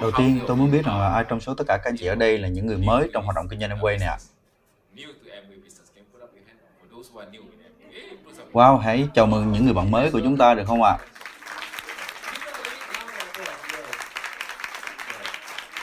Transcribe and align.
Đầu 0.00 0.10
tiên, 0.18 0.40
tôi 0.46 0.56
muốn 0.56 0.70
biết 0.70 0.84
rằng 0.84 0.98
là 0.98 1.08
ai 1.08 1.24
trong 1.28 1.40
số 1.40 1.54
tất 1.54 1.64
cả 1.68 1.76
các 1.76 1.90
anh 1.90 1.96
chị 1.96 2.06
ở 2.06 2.14
đây 2.14 2.38
là 2.38 2.48
những 2.48 2.66
người 2.66 2.78
mới 2.78 3.10
trong 3.12 3.24
hoạt 3.24 3.36
động 3.36 3.48
kinh 3.48 3.60
doanh 3.60 3.70
Amway 3.70 3.98
này 3.98 4.08
ạ? 4.08 4.18
Wow, 8.52 8.76
hãy 8.76 9.08
chào 9.14 9.26
mừng 9.26 9.52
những 9.52 9.64
người 9.64 9.74
bạn 9.74 9.90
mới 9.90 10.10
của 10.10 10.20
chúng 10.20 10.36
ta 10.36 10.54
được 10.54 10.64
không 10.66 10.82
ạ? 10.82 10.98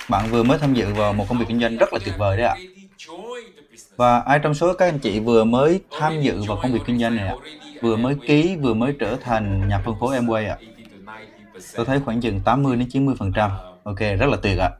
Bạn 0.09 0.27
vừa 0.29 0.43
mới 0.43 0.57
tham 0.57 0.73
dự 0.73 0.93
vào 0.93 1.13
một 1.13 1.25
công 1.29 1.37
việc 1.37 1.45
kinh 1.47 1.59
doanh 1.59 1.77
rất 1.77 1.93
là 1.93 1.99
tuyệt 2.05 2.15
vời 2.17 2.37
đấy 2.37 2.45
ạ. 2.45 2.55
Và 3.95 4.19
ai 4.19 4.39
trong 4.43 4.53
số 4.53 4.73
các 4.73 4.85
anh 4.85 4.99
chị 4.99 5.19
vừa 5.19 5.43
mới 5.43 5.81
tham 5.99 6.21
dự 6.21 6.43
vào 6.47 6.59
công 6.61 6.73
việc 6.73 6.79
kinh 6.85 6.99
doanh 6.99 7.15
này 7.15 7.27
ạ? 7.27 7.35
Vừa 7.81 7.95
mới 7.95 8.15
ký, 8.27 8.55
vừa 8.61 8.73
mới 8.73 8.93
trở 8.99 9.15
thành 9.15 9.67
nhà 9.67 9.81
phân 9.85 9.95
phối 9.99 10.19
Amway 10.19 10.49
ạ? 10.49 10.57
Tôi 11.75 11.85
thấy 11.85 11.99
khoảng 12.05 12.21
chừng 12.21 12.41
80 12.45 12.77
đến 12.77 12.89
90 12.91 13.15
phần 13.19 13.33
trăm. 13.33 13.51
Ok, 13.83 13.99
rất 13.99 14.29
là 14.29 14.37
tuyệt 14.41 14.57
ạ. 14.57 14.71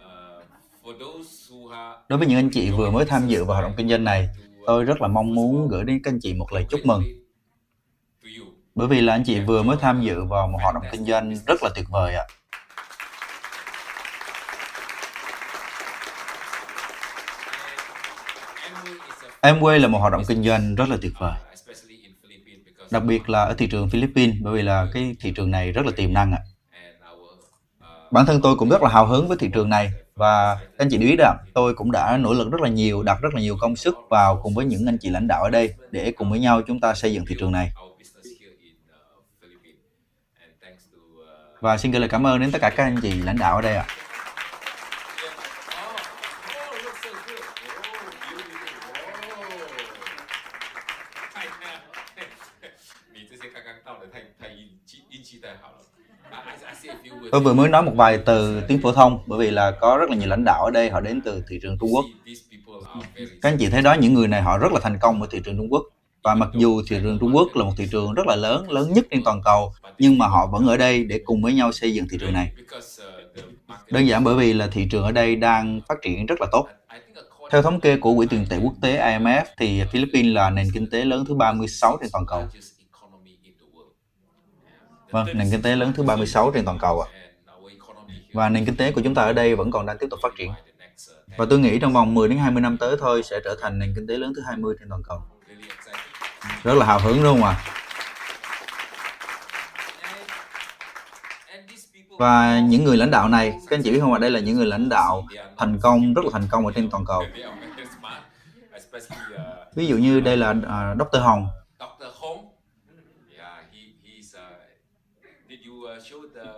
Đối 2.10 2.20
với 2.20 2.28
những 2.28 2.38
anh 2.38 2.50
chị 2.50 2.72
vừa 2.72 2.92
mới 2.92 3.06
tham 3.06 3.28
dự 3.28 3.46
vào 3.46 3.56
hoạt 3.56 3.64
động 3.64 3.74
kinh 3.78 3.90
doanh 3.90 4.04
này, 4.04 4.30
tôi 4.66 4.84
rất 4.84 5.02
là 5.02 5.08
mong 5.08 5.36
muốn 5.36 5.68
gửi 5.68 5.84
đến 5.84 6.02
các 6.04 6.12
anh 6.12 6.20
chị 6.22 6.34
một 6.34 6.54
lời 6.54 6.66
chúc 6.70 6.80
mừng. 6.86 7.04
Bởi 8.76 8.88
vì 8.88 9.02
là 9.02 9.14
anh 9.14 9.24
chị 9.26 9.40
vừa 9.40 9.64
mới 9.64 9.78
tham 9.82 10.02
dự 10.02 10.24
vào 10.24 10.48
một 10.48 10.58
hoạt 10.62 10.76
động 10.76 10.84
kinh 10.92 11.06
doanh 11.06 11.36
rất 11.48 11.64
là 11.64 11.70
tuyệt 11.76 11.86
vời 11.90 12.16
ạ. 12.16 12.24
Amway 19.42 19.80
là 19.80 19.88
một 19.88 20.00
hoạt 20.00 20.12
động 20.12 20.24
kinh 20.28 20.44
doanh 20.44 20.76
rất 20.76 20.90
là 20.90 20.98
tuyệt 21.02 21.14
vời. 21.20 21.34
Đặc 22.92 23.04
biệt 23.04 23.30
là 23.30 23.44
ở 23.44 23.54
thị 23.54 23.68
trường 23.68 23.90
Philippines 23.90 24.36
bởi 24.42 24.54
vì 24.54 24.62
là 24.62 24.88
cái 24.94 25.16
thị 25.20 25.34
trường 25.36 25.52
này 25.52 25.72
rất 25.72 25.86
là 25.86 25.92
tiềm 25.96 26.14
năng 26.14 26.32
ạ. 26.32 26.40
Bản 28.12 28.26
thân 28.26 28.42
tôi 28.42 28.56
cũng 28.56 28.70
rất 28.70 28.84
là 28.84 28.90
hào 28.90 29.06
hứng 29.06 29.28
với 29.28 29.38
thị 29.38 29.50
trường 29.54 29.70
này 29.70 29.92
và 30.16 30.56
các 30.56 30.78
anh 30.78 30.88
chị 30.92 30.98
biết 30.98 31.16
đó, 31.18 31.36
tôi 31.54 31.74
cũng 31.74 31.92
đã 31.92 32.18
nỗ 32.18 32.34
lực 32.34 32.52
rất 32.52 32.62
là 32.62 32.70
nhiều, 32.70 33.04
đặt 33.04 33.22
rất 33.22 33.34
là 33.34 33.42
nhiều 33.42 33.58
công 33.60 33.76
sức 33.76 33.98
vào 34.10 34.40
cùng 34.44 34.56
với 34.56 34.66
những 34.66 34.86
anh 34.86 34.98
chị 34.98 35.10
lãnh 35.10 35.28
đạo 35.28 35.44
ở 35.44 35.50
đây 35.50 35.74
để 35.92 36.12
cùng 36.12 36.30
với 36.30 36.40
nhau 36.40 36.62
chúng 36.68 36.80
ta 36.80 36.94
xây 36.94 37.14
dựng 37.14 37.26
thị 37.26 37.36
trường 37.40 37.52
này. 37.52 37.72
Và 41.60 41.78
xin 41.78 41.92
gửi 41.92 42.00
lời 42.00 42.10
cảm 42.10 42.28
ơn 42.28 42.40
đến 42.40 42.52
tất 42.52 42.62
cả 42.62 42.70
các 42.70 42.84
anh 42.84 43.00
chị 43.02 43.22
lãnh 43.22 43.38
đạo 43.38 43.56
ở 43.56 43.62
đây 43.62 43.76
ạ. 43.76 43.86
Tôi 57.32 57.42
vừa 57.42 57.54
mới 57.54 57.70
nói 57.70 57.84
một 57.84 57.92
vài 57.96 58.18
từ 58.26 58.62
tiếng 58.68 58.82
phổ 58.82 58.92
thông 58.92 59.20
bởi 59.26 59.40
vì 59.40 59.52
là 59.52 59.72
có 59.72 59.98
rất 59.98 60.10
là 60.10 60.16
nhiều 60.16 60.30
lãnh 60.30 60.44
đạo 60.44 60.64
ở 60.66 60.72
đây 60.72 60.90
họ 60.90 61.02
đến 61.02 61.22
từ 61.22 61.44
thị 61.50 61.60
trường 61.62 61.78
Trung 61.80 61.90
Quốc. 61.94 62.06
Các 63.42 63.50
anh 63.50 63.58
chị 63.60 63.70
thấy 63.70 63.82
đó 63.82 63.94
những 63.94 64.14
người 64.14 64.28
này 64.28 64.42
họ 64.42 64.58
rất 64.58 64.72
là 64.72 64.80
thành 64.84 64.98
công 65.02 65.22
ở 65.22 65.28
thị 65.32 65.42
trường 65.46 65.58
Trung 65.58 65.68
Quốc 65.72 65.84
và 66.24 66.36
mặc 66.36 66.50
dù 66.54 66.82
thị 66.90 66.98
trường 67.02 67.20
Trung 67.20 67.36
Quốc 67.36 67.48
là 67.56 67.64
một 67.64 67.72
thị 67.78 67.88
trường 67.92 68.14
rất 68.14 68.28
là 68.28 68.36
lớn, 68.36 68.72
lớn 68.72 68.94
nhất 68.94 69.06
trên 69.12 69.24
toàn 69.24 69.42
cầu 69.44 69.74
nhưng 70.00 70.18
mà 70.18 70.28
họ 70.28 70.48
vẫn 70.48 70.68
ở 70.68 70.78
đây 70.78 71.04
để 71.04 71.22
cùng 71.26 71.42
với 71.42 71.54
nhau 71.54 71.72
xây 71.72 71.94
dựng 71.94 72.08
thị 72.12 72.18
trường 72.22 72.34
này. 72.34 72.52
Đơn 73.92 74.08
giản 74.08 74.24
bởi 74.24 74.36
vì 74.36 74.54
là 74.54 74.68
thị 74.68 74.88
trường 74.92 75.04
ở 75.04 75.12
đây 75.12 75.36
đang 75.36 75.82
phát 75.88 75.98
triển 76.02 76.26
rất 76.26 76.42
là 76.42 76.48
tốt. 76.52 76.68
Theo 77.52 77.62
thống 77.62 77.80
kê 77.80 77.98
của 77.98 78.16
Quỹ 78.16 78.28
tiền 78.30 78.46
tệ 78.50 78.58
quốc 78.64 78.74
tế 78.82 78.98
IMF 78.98 79.44
thì 79.58 79.84
Philippines 79.92 80.36
là 80.36 80.50
nền 80.50 80.68
kinh 80.74 80.90
tế 80.90 81.06
lớn 81.06 81.26
thứ 81.28 81.36
36 81.36 81.98
trên 82.02 82.10
toàn 82.14 82.26
cầu. 82.26 82.48
Vâng, 85.12 85.28
nền 85.34 85.52
kinh 85.52 85.62
tế 85.62 85.76
lớn 85.76 85.94
thứ 85.96 86.04
36 86.04 86.52
trên 86.52 86.66
toàn 86.66 86.78
cầu 86.78 87.02
ạ. 87.02 87.08
À. 87.14 87.20
Và 88.34 88.50
nền 88.50 88.66
kinh 88.66 88.76
tế 88.76 88.92
của 88.92 89.02
chúng 89.02 89.16
ta 89.16 89.22
ở 89.22 89.34
đây 89.34 89.56
vẫn 89.56 89.72
còn 89.72 89.86
đang 89.86 89.98
tiếp 89.98 90.08
tục 90.12 90.20
phát 90.24 90.34
triển. 90.38 90.52
Và 91.38 91.46
tôi 91.50 91.60
nghĩ 91.60 91.80
trong 91.80 91.94
vòng 91.94 92.14
10 92.14 92.28
đến 92.28 92.38
20 92.38 92.62
năm 92.62 92.78
tới 92.78 92.96
thôi 93.00 93.24
sẽ 93.24 93.40
trở 93.44 93.56
thành 93.62 93.80
nền 93.80 93.94
kinh 93.96 94.08
tế 94.08 94.18
lớn 94.18 94.34
thứ 94.36 94.42
20 94.46 94.76
trên 94.80 94.90
toàn 94.90 95.04
cầu. 95.04 95.22
Rất 96.64 96.74
là 96.74 96.86
hào 96.86 97.00
hứng 97.00 97.24
đúng 97.24 97.34
không 97.34 97.44
ạ? 97.44 97.56
À? 97.66 97.80
Và 102.20 102.60
những 102.60 102.84
người 102.84 102.98
lãnh 102.98 103.12
đạo 103.12 103.30
này, 103.30 103.54
các 103.68 103.78
anh 103.78 103.84
chị 103.84 103.92
biết 103.92 104.00
không 104.00 104.14
ạ, 104.14 104.20
đây 104.20 104.32
là 104.32 104.40
những 104.40 104.56
người 104.56 104.66
lãnh 104.66 104.90
đạo 104.90 105.28
thành 105.58 105.80
công, 105.82 106.14
rất 106.14 106.26
là 106.26 106.32
thành 106.34 106.48
công 106.52 106.66
ở 106.66 106.72
trên 106.76 106.90
toàn 106.90 107.06
cầu. 107.06 107.24
Ví 109.76 109.88
dụ 109.88 109.98
như 109.98 110.20
đây 110.20 110.38
là 110.38 110.54
à, 110.68 110.92
uh, 110.92 110.98
Dr. 110.98 111.22
Hồng, 111.22 111.48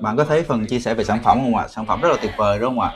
Bạn 0.02 0.18
có 0.18 0.26
thấy 0.26 0.44
phần 0.44 0.68
chia 0.68 0.80
sẻ 0.80 0.94
về 0.94 1.04
sản 1.04 1.20
phẩm 1.24 1.40
không 1.40 1.56
ạ? 1.56 1.68
Sản 1.68 1.86
phẩm 1.86 2.02
rất 2.02 2.10
là 2.10 2.18
tuyệt 2.22 2.32
vời 2.38 2.60
đúng 2.60 2.70
không 2.70 2.80
ạ? 2.80 2.92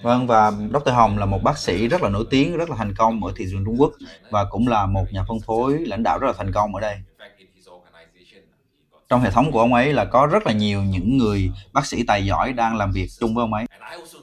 Vâng, 0.00 0.26
và 0.26 0.50
Dr. 0.50 0.90
Hồng 0.92 1.18
là 1.18 1.26
một 1.26 1.42
bác 1.42 1.58
sĩ 1.58 1.88
rất 1.88 2.02
là 2.02 2.08
nổi 2.08 2.24
tiếng, 2.30 2.56
rất 2.56 2.70
là 2.70 2.76
thành 2.76 2.94
công 2.98 3.24
ở 3.24 3.32
thị 3.36 3.44
trường 3.50 3.64
Trung 3.64 3.80
Quốc 3.80 3.92
và 4.30 4.44
cũng 4.50 4.68
là 4.68 4.86
một 4.86 5.12
nhà 5.12 5.24
phân 5.28 5.38
phối 5.46 5.78
lãnh 5.86 6.02
đạo 6.02 6.18
rất 6.18 6.26
là 6.26 6.32
thành 6.32 6.52
công 6.52 6.74
ở 6.74 6.80
đây. 6.80 6.96
Trong 9.08 9.20
hệ 9.20 9.30
thống 9.30 9.52
của 9.52 9.60
ông 9.60 9.74
ấy 9.74 9.92
là 9.92 10.04
có 10.04 10.26
rất 10.26 10.46
là 10.46 10.52
nhiều 10.52 10.82
những 10.82 11.18
người 11.18 11.52
bác 11.72 11.86
sĩ 11.86 12.02
tài 12.06 12.26
giỏi 12.26 12.52
đang 12.52 12.76
làm 12.76 12.92
việc 12.92 13.08
chung 13.20 13.34
với 13.34 13.42
ông 13.42 13.54
ấy. 13.54 13.64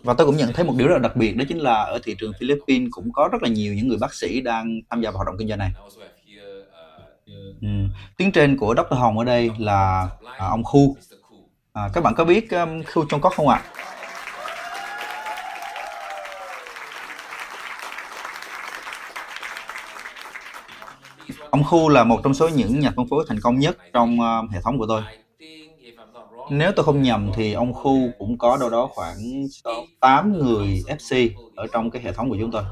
Và 0.03 0.13
tôi 0.13 0.27
cũng 0.27 0.37
nhận 0.37 0.53
thấy 0.53 0.65
một 0.65 0.73
điều 0.77 0.87
rất 0.87 0.93
là 0.93 0.99
đặc 0.99 1.15
biệt 1.15 1.33
đó 1.37 1.45
chính 1.49 1.57
là 1.59 1.73
ở 1.83 1.99
thị 2.03 2.15
trường 2.19 2.33
Philippines 2.39 2.87
cũng 2.91 3.11
có 3.13 3.29
rất 3.31 3.43
là 3.43 3.49
nhiều 3.49 3.73
những 3.73 3.87
người 3.87 3.97
bác 4.01 4.13
sĩ 4.13 4.41
đang 4.41 4.79
tham 4.89 5.01
gia 5.01 5.11
vào 5.11 5.17
hoạt 5.17 5.27
động 5.27 5.35
kinh 5.39 5.47
doanh 5.47 5.59
này. 5.59 5.71
Ừ. 7.25 7.67
Tiếng 8.17 8.31
trên 8.31 8.57
của 8.57 8.75
Dr. 8.77 8.97
Hồng 8.97 9.17
ở 9.17 9.25
đây 9.25 9.51
là 9.57 10.09
à, 10.37 10.47
ông 10.47 10.63
Khu. 10.63 10.95
À, 11.73 11.89
các 11.93 12.03
bạn 12.03 12.13
có 12.15 12.25
biết 12.25 12.51
um, 12.51 12.83
Khu 12.93 13.05
Trong 13.09 13.21
Quốc 13.21 13.33
không 13.35 13.47
ạ? 13.47 13.61
Ông 21.49 21.63
Khu 21.63 21.89
là 21.89 22.03
một 22.03 22.19
trong 22.23 22.33
số 22.33 22.47
những 22.47 22.79
nhà 22.79 22.91
phân 22.95 23.07
phối 23.09 23.25
thành 23.27 23.39
công 23.39 23.59
nhất 23.59 23.77
trong 23.93 24.17
uh, 24.19 24.51
hệ 24.51 24.61
thống 24.61 24.77
của 24.77 24.85
tôi. 24.87 25.01
Nếu 26.49 26.71
tôi 26.75 26.85
không 26.85 27.01
nhầm 27.01 27.31
thì 27.35 27.53
ông 27.53 27.73
Khu 27.73 28.09
cũng 28.19 28.37
có 28.37 28.57
đâu 28.57 28.69
đó 28.69 28.89
khoảng 28.93 29.47
8 29.99 30.33
người 30.33 30.83
FC 30.87 31.29
ở 31.55 31.67
trong 31.73 31.91
cái 31.91 32.01
hệ 32.01 32.11
thống 32.11 32.29
của 32.29 32.37
chúng 32.39 32.51
tôi. 32.51 32.63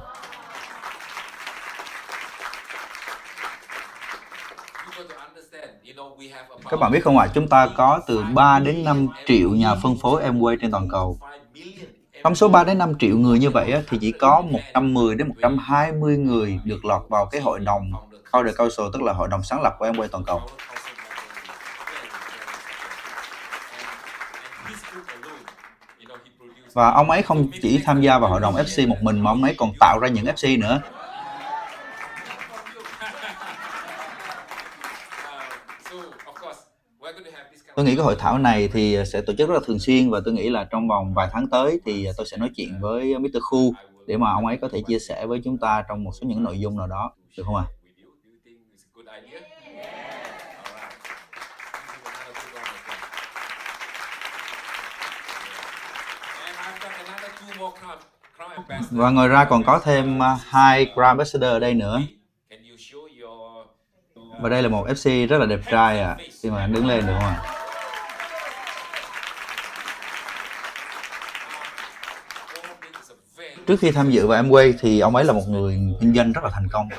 Các 6.69 6.79
bạn 6.79 6.91
biết 6.91 7.03
không 7.03 7.17
ạ, 7.17 7.25
à, 7.25 7.31
chúng 7.33 7.47
ta 7.47 7.67
có 7.75 8.01
từ 8.07 8.23
3 8.33 8.59
đến 8.59 8.83
5 8.83 9.07
triệu 9.27 9.49
nhà 9.49 9.75
phân 9.75 9.97
phối 10.01 10.23
Amway 10.23 10.57
trên 10.61 10.71
toàn 10.71 10.89
cầu. 10.89 11.19
Trong 12.23 12.35
số 12.35 12.47
3 12.47 12.63
đến 12.63 12.77
5 12.77 12.93
triệu 12.99 13.17
người 13.17 13.39
như 13.39 13.49
vậy 13.49 13.73
thì 13.89 13.97
chỉ 14.01 14.11
có 14.11 14.41
110 14.41 15.15
đến 15.15 15.27
120 15.27 16.17
người 16.17 16.59
được 16.63 16.85
lọt 16.85 17.01
vào 17.09 17.25
cái 17.25 17.41
hội 17.41 17.59
đồng 17.59 17.91
Founder 18.31 18.53
Council, 18.57 18.85
tức 18.93 19.01
là 19.01 19.13
hội 19.13 19.27
đồng 19.27 19.43
sáng 19.43 19.61
lập 19.61 19.75
của 19.79 19.87
Amway 19.87 20.07
toàn 20.07 20.23
cầu. 20.23 20.41
Và 26.73 26.91
ông 26.91 27.11
ấy 27.11 27.21
không 27.21 27.47
chỉ 27.61 27.81
tham 27.85 28.01
gia 28.01 28.19
vào 28.19 28.29
hội 28.29 28.41
đồng 28.41 28.55
FC 28.55 28.87
một 28.87 28.97
mình 29.01 29.19
mà 29.19 29.31
ông 29.31 29.43
ấy 29.43 29.55
còn 29.57 29.71
tạo 29.79 29.99
ra 29.99 30.07
những 30.07 30.25
FC 30.25 30.59
nữa. 30.59 30.81
Tôi 37.75 37.85
nghĩ 37.85 37.95
cái 37.95 38.05
hội 38.05 38.15
thảo 38.19 38.37
này 38.37 38.69
thì 38.73 38.97
sẽ 39.05 39.21
tổ 39.21 39.33
chức 39.37 39.49
rất 39.49 39.55
là 39.55 39.61
thường 39.65 39.79
xuyên 39.79 40.09
và 40.09 40.21
tôi 40.25 40.33
nghĩ 40.33 40.49
là 40.49 40.63
trong 40.63 40.87
vòng 40.87 41.13
vài 41.13 41.27
tháng 41.31 41.47
tới 41.47 41.79
thì 41.85 42.07
tôi 42.17 42.25
sẽ 42.25 42.37
nói 42.37 42.49
chuyện 42.55 42.79
với 42.81 43.19
Mr. 43.19 43.37
Khu 43.41 43.73
để 44.07 44.17
mà 44.17 44.31
ông 44.31 44.45
ấy 44.45 44.57
có 44.57 44.69
thể 44.69 44.81
chia 44.87 44.99
sẻ 44.99 45.25
với 45.25 45.41
chúng 45.43 45.57
ta 45.57 45.83
trong 45.89 46.03
một 46.03 46.11
số 46.21 46.27
những 46.27 46.43
nội 46.43 46.59
dung 46.59 46.77
nào 46.77 46.87
đó 46.87 47.11
được 47.37 47.43
không 47.45 47.55
ạ? 47.55 47.65
À? 58.67 58.81
Và 58.91 59.09
ngoài 59.09 59.27
ra 59.27 59.45
còn 59.45 59.63
có 59.63 59.79
thêm 59.83 60.23
à, 60.23 60.37
hai 60.45 60.85
Grand 60.85 61.07
Ambassador 61.07 61.49
ở 61.49 61.59
đây 61.59 61.73
nữa. 61.73 62.01
Và 64.41 64.49
đây 64.49 64.63
là 64.63 64.69
một 64.69 64.87
FC 64.87 65.27
rất 65.27 65.37
là 65.37 65.45
đẹp 65.45 65.59
trai 65.71 65.99
à. 65.99 66.17
Xin 66.31 66.51
mời 66.51 66.61
anh 66.61 66.73
đứng 66.73 66.87
lên 66.87 67.07
được 67.07 67.13
không 67.13 67.23
ạ? 67.23 67.41
À? 67.43 67.60
Trước 73.67 73.79
khi 73.79 73.91
tham 73.91 74.11
dự 74.11 74.27
vào 74.27 74.43
Amway 74.43 74.73
thì 74.79 74.99
ông 74.99 75.15
ấy 75.15 75.25
là 75.25 75.33
một 75.33 75.43
người 75.47 75.79
kinh 75.99 76.13
doanh 76.13 76.31
rất 76.31 76.43
là 76.43 76.49
thành 76.49 76.67
công. 76.71 76.89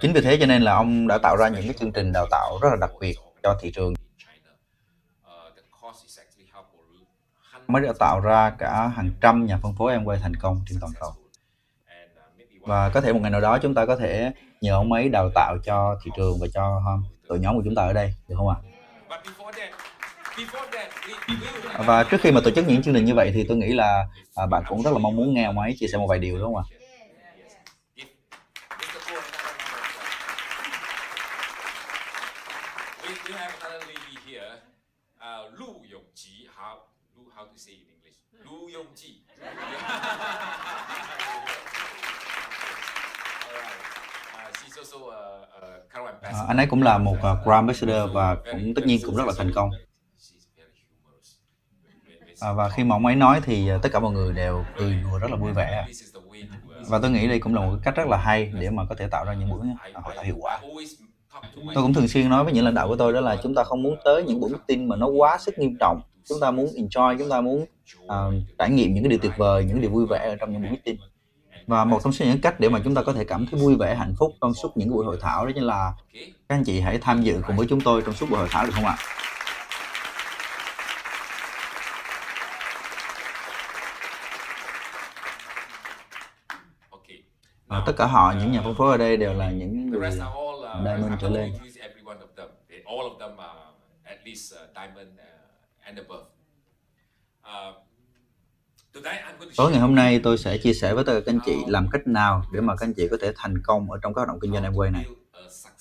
Chính 0.00 0.12
vì 0.12 0.20
thế 0.20 0.36
cho 0.40 0.46
nên 0.46 0.62
là 0.62 0.74
ông 0.74 1.08
đã 1.08 1.18
tạo 1.18 1.36
ra 1.36 1.48
những 1.48 1.62
cái 1.62 1.74
chương 1.80 1.92
trình 1.92 2.12
đào 2.12 2.26
tạo 2.30 2.58
rất 2.62 2.68
là 2.70 2.76
đặc 2.80 2.90
biệt 3.00 3.14
cho 3.42 3.58
thị 3.60 3.72
trường. 3.74 3.94
Ông 7.66 7.74
ấy 7.74 7.84
đã 7.84 7.92
tạo 7.98 8.20
ra 8.20 8.50
cả 8.50 8.88
hàng 8.96 9.10
trăm 9.20 9.46
nhà 9.46 9.58
phân 9.62 9.74
phối 9.78 9.98
Amway 9.98 10.16
thành 10.16 10.36
công 10.36 10.60
trên 10.68 10.80
toàn 10.80 10.92
cầu. 11.00 11.12
Và 12.60 12.88
có 12.88 13.00
thể 13.00 13.12
một 13.12 13.18
ngày 13.22 13.30
nào 13.30 13.40
đó 13.40 13.58
chúng 13.58 13.74
ta 13.74 13.86
có 13.86 13.96
thể 13.96 14.32
nhờ 14.60 14.74
ông 14.74 14.92
ấy 14.92 15.08
đào 15.08 15.30
tạo 15.34 15.56
cho 15.64 15.98
thị 16.04 16.10
trường 16.16 16.38
và 16.40 16.46
cho 16.54 16.82
đội 17.28 17.38
nhóm 17.38 17.56
của 17.56 17.62
chúng 17.64 17.74
ta 17.74 17.82
ở 17.82 17.92
đây, 17.92 18.14
được 18.28 18.34
không 18.38 18.48
ạ? 18.48 18.56
À? 19.08 19.18
Và 21.86 22.04
trước 22.04 22.20
khi 22.20 22.30
mà 22.30 22.40
tổ 22.44 22.50
chức 22.50 22.66
những 22.66 22.82
chương 22.82 22.94
trình 22.94 23.04
như 23.04 23.14
vậy 23.14 23.30
thì 23.34 23.44
tôi 23.48 23.56
nghĩ 23.56 23.72
là 23.72 24.06
à, 24.34 24.46
bạn 24.46 24.62
cũng 24.68 24.82
rất 24.82 24.90
là 24.90 24.98
mong 24.98 25.16
muốn 25.16 25.34
nghe 25.34 25.44
ông 25.44 25.58
ấy 25.58 25.76
chia 25.78 25.86
sẻ 25.86 25.98
một 25.98 26.06
vài 26.08 26.18
điều 26.18 26.38
đúng 26.38 26.54
không 26.54 26.56
ạ? 26.56 26.64
À, 46.22 46.44
anh 46.48 46.56
ấy 46.56 46.66
cũng 46.66 46.82
là 46.82 46.98
một 46.98 47.16
uh, 47.16 47.20
Grand 47.20 47.46
Ambassador 47.46 48.12
và 48.12 48.36
cũng 48.52 48.74
tất 48.74 48.86
nhiên 48.86 49.00
cũng 49.06 49.16
rất 49.16 49.26
là 49.26 49.32
thành 49.38 49.50
công. 49.54 49.70
À, 52.42 52.52
và 52.52 52.68
khi 52.68 52.84
mà 52.84 52.96
ông 52.96 53.06
ấy 53.06 53.16
nói 53.16 53.40
thì 53.44 53.68
à, 53.68 53.78
tất 53.82 53.88
cả 53.92 54.00
mọi 54.00 54.12
người 54.12 54.32
đều 54.32 54.64
cười 54.78 54.94
đùa 55.02 55.18
rất 55.18 55.30
là 55.30 55.36
vui 55.36 55.52
vẻ. 55.52 55.86
Và 56.88 56.98
tôi 56.98 57.10
nghĩ 57.10 57.28
đây 57.28 57.38
cũng 57.38 57.54
là 57.54 57.60
một 57.60 57.76
cách 57.82 57.96
rất 57.96 58.08
là 58.08 58.16
hay 58.16 58.52
để 58.60 58.70
mà 58.70 58.84
có 58.88 58.94
thể 58.94 59.06
tạo 59.06 59.24
ra 59.24 59.34
những 59.34 59.50
buổi 59.50 59.60
à, 59.92 60.00
hội 60.04 60.14
thảo 60.16 60.24
hiệu 60.24 60.36
quả. 60.40 60.60
Tôi 61.74 61.82
cũng 61.82 61.94
thường 61.94 62.08
xuyên 62.08 62.28
nói 62.28 62.44
với 62.44 62.52
những 62.52 62.64
lãnh 62.64 62.74
đạo 62.74 62.88
của 62.88 62.96
tôi 62.96 63.12
đó 63.12 63.20
là 63.20 63.36
chúng 63.42 63.54
ta 63.54 63.64
không 63.64 63.82
muốn 63.82 63.96
tới 64.04 64.24
những 64.24 64.40
buổi 64.40 64.50
meeting 64.50 64.88
mà 64.88 64.96
nó 64.96 65.06
quá 65.06 65.38
sức 65.38 65.58
nghiêm 65.58 65.76
trọng. 65.80 66.00
Chúng 66.28 66.40
ta 66.40 66.50
muốn 66.50 66.66
enjoy, 66.66 67.18
chúng 67.18 67.30
ta 67.30 67.40
muốn 67.40 67.66
uh, 68.04 68.34
trải 68.58 68.70
nghiệm 68.70 68.94
những 68.94 69.04
cái 69.04 69.08
điều 69.10 69.18
tuyệt 69.18 69.32
vời, 69.36 69.64
những 69.64 69.80
điều 69.80 69.90
vui 69.90 70.06
vẻ 70.10 70.28
ở 70.28 70.36
trong 70.36 70.52
những 70.52 70.62
buổi 70.62 70.70
meeting 70.70 70.96
và 71.66 71.84
một 71.84 72.00
trong 72.04 72.12
số 72.12 72.24
những 72.24 72.40
cách 72.40 72.60
để 72.60 72.68
mà 72.68 72.80
chúng 72.84 72.94
ta 72.94 73.02
có 73.02 73.12
thể 73.12 73.24
cảm 73.24 73.46
thấy 73.46 73.60
vui 73.60 73.76
vẻ 73.76 73.94
hạnh 73.94 74.14
phúc 74.18 74.32
trong 74.40 74.54
suốt 74.54 74.76
những 74.76 74.90
buổi 74.90 75.04
hội 75.04 75.18
thảo 75.20 75.46
đó 75.46 75.52
chính 75.54 75.64
là 75.64 75.92
các 76.48 76.54
anh 76.56 76.64
chị 76.64 76.80
hãy 76.80 76.98
tham 76.98 77.22
dự 77.22 77.42
cùng 77.46 77.56
với 77.56 77.66
chúng 77.70 77.80
tôi 77.80 78.02
trong 78.02 78.14
suốt 78.14 78.30
buổi 78.30 78.38
hội 78.38 78.48
thảo 78.50 78.66
được 78.66 78.72
không 78.74 78.84
ạ 78.84 78.96
à, 87.71 87.71
tất 87.86 87.92
cả 87.96 88.06
họ 88.06 88.34
những 88.38 88.52
nhà 88.52 88.60
phân 88.64 88.74
phối 88.74 88.92
ở 88.92 88.96
đây 88.96 89.16
đều 89.16 89.32
là 89.32 89.50
những 89.50 89.90
người 89.90 90.10
diamond 90.84 91.12
trở 91.20 91.28
lên 91.28 91.52
Tối 99.56 99.70
ngày 99.70 99.80
hôm 99.80 99.94
nay 99.94 100.20
tôi 100.24 100.38
sẽ 100.38 100.58
chia 100.58 100.74
sẻ 100.74 100.94
với 100.94 101.04
tất 101.04 101.12
cả 101.12 101.20
các 101.26 101.32
anh 101.32 101.40
chị 101.46 101.56
làm 101.66 101.88
cách 101.90 102.06
nào 102.06 102.42
để 102.52 102.60
mà 102.60 102.76
các 102.76 102.86
anh 102.86 102.94
chị 102.94 103.08
có 103.10 103.16
thể 103.20 103.32
thành 103.36 103.62
công 103.64 103.90
ở 103.90 103.98
trong 104.02 104.14
các 104.14 104.18
hoạt 104.18 104.28
động 104.28 104.38
kinh 104.40 104.52
doanh 104.52 104.64
Amway 104.64 104.92
này. 104.92 105.06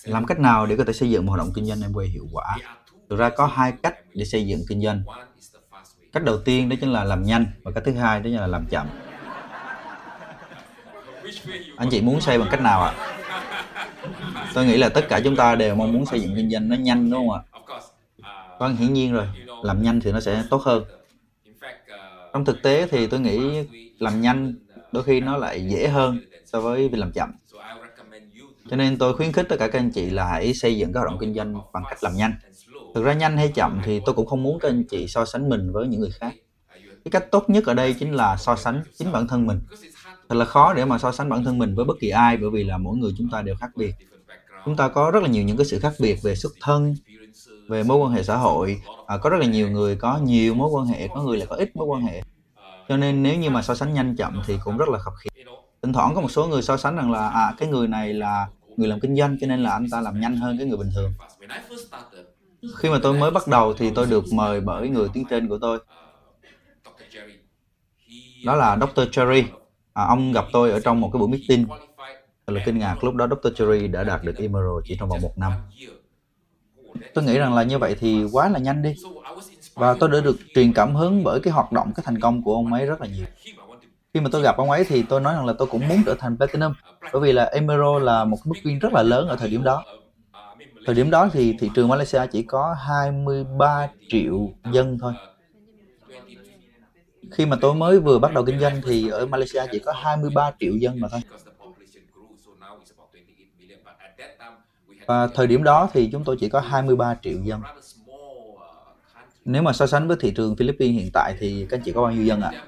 Làm 0.04 0.26
cách 0.26 0.40
nào 0.40 0.66
để 0.66 0.76
có 0.76 0.84
thể 0.84 0.94
xây 0.94 1.10
dựng 1.10 1.26
một 1.26 1.30
hoạt 1.30 1.40
động 1.40 1.52
kinh 1.56 1.66
doanh 1.66 1.80
Amway 1.80 2.12
hiệu 2.12 2.28
quả. 2.32 2.58
Thực 3.10 3.20
ra 3.20 3.30
có 3.30 3.46
hai 3.46 3.74
cách 3.84 3.96
để 4.14 4.26
xây 4.26 4.48
dựng 4.48 4.60
kinh 4.70 4.82
doanh. 4.82 5.04
Cách 6.14 6.24
đầu 6.24 6.40
tiên 6.46 6.70
đó 6.70 6.76
chính 6.80 6.92
là 6.92 7.04
làm 7.04 7.24
nhanh 7.24 7.46
và 7.64 7.72
cách 7.72 7.84
thứ 7.86 7.92
hai 7.92 8.20
đó 8.20 8.24
chính 8.24 8.36
là 8.36 8.48
làm 8.48 8.66
chậm. 8.66 8.88
Anh 11.78 11.90
chị 11.90 12.02
muốn 12.02 12.22
xây 12.22 12.38
bằng 12.38 12.48
cách 12.52 12.62
nào 12.62 12.82
ạ? 12.82 12.94
À? 12.98 13.88
Tôi 14.54 14.66
nghĩ 14.66 14.78
là 14.78 14.90
tất 14.90 15.10
cả 15.10 15.22
chúng 15.24 15.36
ta 15.36 15.56
đều 15.56 15.76
mong 15.76 15.94
muốn 15.94 16.06
xây 16.06 16.20
dựng 16.20 16.36
kinh 16.36 16.50
doanh 16.50 16.70
nó 16.70 16.76
nhanh 16.76 17.12
đúng 17.12 17.28
không 17.28 17.32
ạ? 17.32 17.42
Vâng, 18.60 18.76
hiển 18.76 18.94
nhiên 18.94 19.14
rồi. 19.14 19.28
Làm 19.64 19.84
nhanh 19.84 20.00
thì 20.00 20.12
nó 20.12 20.20
sẽ 20.20 20.44
tốt 20.50 20.62
hơn 20.62 20.84
trong 22.34 22.46
thực 22.46 22.62
tế 22.62 22.88
thì 22.92 23.08
tôi 23.08 23.20
nghĩ 23.20 23.64
làm 24.00 24.22
nhanh 24.22 24.54
đôi 24.92 25.04
khi 25.04 25.20
nó 25.22 25.38
lại 25.38 25.68
dễ 25.68 25.88
hơn 25.88 26.20
so 26.46 26.62
với 26.62 26.90
việc 26.90 26.98
làm 26.98 27.12
chậm 27.12 27.32
cho 28.70 28.76
nên 28.76 28.98
tôi 28.98 29.14
khuyến 29.18 29.32
khích 29.32 29.46
tất 29.50 29.56
cả 29.60 29.68
các 29.68 29.80
anh 29.80 29.92
chị 29.92 30.10
là 30.10 30.26
hãy 30.26 30.54
xây 30.54 30.78
dựng 30.78 30.94
các 30.94 31.00
hoạt 31.00 31.12
động 31.12 31.20
kinh 31.20 31.34
doanh 31.34 31.54
bằng 31.74 31.84
cách 31.90 32.04
làm 32.04 32.16
nhanh 32.16 32.34
thực 32.96 33.04
ra 33.04 33.14
nhanh 33.14 33.38
hay 33.38 33.52
chậm 33.56 33.82
thì 33.86 34.02
tôi 34.06 34.16
cũng 34.16 34.26
không 34.26 34.44
muốn 34.44 34.60
các 34.60 34.70
anh 34.70 34.84
chị 34.84 35.08
so 35.08 35.26
sánh 35.26 35.50
mình 35.50 35.72
với 35.72 35.88
những 35.88 36.00
người 36.00 36.12
khác 36.12 36.34
cái 37.06 37.12
cách 37.12 37.32
tốt 37.32 37.50
nhất 37.50 37.66
ở 37.66 37.74
đây 37.74 37.94
chính 37.94 38.14
là 38.14 38.38
so 38.38 38.56
sánh 38.56 38.84
chính 38.98 39.12
bản 39.12 39.28
thân 39.28 39.48
mình 39.48 39.60
thật 40.32 40.38
là 40.38 40.46
khó 40.46 40.74
để 40.74 40.86
mà 40.86 40.98
so 40.98 41.12
sánh 41.12 41.30
bản 41.30 41.44
thân 41.44 41.58
mình 41.58 41.76
với 41.76 41.86
bất 41.86 41.94
kỳ 42.00 42.10
ai 42.10 42.38
bởi 42.38 42.50
vì 42.50 42.64
là 42.64 42.78
mỗi 42.78 42.98
người 42.98 43.12
chúng 43.18 43.30
ta 43.30 43.42
đều 43.42 43.56
khác 43.56 43.70
biệt. 43.76 43.96
Chúng 44.66 44.76
ta 44.76 44.88
có 44.88 45.12
rất 45.12 45.24
là 45.24 45.30
nhiều 45.30 45.44
những 45.44 45.58
cái 45.58 45.66
sự 45.66 45.80
khác 45.80 45.94
biệt 46.00 46.20
về 46.24 46.36
xuất 46.36 46.52
thân 46.62 46.96
về 47.68 47.84
mối 47.84 47.98
quan 47.98 48.12
hệ 48.12 48.24
xã 48.24 48.36
hội. 48.36 48.82
À, 49.08 49.18
có 49.18 49.30
rất 49.30 49.38
là 49.38 49.46
nhiều 49.46 49.72
người 49.72 49.96
có 49.96 50.18
nhiều 50.18 50.54
mối 50.54 50.70
quan 50.72 50.86
hệ 50.86 51.08
có 51.08 51.24
người 51.24 51.38
lại 51.38 51.48
có 51.50 51.56
ít 51.56 51.76
mối 51.76 51.88
quan 51.88 52.02
hệ. 52.02 52.22
Cho 52.90 52.98
nên 52.98 53.24
nếu 53.24 53.40
như 53.40 53.50
mà 53.50 53.62
so 53.62 53.76
sánh 53.76 53.94
nhanh 53.94 54.16
chậm 54.16 54.42
thì 54.48 54.58
cũng 54.64 54.78
rất 54.78 54.90
là 54.90 55.00
khập 55.00 55.14
khiễng. 55.20 55.46
Thỉnh 55.82 55.94
thoảng 55.94 56.16
có 56.16 56.22
một 56.22 56.32
số 56.32 56.48
người 56.48 56.62
so 56.62 56.78
sánh 56.78 56.96
rằng 56.96 57.12
là 57.12 57.30
à 57.30 57.54
cái 57.58 57.70
người 57.70 57.88
này 57.88 58.14
là 58.14 58.48
người 58.78 58.88
làm 58.88 59.00
kinh 59.00 59.16
doanh 59.16 59.38
cho 59.42 59.48
nên 59.48 59.64
là 59.64 59.72
anh 59.72 59.90
ta 59.92 60.02
làm 60.02 60.20
nhanh 60.20 60.36
hơn 60.36 60.58
cái 60.58 60.68
người 60.68 60.78
bình 60.78 60.90
thường. 60.96 61.14
Khi 62.78 62.90
mà 62.90 63.00
tôi 63.04 63.14
mới 63.14 63.32
bắt 63.32 63.48
đầu 63.48 63.74
thì 63.74 63.92
tôi 63.96 64.06
được 64.06 64.24
mời 64.34 64.62
bởi 64.62 64.90
người 64.90 65.10
tiếng 65.14 65.26
trên 65.30 65.48
của 65.48 65.58
tôi. 65.62 65.80
Đó 68.46 68.56
là 68.56 68.78
Dr. 68.82 69.02
Cherry 69.12 69.44
à, 69.94 70.06
ông 70.08 70.32
gặp 70.32 70.46
tôi 70.54 70.72
ở 70.72 70.80
trong 70.80 71.02
một 71.02 71.10
cái 71.14 71.20
buổi 71.20 71.28
meeting. 71.28 71.68
Thật 72.48 72.54
là 72.54 72.62
kinh 72.66 72.80
ngạc 72.80 73.04
lúc 73.04 73.16
đó 73.16 73.28
Dr. 73.28 73.48
Cherry 73.56 73.88
đã 73.88 74.04
đạt 74.04 74.24
được 74.24 74.38
Emerald 74.38 74.86
chỉ 74.86 74.98
trong 75.00 75.10
vòng 75.10 75.22
một 75.22 75.38
năm. 75.38 75.52
Tôi 77.14 77.24
nghĩ 77.24 77.38
rằng 77.38 77.54
là 77.54 77.64
như 77.64 77.78
vậy 77.78 77.96
thì 78.00 78.26
quá 78.32 78.50
là 78.50 78.60
nhanh 78.60 78.82
đi. 78.82 78.96
Và 79.74 79.94
tôi 80.00 80.10
đã 80.10 80.20
được 80.20 80.38
truyền 80.56 80.74
cảm 80.74 80.96
hứng 80.96 81.24
bởi 81.24 81.40
cái 81.40 81.54
hoạt 81.54 81.72
động 81.72 81.92
cái 81.96 82.04
thành 82.06 82.20
công 82.20 82.44
của 82.44 82.56
ông 82.56 82.74
ấy 82.74 82.86
rất 82.86 83.02
là 83.02 83.08
nhiều. 83.08 83.26
Khi 84.14 84.20
mà 84.20 84.30
tôi 84.32 84.42
gặp 84.42 84.58
ông 84.58 84.72
ấy 84.72 84.84
thì 84.84 85.04
tôi 85.04 85.22
nói 85.22 85.34
rằng 85.34 85.46
là 85.46 85.54
tôi 85.54 85.68
cũng 85.68 85.88
muốn 85.88 86.04
trở 86.06 86.16
thành 86.20 86.38
platinum 86.38 86.74
bởi 87.14 87.22
vì 87.22 87.32
là 87.32 87.44
Emerald 87.44 88.04
là 88.04 88.26
một 88.26 88.38
mức 88.46 88.56
viên 88.64 88.80
rất 88.80 88.94
là 88.94 89.04
lớn 89.04 89.28
ở 89.28 89.36
thời 89.36 89.50
điểm 89.50 89.64
đó. 89.64 89.84
Thời 90.86 90.96
điểm 90.96 91.10
đó 91.10 91.30
thì 91.34 91.56
thị 91.60 91.70
trường 91.76 91.88
Malaysia 91.88 92.22
chỉ 92.32 92.44
có 92.44 92.76
23 92.80 93.88
triệu 94.10 94.50
dân 94.72 94.98
thôi 95.02 95.14
khi 97.32 97.46
mà 97.46 97.58
tôi 97.62 97.76
mới 97.76 98.00
vừa 98.00 98.20
bắt 98.20 98.34
đầu 98.34 98.46
kinh 98.46 98.60
doanh 98.60 98.82
thì 98.86 99.10
ở 99.10 99.26
Malaysia 99.26 99.62
chỉ 99.72 99.80
có 99.80 99.92
23 99.92 100.52
triệu 100.60 100.76
dân 100.76 101.00
mà 101.00 101.08
thôi 101.12 101.22
và 105.06 105.28
thời 105.28 105.48
điểm 105.48 105.64
đó 105.64 105.90
thì 105.94 106.10
chúng 106.12 106.24
tôi 106.24 106.38
chỉ 106.40 106.50
có 106.50 106.60
23 106.60 107.16
triệu 107.24 107.38
dân 107.44 107.62
nếu 109.46 109.62
mà 109.62 109.74
so 109.74 109.88
sánh 109.88 110.08
với 110.08 110.18
thị 110.20 110.32
trường 110.36 110.56
Philippines 110.56 111.02
hiện 111.02 111.10
tại 111.14 111.36
thì 111.40 111.68
các 111.70 111.78
anh 111.78 111.84
chị 111.86 111.92
có 111.92 112.02
bao 112.02 112.12
nhiêu 112.12 112.24
dân 112.24 112.42
ạ? 112.42 112.52
À? 112.54 112.64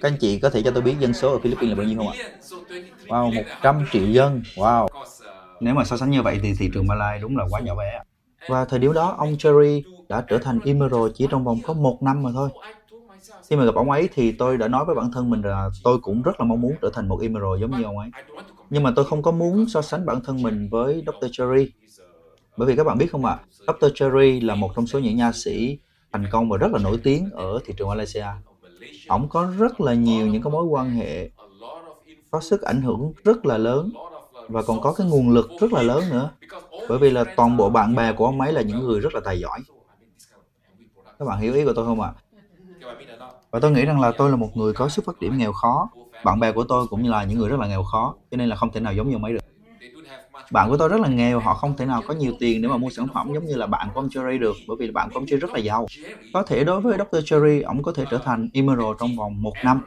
Các 0.00 0.08
anh 0.08 0.16
chị 0.20 0.38
có 0.38 0.50
thể 0.50 0.62
cho 0.62 0.70
tôi 0.70 0.82
biết 0.82 0.94
dân 0.98 1.14
số 1.14 1.32
ở 1.32 1.38
Philippines 1.38 1.70
là 1.70 1.74
bao 1.76 1.86
nhiêu 1.86 1.98
không 1.98 2.08
ạ? 2.08 2.14
Wow, 3.06 3.34
100 3.34 3.86
triệu 3.92 4.06
dân. 4.06 4.42
Wow. 4.54 4.86
Nếu 5.60 5.74
mà 5.74 5.84
so 5.84 5.96
sánh 5.96 6.10
như 6.10 6.22
vậy 6.22 6.38
thì 6.42 6.54
thị 6.58 6.70
trường 6.74 6.86
Malaysia 6.86 7.22
đúng 7.22 7.36
là 7.36 7.44
quá 7.50 7.60
nhỏ 7.60 7.74
bé. 7.74 8.00
Và 8.48 8.64
thời 8.64 8.78
điểm 8.78 8.92
đó 8.92 9.14
ông 9.18 9.38
Cherry 9.38 9.82
đã 10.08 10.24
trở 10.28 10.38
thành 10.38 10.60
Emerald 10.64 11.12
chỉ 11.14 11.26
trong 11.30 11.44
vòng 11.44 11.58
có 11.62 11.72
một 11.72 11.98
năm 12.02 12.22
mà 12.22 12.30
thôi. 12.34 12.48
Khi 13.50 13.56
mà 13.56 13.64
gặp 13.64 13.74
ông 13.74 13.90
ấy 13.90 14.08
thì 14.12 14.32
tôi 14.32 14.58
đã 14.58 14.68
nói 14.68 14.84
với 14.84 14.94
bản 14.94 15.10
thân 15.12 15.30
mình 15.30 15.42
là 15.42 15.70
tôi 15.84 15.98
cũng 16.02 16.22
rất 16.22 16.40
là 16.40 16.46
mong 16.46 16.60
muốn 16.60 16.78
trở 16.82 16.90
thành 16.94 17.08
một 17.08 17.18
Emerald 17.22 17.60
giống 17.60 17.74
như 17.74 17.84
ông 17.84 17.98
ấy. 17.98 18.10
Nhưng 18.70 18.82
mà 18.82 18.92
tôi 18.96 19.04
không 19.04 19.22
có 19.22 19.32
muốn 19.32 19.66
so 19.68 19.82
sánh 19.82 20.06
bản 20.06 20.20
thân 20.24 20.42
mình 20.42 20.68
với 20.70 21.02
Dr. 21.06 21.28
Cherry 21.32 21.72
bởi 22.56 22.68
vì 22.68 22.76
các 22.76 22.84
bạn 22.84 22.98
biết 22.98 23.06
không 23.12 23.24
ạ, 23.24 23.32
à, 23.32 23.44
Dr. 23.66 23.90
Cherry 23.94 24.40
là 24.40 24.54
một 24.54 24.72
trong 24.76 24.86
số 24.86 24.98
những 24.98 25.16
nha 25.16 25.32
sĩ 25.34 25.78
thành 26.12 26.28
công 26.30 26.50
và 26.50 26.58
rất 26.58 26.72
là 26.72 26.78
nổi 26.78 26.98
tiếng 27.04 27.30
ở 27.32 27.60
thị 27.64 27.74
trường 27.78 27.88
Malaysia. 27.88 28.26
Ông 29.06 29.28
có 29.28 29.52
rất 29.58 29.80
là 29.80 29.94
nhiều 29.94 30.28
những 30.28 30.42
cái 30.42 30.50
mối 30.52 30.64
quan 30.66 30.90
hệ, 30.90 31.30
có 32.30 32.40
sức 32.40 32.62
ảnh 32.62 32.82
hưởng 32.82 33.12
rất 33.24 33.46
là 33.46 33.58
lớn 33.58 33.90
và 34.48 34.62
còn 34.62 34.80
có 34.80 34.94
cái 34.94 35.06
nguồn 35.06 35.30
lực 35.30 35.56
rất 35.56 35.72
là 35.72 35.82
lớn 35.82 36.08
nữa. 36.08 36.30
Bởi 36.88 36.98
vì 36.98 37.10
là 37.10 37.24
toàn 37.36 37.56
bộ 37.56 37.70
bạn 37.70 37.94
bè 37.94 38.12
của 38.12 38.26
ông 38.26 38.40
ấy 38.40 38.52
là 38.52 38.62
những 38.62 38.80
người 38.80 39.00
rất 39.00 39.14
là 39.14 39.20
tài 39.24 39.40
giỏi. 39.40 39.60
Các 41.18 41.24
bạn 41.24 41.40
hiểu 41.40 41.54
ý 41.54 41.64
của 41.64 41.72
tôi 41.76 41.84
không 41.86 42.00
ạ? 42.00 42.12
À? 42.16 42.22
Và 43.54 43.60
tôi 43.60 43.70
nghĩ 43.70 43.84
rằng 43.84 44.00
là 44.00 44.12
tôi 44.18 44.30
là 44.30 44.36
một 44.36 44.50
người 44.54 44.72
có 44.72 44.88
xuất 44.88 45.04
phát 45.06 45.20
điểm 45.20 45.38
nghèo 45.38 45.52
khó. 45.52 45.90
Bạn 46.24 46.40
bè 46.40 46.52
của 46.52 46.64
tôi 46.64 46.86
cũng 46.86 47.02
như 47.02 47.10
là 47.10 47.24
những 47.24 47.38
người 47.38 47.48
rất 47.48 47.60
là 47.60 47.66
nghèo 47.66 47.82
khó, 47.82 48.14
cho 48.30 48.36
nên 48.36 48.48
là 48.48 48.56
không 48.56 48.72
thể 48.72 48.80
nào 48.80 48.92
giống 48.94 49.10
như 49.10 49.18
mấy 49.18 49.32
được. 49.32 49.38
Bạn 50.52 50.70
của 50.70 50.76
tôi 50.76 50.88
rất 50.88 51.00
là 51.00 51.08
nghèo 51.08 51.40
họ 51.40 51.54
không 51.54 51.76
thể 51.76 51.86
nào 51.86 52.02
có 52.02 52.14
nhiều 52.14 52.32
tiền 52.40 52.62
để 52.62 52.68
mà 52.68 52.76
mua 52.76 52.90
sản 52.90 53.06
phẩm 53.14 53.30
giống 53.34 53.46
như 53.46 53.56
là 53.56 53.66
bạn 53.66 53.88
của 53.94 54.00
ông 54.00 54.08
Jerry 54.08 54.38
được 54.38 54.56
bởi 54.68 54.76
vì 54.80 54.90
bạn 54.90 55.10
của 55.10 55.18
ông 55.20 55.24
Jerry 55.24 55.38
rất 55.38 55.50
là 55.54 55.58
giàu. 55.58 55.86
Có 56.32 56.42
thể 56.42 56.64
đối 56.64 56.80
với 56.80 56.98
Dr. 56.98 57.34
Jerry, 57.34 57.66
ông 57.66 57.82
có 57.82 57.92
thể 57.92 58.04
trở 58.10 58.18
thành 58.18 58.48
Emerald 58.54 58.96
trong 59.00 59.16
vòng 59.16 59.42
một 59.42 59.54
năm. 59.64 59.80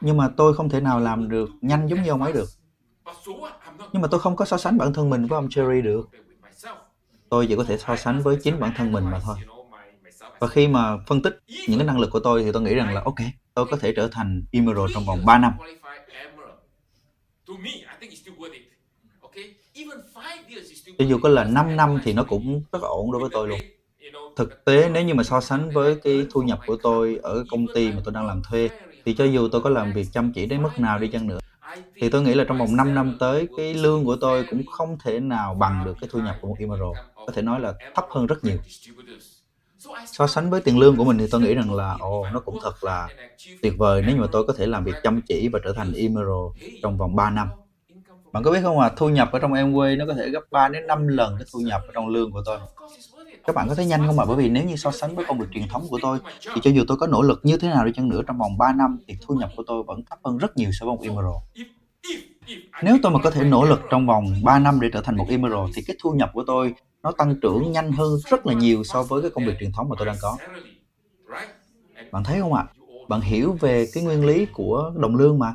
Nhưng 0.00 0.16
mà 0.16 0.30
tôi 0.36 0.54
không 0.54 0.68
thể 0.68 0.80
nào 0.80 1.00
làm 1.00 1.28
được 1.28 1.48
nhanh 1.60 1.88
giống 1.88 2.02
như 2.02 2.10
ông 2.10 2.22
ấy 2.22 2.32
được. 2.32 2.48
Nhưng 3.92 4.02
mà 4.02 4.08
tôi 4.10 4.20
không 4.20 4.36
có 4.36 4.44
so 4.44 4.56
sánh 4.56 4.78
bản 4.78 4.92
thân 4.92 5.10
mình 5.10 5.26
với 5.26 5.36
ông 5.36 5.48
Jerry 5.48 5.82
được. 5.82 6.08
Tôi 7.28 7.46
chỉ 7.46 7.56
có 7.56 7.64
thể 7.64 7.78
so 7.78 7.96
sánh 7.96 8.22
với 8.22 8.36
chính 8.42 8.60
bản 8.60 8.72
thân 8.76 8.92
mình 8.92 9.04
mà 9.10 9.20
thôi 9.24 9.36
và 10.40 10.48
khi 10.48 10.68
mà 10.68 10.96
phân 11.06 11.22
tích 11.22 11.38
những 11.66 11.78
cái 11.78 11.86
năng 11.86 11.98
lực 11.98 12.10
của 12.12 12.20
tôi 12.20 12.44
thì 12.44 12.52
tôi 12.52 12.62
nghĩ 12.62 12.74
rằng 12.74 12.94
là, 12.94 13.02
ok, 13.04 13.16
tôi 13.54 13.66
có 13.70 13.76
thể 13.76 13.92
trở 13.96 14.08
thành 14.12 14.44
Emerald 14.52 14.94
trong 14.94 15.04
vòng 15.04 15.24
3 15.24 15.38
năm 15.38 15.52
cho 20.98 21.04
dù 21.04 21.18
có 21.22 21.28
là 21.28 21.44
5 21.44 21.76
năm 21.76 22.00
thì 22.02 22.12
nó 22.12 22.24
cũng 22.24 22.62
rất 22.72 22.82
là 22.82 22.88
ổn 22.88 23.12
đối 23.12 23.20
với 23.20 23.30
tôi 23.32 23.48
luôn. 23.48 23.60
Thực 24.36 24.64
tế, 24.64 24.88
nếu 24.90 25.04
như 25.04 25.14
mà 25.14 25.22
so 25.22 25.40
sánh 25.40 25.72
với 25.72 25.96
cái 26.04 26.26
thu 26.30 26.42
nhập 26.42 26.62
của 26.66 26.76
tôi 26.76 27.18
ở 27.22 27.44
công 27.48 27.68
ty 27.68 27.92
mà 27.92 28.02
tôi 28.04 28.14
đang 28.14 28.26
làm 28.26 28.42
thuê, 28.42 28.70
thì 29.04 29.14
cho 29.14 29.24
dù 29.24 29.48
tôi 29.52 29.62
có 29.62 29.70
làm 29.70 29.92
việc 29.92 30.08
chăm 30.12 30.32
chỉ 30.32 30.46
đến 30.46 30.62
mức 30.62 30.78
nào 30.78 30.98
đi 30.98 31.08
chăng 31.08 31.26
nữa, 31.26 31.38
thì 32.00 32.10
tôi 32.10 32.22
nghĩ 32.22 32.34
là 32.34 32.44
trong 32.48 32.58
vòng 32.58 32.76
5 32.76 32.94
năm 32.94 33.16
tới, 33.18 33.48
cái 33.56 33.74
lương 33.74 34.04
của 34.04 34.16
tôi 34.20 34.44
cũng 34.44 34.66
không 34.66 34.98
thể 35.04 35.20
nào 35.20 35.54
bằng 35.54 35.84
được 35.84 35.98
cái 36.00 36.08
thu 36.12 36.20
nhập 36.20 36.36
của 36.40 36.48
một 36.48 36.56
Emerald. 36.58 36.96
có 37.26 37.32
thể 37.32 37.42
nói 37.42 37.60
là 37.60 37.74
thấp 37.94 38.06
hơn 38.10 38.26
rất 38.26 38.44
nhiều. 38.44 38.58
So 40.12 40.26
sánh 40.26 40.50
với 40.50 40.60
tiền 40.60 40.78
lương 40.78 40.96
của 40.96 41.04
mình 41.04 41.18
thì 41.18 41.26
tôi 41.30 41.40
nghĩ 41.40 41.54
rằng 41.54 41.74
là 41.74 41.96
ồ 42.00 42.28
nó 42.30 42.40
cũng 42.40 42.58
thật 42.60 42.84
là 42.84 43.10
tuyệt 43.62 43.74
vời 43.78 44.02
nếu 44.02 44.14
như 44.16 44.20
mà 44.20 44.26
tôi 44.32 44.44
có 44.46 44.52
thể 44.52 44.66
làm 44.66 44.84
việc 44.84 45.02
chăm 45.02 45.20
chỉ 45.28 45.48
và 45.48 45.58
trở 45.64 45.72
thành 45.72 45.92
Emerald 45.92 46.56
trong 46.82 46.98
vòng 46.98 47.16
3 47.16 47.30
năm. 47.30 47.48
Bạn 48.32 48.42
có 48.42 48.52
biết 48.52 48.60
không 48.62 48.80
à, 48.80 48.90
thu 48.96 49.08
nhập 49.08 49.28
ở 49.32 49.38
trong 49.38 49.52
Amway 49.52 49.96
nó 49.98 50.06
có 50.06 50.14
thể 50.14 50.30
gấp 50.30 50.40
3 50.50 50.68
đến 50.68 50.86
5 50.86 51.08
lần 51.08 51.36
cái 51.38 51.46
thu 51.52 51.60
nhập 51.60 51.82
ở 51.86 51.92
trong 51.94 52.08
lương 52.08 52.32
của 52.32 52.42
tôi. 52.46 52.60
Các 53.46 53.54
bạn 53.56 53.68
có 53.68 53.74
thấy 53.74 53.86
nhanh 53.86 54.06
không 54.06 54.18
ạ? 54.18 54.24
Bởi 54.28 54.36
vì 54.36 54.48
nếu 54.50 54.64
như 54.64 54.76
so 54.76 54.90
sánh 54.92 55.16
với 55.16 55.24
công 55.24 55.38
việc 55.40 55.46
truyền 55.52 55.68
thống 55.68 55.88
của 55.90 55.98
tôi 56.02 56.18
thì 56.54 56.60
cho 56.60 56.70
dù 56.70 56.84
tôi 56.88 56.96
có 56.98 57.06
nỗ 57.06 57.22
lực 57.22 57.40
như 57.42 57.56
thế 57.58 57.68
nào 57.68 57.84
đi 57.86 57.92
chăng 57.94 58.08
nữa 58.08 58.22
trong 58.26 58.38
vòng 58.38 58.58
3 58.58 58.72
năm 58.72 58.98
thì 59.08 59.14
thu 59.22 59.34
nhập 59.34 59.50
của 59.56 59.62
tôi 59.66 59.82
vẫn 59.86 60.00
thấp 60.10 60.18
hơn 60.24 60.38
rất 60.38 60.56
nhiều 60.56 60.70
so 60.72 60.86
với 60.86 60.94
một 60.96 61.02
Emerald. 61.02 61.36
Nếu 62.82 62.98
tôi 63.02 63.12
mà 63.12 63.18
có 63.22 63.30
thể 63.30 63.44
nỗ 63.44 63.64
lực 63.64 63.80
trong 63.90 64.06
vòng 64.06 64.34
3 64.44 64.58
năm 64.58 64.80
để 64.80 64.88
trở 64.92 65.00
thành 65.00 65.16
một 65.16 65.26
Emerald, 65.28 65.70
thì 65.74 65.82
cái 65.86 65.96
thu 66.02 66.12
nhập 66.12 66.30
của 66.32 66.44
tôi 66.46 66.74
nó 67.02 67.12
tăng 67.12 67.40
trưởng 67.40 67.72
nhanh 67.72 67.92
hơn 67.92 68.18
rất 68.30 68.46
là 68.46 68.54
nhiều 68.54 68.84
so 68.84 69.02
với 69.02 69.22
cái 69.22 69.30
công 69.30 69.46
việc 69.46 69.54
truyền 69.60 69.72
thống 69.72 69.88
mà 69.88 69.96
tôi 69.98 70.06
đang 70.06 70.16
có. 70.22 70.36
Bạn 72.12 72.24
thấy 72.24 72.40
không 72.40 72.54
ạ? 72.54 72.64
Bạn 73.08 73.20
hiểu 73.20 73.56
về 73.60 73.86
cái 73.92 74.04
nguyên 74.04 74.26
lý 74.26 74.46
của 74.52 74.92
đồng 74.96 75.16
lương 75.16 75.38
mà. 75.38 75.54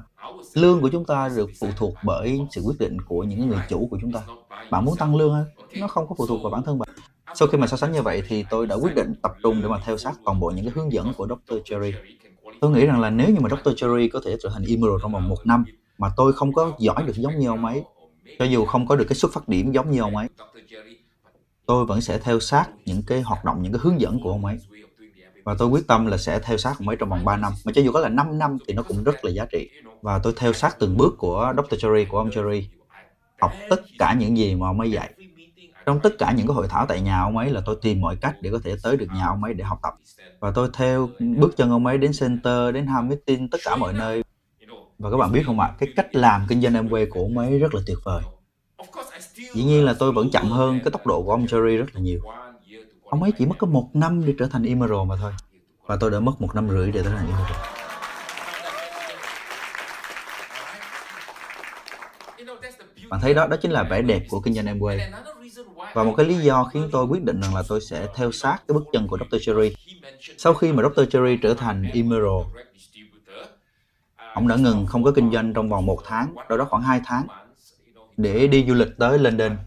Lương 0.54 0.82
của 0.82 0.90
chúng 0.90 1.06
ta 1.06 1.30
được 1.36 1.50
phụ 1.60 1.68
thuộc 1.78 1.94
bởi 2.04 2.42
sự 2.52 2.62
quyết 2.62 2.76
định 2.80 3.02
của 3.02 3.24
những 3.24 3.50
người 3.50 3.60
chủ 3.70 3.88
của 3.92 3.98
chúng 4.02 4.12
ta. 4.12 4.22
Bạn 4.72 4.86
muốn 4.86 4.96
tăng 4.96 5.16
lương 5.16 5.30
không? 5.30 5.66
Nó 5.80 5.88
không 5.88 6.08
có 6.08 6.16
phụ 6.18 6.28
thuộc 6.28 6.44
vào 6.44 6.52
bản 6.52 6.64
thân 6.64 6.80
bạn. 6.80 6.90
Sau 7.36 7.48
khi 7.48 7.58
mà 7.58 7.68
so 7.68 7.78
sánh 7.78 7.92
như 7.92 8.02
vậy 8.02 8.24
thì 8.28 8.46
tôi 8.50 8.68
đã 8.68 8.76
quyết 8.76 8.96
định 8.96 9.14
tập 9.22 9.32
trung 9.44 9.62
để 9.62 9.68
mà 9.68 9.78
theo 9.86 9.98
sát 9.98 10.14
toàn 10.26 10.40
bộ 10.40 10.50
những 10.50 10.66
cái 10.66 10.74
hướng 10.76 10.92
dẫn 10.92 11.14
của 11.18 11.28
Dr. 11.28 11.56
Cherry. 11.66 11.94
Tôi 12.62 12.72
nghĩ 12.72 12.86
rằng 12.86 13.02
là 13.02 13.10
nếu 13.10 13.30
như 13.30 13.40
mà 13.40 13.50
Dr. 13.50 13.70
Cherry 13.76 14.08
có 14.08 14.22
thể 14.26 14.38
trở 14.44 14.50
thành 14.54 14.64
Emerald 14.70 15.02
trong 15.02 15.12
vòng 15.14 15.30
một 15.30 15.46
năm 15.46 15.66
mà 15.98 16.10
tôi 16.18 16.34
không 16.34 16.54
có 16.54 16.76
giỏi 16.80 17.04
được 17.04 17.16
giống 17.16 17.40
như 17.40 17.48
ông 17.48 17.66
ấy, 17.66 17.84
cho 18.40 18.46
dù 18.46 18.66
không 18.66 18.88
có 18.88 18.96
được 18.96 19.06
cái 19.10 19.16
xuất 19.16 19.34
phát 19.34 19.48
điểm 19.48 19.72
giống 19.72 19.92
như 19.92 20.00
ông 20.00 20.16
ấy, 20.16 20.28
tôi 21.66 21.86
vẫn 21.86 22.02
sẽ 22.02 22.20
theo 22.20 22.40
sát 22.40 22.66
những 22.86 23.04
cái 23.08 23.22
hoạt 23.22 23.46
động, 23.46 23.62
những 23.62 23.74
cái 23.74 23.80
hướng 23.84 24.02
dẫn 24.02 24.20
của 24.20 24.30
ông 24.30 24.46
ấy. 24.46 24.60
Và 25.44 25.56
tôi 25.60 25.68
quyết 25.68 25.88
tâm 25.88 26.06
là 26.06 26.18
sẽ 26.18 26.40
theo 26.40 26.58
sát 26.58 26.76
ông 26.80 26.88
ấy 26.88 26.98
trong 27.00 27.10
vòng 27.10 27.26
3 27.26 27.38
năm. 27.38 27.54
Mà 27.66 27.72
cho 27.76 27.82
dù 27.82 27.92
có 27.92 28.00
là 28.00 28.10
5 28.10 28.38
năm 28.38 28.58
thì 28.68 28.74
nó 28.74 28.84
cũng 28.84 29.04
rất 29.04 29.26
là 29.26 29.32
giá 29.32 29.46
trị. 29.46 29.70
Và 30.02 30.20
tôi 30.20 30.34
theo 30.38 30.54
sát 30.54 30.76
từng 30.80 30.98
bước 30.98 31.16
của 31.18 31.54
Dr. 31.58 31.86
Jerry 31.86 32.06
của 32.10 32.18
ông 32.18 32.30
Jerry, 32.30 32.64
Học 33.42 33.52
tất 33.70 33.82
cả 33.98 34.14
những 34.14 34.38
gì 34.38 34.56
mà 34.56 34.68
ông 34.68 34.80
ấy 34.80 34.92
dạy. 34.92 35.14
Trong 35.86 36.00
tất 36.00 36.10
cả 36.20 36.34
những 36.38 36.48
cái 36.48 36.56
hội 36.56 36.68
thảo 36.70 36.86
tại 36.86 37.02
nhà 37.02 37.22
ông 37.22 37.38
ấy 37.38 37.50
là 37.50 37.62
tôi 37.66 37.78
tìm 37.82 38.02
mọi 38.02 38.16
cách 38.22 38.36
để 38.42 38.52
có 38.52 38.60
thể 38.64 38.76
tới 38.84 38.98
được 38.98 39.08
nhà 39.12 39.26
ông 39.28 39.44
ấy 39.44 39.54
để 39.54 39.64
học 39.64 39.80
tập. 39.84 39.94
Và 40.40 40.52
tôi 40.56 40.70
theo 40.74 41.10
bước 41.20 41.58
chân 41.58 41.70
ông 41.70 41.86
ấy 41.86 41.98
đến 41.98 42.12
center, 42.20 42.74
đến 42.74 42.88
ham 42.88 43.10
meeting, 43.10 43.50
tất 43.50 43.58
cả 43.66 43.76
mọi 43.76 43.94
nơi. 43.94 44.24
Và 45.00 45.12
các 45.12 45.18
bạn 45.18 45.32
biết 45.32 45.44
không 45.46 45.60
ạ, 45.60 45.72
cái 45.80 45.90
cách 45.96 46.16
làm 46.16 46.46
kinh 46.50 46.62
doanh 46.62 46.74
Amway 46.74 47.06
của 47.10 47.20
ông 47.20 47.38
ấy 47.38 47.60
rất 47.60 47.76
là 47.76 47.82
tuyệt 47.86 47.98
vời. 48.04 48.24
Dĩ 49.54 49.64
nhiên 49.64 49.86
là 49.86 49.94
tôi 50.00 50.12
vẫn 50.12 50.32
chậm 50.32 50.52
hơn 50.52 50.80
cái 50.84 50.92
tốc 50.92 51.08
độ 51.08 51.24
của 51.24 51.32
ông 51.32 51.46
Jerry 51.46 51.78
rất 51.78 51.86
là 51.94 52.02
nhiều. 52.02 52.20
Ông 53.04 53.24
ấy 53.24 53.32
chỉ 53.38 53.46
mất 53.46 53.56
có 53.58 53.68
một 53.68 53.90
năm 53.94 54.26
để 54.26 54.34
trở 54.40 54.48
thành 54.48 54.64
Emerald 54.64 55.08
mà 55.08 55.16
thôi. 55.22 55.32
Và 55.86 55.96
tôi 55.96 56.12
đã 56.12 56.20
mất 56.20 56.42
một 56.42 56.56
năm 56.56 56.70
rưỡi 56.70 56.92
để 56.92 57.02
trở 57.04 57.10
thành 57.10 57.28
Emerald. 57.28 57.58
Bạn 63.10 63.22
thấy 63.22 63.34
đó, 63.34 63.48
đó 63.48 63.58
chính 63.62 63.72
là 63.72 63.84
vẻ 63.84 64.02
đẹp 64.02 64.24
của 64.30 64.40
kinh 64.40 64.54
doanh 64.54 64.66
Amway. 64.66 65.00
Và 65.94 66.04
một 66.04 66.14
cái 66.18 66.26
lý 66.26 66.36
do 66.36 66.64
khiến 66.64 66.90
tôi 66.92 67.06
quyết 67.06 67.24
định 67.24 67.42
rằng 67.42 67.56
là 67.56 67.64
tôi 67.68 67.82
sẽ 67.82 68.08
theo 68.16 68.32
sát 68.32 68.58
cái 68.68 68.74
bước 68.74 68.84
chân 68.94 69.08
của 69.08 69.18
Dr. 69.18 69.38
Cherry. 69.42 69.76
Sau 70.38 70.54
khi 70.54 70.72
mà 70.72 70.84
Dr. 70.84 71.10
Cherry 71.12 71.38
trở 71.42 71.54
thành 71.54 71.84
Emerald, 71.94 72.46
ông 74.34 74.48
đã 74.48 74.56
ngừng 74.56 74.86
không 74.86 75.04
có 75.04 75.12
kinh 75.12 75.32
doanh 75.32 75.54
trong 75.54 75.70
vòng 75.70 75.86
một 75.86 76.00
tháng, 76.06 76.36
đâu 76.50 76.58
đó 76.58 76.68
khoảng 76.70 76.84
2 76.84 77.02
tháng 77.06 77.28
để 78.18 78.48
đi 78.48 78.66
du 78.68 78.74
lịch 78.74 78.98
tới 78.98 79.20
London. 79.20 79.58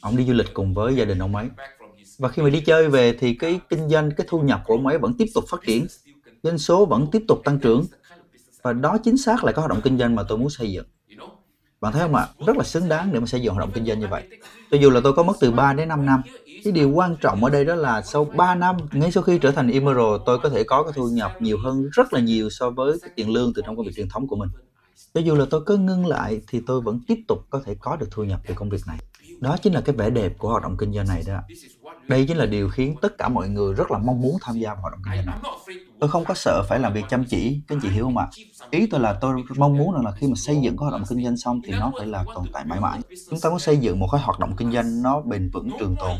Ông 0.00 0.16
đi 0.16 0.24
du 0.24 0.32
lịch 0.32 0.54
cùng 0.54 0.74
với 0.74 0.96
gia 0.96 1.04
đình 1.04 1.18
ông 1.18 1.36
ấy. 1.36 1.48
Và 2.18 2.28
khi 2.28 2.42
mà 2.42 2.50
đi 2.50 2.60
chơi 2.60 2.88
về 2.88 3.16
thì 3.18 3.34
cái 3.34 3.60
kinh 3.68 3.88
doanh, 3.88 4.10
cái 4.16 4.26
thu 4.30 4.40
nhập 4.40 4.62
của 4.66 4.74
ông 4.74 4.86
ấy 4.86 4.98
vẫn 4.98 5.12
tiếp 5.18 5.26
tục 5.34 5.44
phát 5.50 5.60
triển. 5.66 5.86
Doanh 6.42 6.58
số 6.58 6.86
vẫn 6.86 7.06
tiếp 7.12 7.24
tục 7.28 7.40
tăng 7.44 7.58
trưởng. 7.58 7.84
Và 8.62 8.72
đó 8.72 8.98
chính 9.04 9.16
xác 9.16 9.44
là 9.44 9.52
cái 9.52 9.60
hoạt 9.60 9.70
động 9.70 9.80
kinh 9.84 9.98
doanh 9.98 10.14
mà 10.14 10.22
tôi 10.28 10.38
muốn 10.38 10.50
xây 10.50 10.72
dựng. 10.72 10.86
Bạn 11.80 11.92
thấy 11.92 12.02
không 12.02 12.14
ạ? 12.14 12.26
Rất 12.46 12.56
là 12.56 12.64
xứng 12.64 12.88
đáng 12.88 13.12
để 13.12 13.20
mà 13.20 13.26
xây 13.26 13.40
dựng 13.40 13.54
hoạt 13.54 13.66
động 13.66 13.74
kinh 13.74 13.86
doanh 13.86 14.00
như 14.00 14.06
vậy. 14.10 14.22
Cho 14.70 14.78
dù 14.78 14.90
là 14.90 15.00
tôi 15.04 15.12
có 15.12 15.22
mất 15.22 15.36
từ 15.40 15.50
3 15.50 15.72
đến 15.72 15.88
5 15.88 16.06
năm, 16.06 16.22
cái 16.64 16.72
điều 16.72 16.90
quan 16.90 17.16
trọng 17.20 17.44
ở 17.44 17.50
đây 17.50 17.64
đó 17.64 17.74
là 17.74 18.02
sau 18.02 18.24
3 18.24 18.54
năm, 18.54 18.76
ngay 18.92 19.12
sau 19.12 19.22
khi 19.22 19.38
trở 19.38 19.50
thành 19.50 19.68
Emerald, 19.68 20.22
tôi 20.26 20.38
có 20.38 20.48
thể 20.48 20.64
có 20.64 20.82
cái 20.82 20.92
thu 20.96 21.08
nhập 21.08 21.32
nhiều 21.40 21.58
hơn 21.64 21.88
rất 21.92 22.12
là 22.12 22.20
nhiều 22.20 22.50
so 22.50 22.70
với 22.70 22.98
cái 23.02 23.10
tiền 23.16 23.30
lương 23.30 23.52
từ 23.54 23.62
trong 23.66 23.76
công 23.76 23.86
việc 23.86 23.92
truyền 23.96 24.08
thống 24.08 24.28
của 24.28 24.36
mình. 24.36 24.48
Cho 25.14 25.20
dù 25.20 25.34
là 25.34 25.44
tôi 25.50 25.60
có 25.64 25.76
ngưng 25.76 26.06
lại 26.06 26.40
thì 26.48 26.60
tôi 26.66 26.80
vẫn 26.80 27.00
tiếp 27.06 27.18
tục 27.28 27.46
có 27.50 27.62
thể 27.66 27.74
có 27.80 27.96
được 27.96 28.08
thu 28.10 28.24
nhập 28.24 28.40
từ 28.46 28.54
công 28.54 28.68
việc 28.68 28.82
này. 28.86 28.98
Đó 29.40 29.56
chính 29.62 29.72
là 29.72 29.80
cái 29.80 29.96
vẻ 29.96 30.10
đẹp 30.10 30.38
của 30.38 30.48
hoạt 30.48 30.62
động 30.62 30.76
kinh 30.78 30.92
doanh 30.92 31.08
này 31.08 31.22
đó. 31.26 31.40
Đây 32.08 32.24
chính 32.28 32.36
là 32.36 32.46
điều 32.46 32.68
khiến 32.70 32.94
tất 33.02 33.18
cả 33.18 33.28
mọi 33.28 33.48
người 33.48 33.74
rất 33.74 33.90
là 33.90 33.98
mong 33.98 34.20
muốn 34.20 34.36
tham 34.42 34.58
gia 34.58 34.74
vào 34.74 34.82
hoạt 34.82 34.92
động 34.92 35.00
kinh 35.04 35.14
doanh 35.14 35.26
này. 35.26 35.38
Tôi 36.00 36.10
không 36.10 36.24
có 36.24 36.34
sợ 36.34 36.62
phải 36.68 36.78
làm 36.78 36.92
việc 36.92 37.04
chăm 37.08 37.24
chỉ, 37.24 37.60
các 37.68 37.76
anh 37.76 37.80
chị 37.82 37.88
hiểu 37.88 38.04
không 38.04 38.16
ạ? 38.18 38.26
Ý 38.70 38.86
tôi 38.86 39.00
là 39.00 39.12
tôi 39.20 39.42
mong 39.56 39.76
muốn 39.76 39.94
rằng 39.94 40.04
là 40.04 40.12
khi 40.12 40.26
mà 40.26 40.34
xây 40.36 40.56
dựng 40.56 40.76
cái 40.76 40.84
hoạt 40.84 40.92
động 40.92 41.04
kinh 41.08 41.24
doanh 41.24 41.36
xong 41.36 41.60
thì 41.64 41.72
nó 41.72 41.92
phải 41.98 42.06
là 42.06 42.24
tồn 42.34 42.44
tại 42.52 42.64
mãi 42.64 42.80
mãi. 42.80 43.00
Chúng 43.30 43.40
ta 43.40 43.50
muốn 43.50 43.58
xây 43.58 43.76
dựng 43.76 43.98
một 43.98 44.08
cái 44.12 44.20
hoạt 44.20 44.38
động 44.38 44.56
kinh 44.56 44.72
doanh 44.72 45.02
nó 45.02 45.20
bền 45.20 45.50
vững 45.52 45.70
trường 45.78 45.96
tồn. 45.98 46.16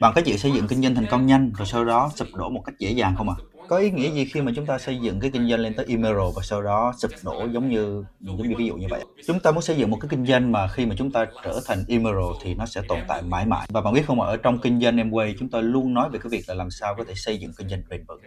Bằng 0.00 0.12
cái 0.14 0.24
chuyện 0.26 0.38
xây 0.38 0.52
dựng 0.52 0.68
kinh 0.68 0.82
doanh 0.82 0.94
thành 0.94 1.06
công 1.10 1.26
nhanh 1.26 1.52
rồi 1.58 1.66
sau 1.66 1.84
đó 1.84 2.10
sụp 2.16 2.28
đổ 2.34 2.48
một 2.48 2.62
cách 2.66 2.74
dễ 2.78 2.90
dàng 2.90 3.14
không 3.16 3.28
ạ? 3.28 3.36
À? 3.38 3.44
Có 3.72 3.78
ý 3.78 3.90
nghĩa 3.90 4.10
gì 4.10 4.24
khi 4.24 4.40
mà 4.40 4.52
chúng 4.56 4.66
ta 4.66 4.78
xây 4.78 4.98
dựng 4.98 5.20
cái 5.20 5.30
kinh 5.30 5.48
doanh 5.48 5.60
lên 5.60 5.74
tới 5.74 5.86
Emerald 5.88 6.36
và 6.36 6.42
sau 6.42 6.62
đó 6.62 6.94
sụp 6.98 7.10
đổ 7.22 7.46
giống 7.52 7.68
như 7.68 8.04
giống 8.20 8.48
như 8.48 8.54
ví 8.58 8.66
dụ 8.66 8.76
như 8.76 8.86
vậy? 8.90 9.04
Chúng 9.26 9.40
ta 9.40 9.50
muốn 9.50 9.62
xây 9.62 9.76
dựng 9.76 9.90
một 9.90 9.98
cái 10.00 10.08
kinh 10.08 10.26
doanh 10.26 10.52
mà 10.52 10.68
khi 10.68 10.86
mà 10.86 10.94
chúng 10.98 11.10
ta 11.10 11.26
trở 11.44 11.60
thành 11.66 11.84
Emerald 11.88 12.36
thì 12.42 12.54
nó 12.54 12.66
sẽ 12.66 12.80
tồn 12.88 12.98
tại 13.08 13.22
mãi 13.22 13.46
mãi. 13.46 13.66
Và 13.68 13.80
bạn 13.80 13.94
biết 13.94 14.06
không 14.06 14.20
ở 14.20 14.36
trong 14.36 14.58
kinh 14.58 14.80
doanh 14.80 14.96
Amway 14.96 15.34
chúng 15.38 15.48
ta 15.48 15.60
luôn 15.60 15.94
nói 15.94 16.08
về 16.10 16.18
cái 16.22 16.30
việc 16.30 16.44
là 16.48 16.54
làm 16.54 16.70
sao 16.70 16.94
có 16.94 17.04
thể 17.04 17.14
xây 17.14 17.38
dựng 17.38 17.52
kinh 17.56 17.68
doanh 17.68 17.82
bền 17.88 18.04
vững. 18.08 18.20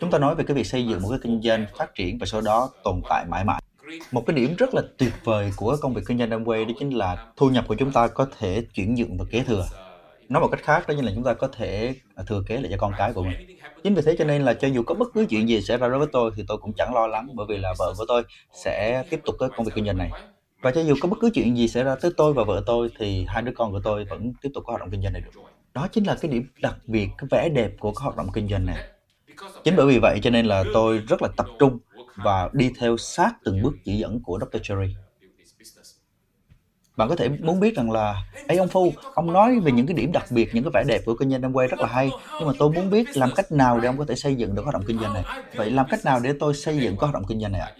Chúng 0.00 0.10
ta 0.10 0.18
nói 0.18 0.34
về 0.34 0.44
cái 0.44 0.54
việc 0.54 0.66
xây 0.66 0.86
dựng 0.86 1.02
một 1.02 1.08
cái 1.10 1.18
kinh 1.22 1.40
doanh 1.42 1.66
phát 1.78 1.94
triển 1.94 2.18
và 2.18 2.26
sau 2.26 2.40
đó 2.40 2.70
tồn 2.84 3.00
tại 3.08 3.24
mãi 3.28 3.44
mãi. 3.44 3.62
Một 4.12 4.22
cái 4.26 4.36
điểm 4.36 4.54
rất 4.58 4.74
là 4.74 4.82
tuyệt 4.98 5.12
vời 5.24 5.52
của 5.56 5.76
công 5.80 5.94
việc 5.94 6.02
kinh 6.06 6.18
doanh 6.18 6.30
Amway 6.30 6.66
đó 6.66 6.72
chính 6.78 6.90
là 6.90 7.26
thu 7.36 7.50
nhập 7.50 7.64
của 7.68 7.74
chúng 7.74 7.92
ta 7.92 8.08
có 8.08 8.26
thể 8.38 8.64
chuyển 8.74 8.94
nhượng 8.94 9.18
và 9.18 9.24
kế 9.30 9.42
thừa 9.42 9.66
nói 10.28 10.40
một 10.40 10.48
cách 10.48 10.60
khác, 10.62 10.88
đó 10.88 10.92
như 10.92 11.02
là 11.02 11.12
chúng 11.14 11.24
ta 11.24 11.34
có 11.34 11.48
thể 11.48 11.94
à, 12.14 12.24
thừa 12.26 12.42
kế 12.46 12.60
lại 12.60 12.68
cho 12.70 12.76
con 12.78 12.92
cái 12.98 13.12
của 13.12 13.22
mình. 13.22 13.58
Chính 13.84 13.94
vì 13.94 14.02
thế 14.02 14.16
cho 14.18 14.24
nên 14.24 14.42
là 14.42 14.54
cho 14.54 14.68
dù 14.68 14.82
có 14.82 14.94
bất 14.94 15.08
cứ 15.14 15.26
chuyện 15.30 15.48
gì 15.48 15.62
xảy 15.62 15.76
ra 15.78 15.88
đối 15.88 15.98
với 15.98 16.08
tôi 16.12 16.30
thì 16.36 16.44
tôi 16.48 16.58
cũng 16.58 16.72
chẳng 16.72 16.94
lo 16.94 17.06
lắng, 17.06 17.28
bởi 17.34 17.46
vì 17.48 17.58
là 17.58 17.74
vợ 17.78 17.94
của 17.98 18.04
tôi 18.08 18.22
sẽ 18.52 19.04
tiếp 19.10 19.20
tục 19.24 19.34
cái 19.38 19.48
công 19.56 19.66
việc 19.66 19.72
kinh 19.74 19.86
doanh 19.86 19.98
này. 19.98 20.10
Và 20.62 20.70
cho 20.70 20.80
dù 20.80 20.94
có 21.00 21.08
bất 21.08 21.16
cứ 21.20 21.30
chuyện 21.34 21.56
gì 21.56 21.68
xảy 21.68 21.84
ra 21.84 21.96
tới 22.00 22.10
tôi 22.16 22.32
và 22.32 22.44
vợ 22.44 22.62
tôi 22.66 22.88
thì 22.98 23.24
hai 23.28 23.42
đứa 23.42 23.52
con 23.56 23.72
của 23.72 23.80
tôi 23.84 24.04
vẫn 24.04 24.32
tiếp 24.42 24.48
tục 24.54 24.64
có 24.66 24.72
hoạt 24.72 24.80
động 24.80 24.90
kinh 24.90 25.02
doanh 25.02 25.12
này 25.12 25.22
được. 25.22 25.42
Đó 25.74 25.88
chính 25.92 26.04
là 26.04 26.16
cái 26.20 26.30
điểm 26.30 26.48
đặc 26.62 26.76
biệt, 26.86 27.08
cái 27.18 27.28
vẻ 27.30 27.48
đẹp 27.48 27.70
của 27.78 27.92
cái 27.92 28.02
hoạt 28.02 28.16
động 28.16 28.28
kinh 28.34 28.48
doanh 28.48 28.66
này. 28.66 28.78
Chính 29.64 29.76
bởi 29.76 29.86
vì 29.86 29.98
vậy 29.98 30.18
cho 30.22 30.30
nên 30.30 30.46
là 30.46 30.64
tôi 30.74 30.98
rất 30.98 31.22
là 31.22 31.28
tập 31.36 31.46
trung 31.58 31.78
và 32.16 32.50
đi 32.52 32.70
theo 32.78 32.96
sát 32.96 33.32
từng 33.44 33.62
bước 33.62 33.72
chỉ 33.84 33.98
dẫn 33.98 34.20
của 34.22 34.38
Dr. 34.38 34.58
Cherry 34.62 34.94
bạn 36.96 37.08
có 37.08 37.16
thể 37.16 37.28
muốn 37.28 37.60
biết 37.60 37.76
rằng 37.76 37.90
là 37.90 38.24
ấy 38.46 38.58
ông 38.58 38.68
phu, 38.68 38.98
ông 39.14 39.32
nói 39.32 39.60
về 39.60 39.72
những 39.72 39.86
cái 39.86 39.96
điểm 39.96 40.12
đặc 40.12 40.30
biệt, 40.30 40.50
những 40.54 40.64
cái 40.64 40.70
vẻ 40.74 40.84
đẹp 40.88 41.02
của 41.06 41.16
kinh 41.16 41.30
doanh 41.30 41.42
Amway 41.42 41.68
rất 41.68 41.80
là 41.80 41.88
hay, 41.88 42.12
nhưng 42.38 42.48
mà 42.48 42.54
tôi 42.58 42.70
muốn 42.70 42.90
biết 42.90 43.16
làm 43.16 43.32
cách 43.34 43.52
nào 43.52 43.80
để 43.80 43.86
ông 43.88 43.98
có 43.98 44.04
thể 44.08 44.14
xây 44.14 44.34
dựng 44.36 44.54
được 44.54 44.62
hoạt 44.62 44.74
động 44.74 44.84
kinh 44.86 45.00
doanh 45.00 45.12
này? 45.12 45.26
Vậy 45.52 45.70
làm 45.70 45.86
cách 45.90 46.04
nào 46.04 46.20
để 46.20 46.32
tôi 46.40 46.54
xây 46.54 46.80
dựng 46.80 46.96
có 46.96 47.06
hoạt 47.06 47.14
động 47.14 47.24
kinh 47.28 47.40
doanh 47.40 47.52
này 47.52 47.60
ạ? 47.60 47.72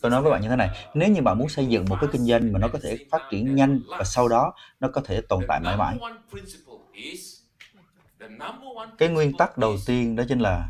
Tôi 0.00 0.10
nói 0.10 0.22
với 0.22 0.30
bạn 0.32 0.42
như 0.42 0.48
thế 0.48 0.56
này, 0.56 0.70
nếu 0.94 1.08
như 1.08 1.22
bạn 1.22 1.38
muốn 1.38 1.48
xây 1.48 1.66
dựng 1.66 1.88
một 1.88 1.98
cái 2.00 2.08
kinh 2.12 2.24
doanh 2.26 2.52
mà 2.52 2.58
nó 2.58 2.68
có 2.68 2.78
thể 2.82 2.98
phát 3.10 3.22
triển 3.30 3.54
nhanh 3.54 3.80
và 3.96 4.04
sau 4.04 4.28
đó 4.28 4.54
nó 4.80 4.88
có 4.92 5.00
thể 5.04 5.20
tồn 5.28 5.44
tại 5.48 5.60
mãi 5.60 5.76
mãi. 5.76 5.98
Cái 8.98 9.08
nguyên 9.08 9.36
tắc 9.36 9.58
đầu 9.58 9.82
tiên 9.86 10.16
đó 10.16 10.24
chính 10.28 10.38
là 10.38 10.68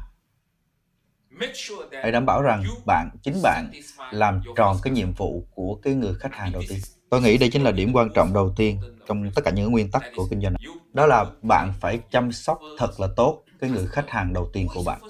hãy 1.98 2.12
đảm 2.12 2.26
bảo 2.26 2.42
rằng 2.42 2.70
bạn, 2.86 3.10
chính 3.22 3.42
bạn 3.42 3.74
làm 4.10 4.42
tròn 4.54 4.80
cái 4.82 4.92
nhiệm 4.92 5.12
vụ 5.12 5.46
của 5.50 5.78
cái 5.82 5.94
người 5.94 6.14
khách 6.20 6.34
hàng 6.34 6.52
đầu 6.52 6.64
tiên. 6.68 6.80
Tôi 7.10 7.20
nghĩ 7.22 7.38
đây 7.38 7.50
chính 7.52 7.62
là 7.62 7.72
điểm 7.72 7.92
quan 7.92 8.12
trọng 8.14 8.32
đầu 8.32 8.52
tiên 8.56 8.80
trong 9.06 9.30
tất 9.34 9.42
cả 9.44 9.50
những 9.50 9.70
nguyên 9.72 9.90
tắc 9.90 10.04
của 10.14 10.28
kinh 10.30 10.40
doanh. 10.40 10.54
Đó 10.92 11.06
là 11.06 11.24
bạn 11.42 11.72
phải 11.80 12.00
chăm 12.10 12.32
sóc 12.32 12.58
thật 12.76 13.00
là 13.00 13.08
tốt 13.16 13.44
cái 13.58 13.70
người 13.70 13.86
khách 13.86 14.10
hàng 14.10 14.32
đầu 14.32 14.50
tiên 14.52 14.68
của 14.68 14.82
bạn. 14.82 15.00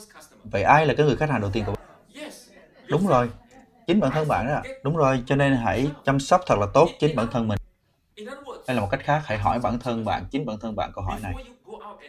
Vậy 0.44 0.62
ai 0.62 0.86
là 0.86 0.94
cái 0.96 1.06
người 1.06 1.16
khách 1.16 1.30
hàng 1.30 1.40
đầu 1.40 1.50
tiên 1.52 1.64
của 1.64 1.72
bạn? 1.72 1.80
Đúng 2.88 3.06
rồi, 3.06 3.30
chính 3.86 4.00
bản 4.00 4.12
thân 4.12 4.28
bạn 4.28 4.46
đó. 4.46 4.62
Đúng 4.82 4.96
rồi, 4.96 5.22
cho 5.26 5.36
nên 5.36 5.56
hãy 5.56 5.96
chăm 6.04 6.20
sóc 6.20 6.40
thật 6.46 6.58
là 6.58 6.66
tốt 6.74 6.96
chính 7.00 7.16
bản 7.16 7.30
thân 7.30 7.48
mình. 7.48 7.58
Hay 8.66 8.74
là 8.74 8.80
một 8.80 8.88
cách 8.90 9.00
khác, 9.04 9.22
hãy 9.24 9.38
hỏi 9.38 9.58
bản 9.60 9.78
thân 9.78 10.04
bạn, 10.04 10.28
chính 10.30 10.46
bản 10.46 10.56
thân 10.60 10.76
bạn 10.76 10.90
câu 10.94 11.04
hỏi 11.04 11.20
này. 11.20 11.34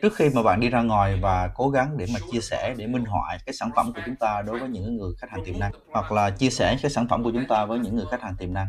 Trước 0.01 0.15
khi 0.15 0.29
mà 0.29 0.43
bạn 0.43 0.59
đi 0.59 0.69
ra 0.69 0.81
ngoài 0.81 1.17
và 1.21 1.51
cố 1.55 1.69
gắng 1.69 1.97
để 1.97 2.07
mà 2.13 2.19
chia 2.19 2.41
sẻ, 2.41 2.75
để 2.77 2.87
minh 2.87 3.05
họa 3.05 3.37
cái 3.45 3.53
sản 3.53 3.71
phẩm 3.75 3.93
của 3.93 4.01
chúng 4.05 4.15
ta 4.17 4.41
đối 4.41 4.59
với 4.59 4.69
những 4.69 4.97
người 4.97 5.13
khách 5.21 5.29
hàng 5.29 5.43
tiềm 5.43 5.59
năng, 5.59 5.71
hoặc 5.93 6.11
là 6.11 6.29
chia 6.31 6.49
sẻ 6.49 6.77
cái 6.81 6.91
sản 6.91 7.07
phẩm 7.09 7.23
của 7.23 7.31
chúng 7.33 7.47
ta 7.47 7.65
với 7.65 7.79
những 7.79 7.95
người 7.95 8.07
khách 8.11 8.21
hàng 8.21 8.35
tiềm 8.37 8.53
năng, 8.53 8.67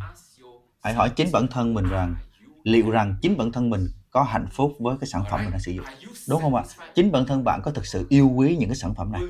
hãy 0.83 0.95
hỏi 0.95 1.11
chính 1.17 1.33
bản 1.33 1.47
thân 1.51 1.75
mình 1.75 1.89
rằng, 1.89 2.17
liệu 2.63 2.91
rằng 2.91 3.17
chính 3.23 3.37
bản 3.37 3.53
thân 3.53 3.71
mình 3.71 3.87
có 4.11 4.23
hạnh 4.23 4.47
phúc 4.53 4.73
với 4.81 4.97
cái 5.01 5.09
sản 5.09 5.25
phẩm 5.31 5.41
mình 5.45 5.51
đang 5.51 5.61
sử 5.61 5.73
dụng 5.73 5.87
đúng 6.29 6.41
không 6.41 6.55
ạ 6.55 6.65
chính 6.95 7.13
bản 7.13 7.27
thân 7.27 7.45
bạn 7.45 7.61
có 7.63 7.71
thực 7.71 7.87
sự 7.87 8.07
yêu 8.09 8.29
quý 8.37 8.57
những 8.57 8.69
cái 8.69 8.77
sản 8.77 8.95
phẩm 8.95 9.13
này 9.13 9.23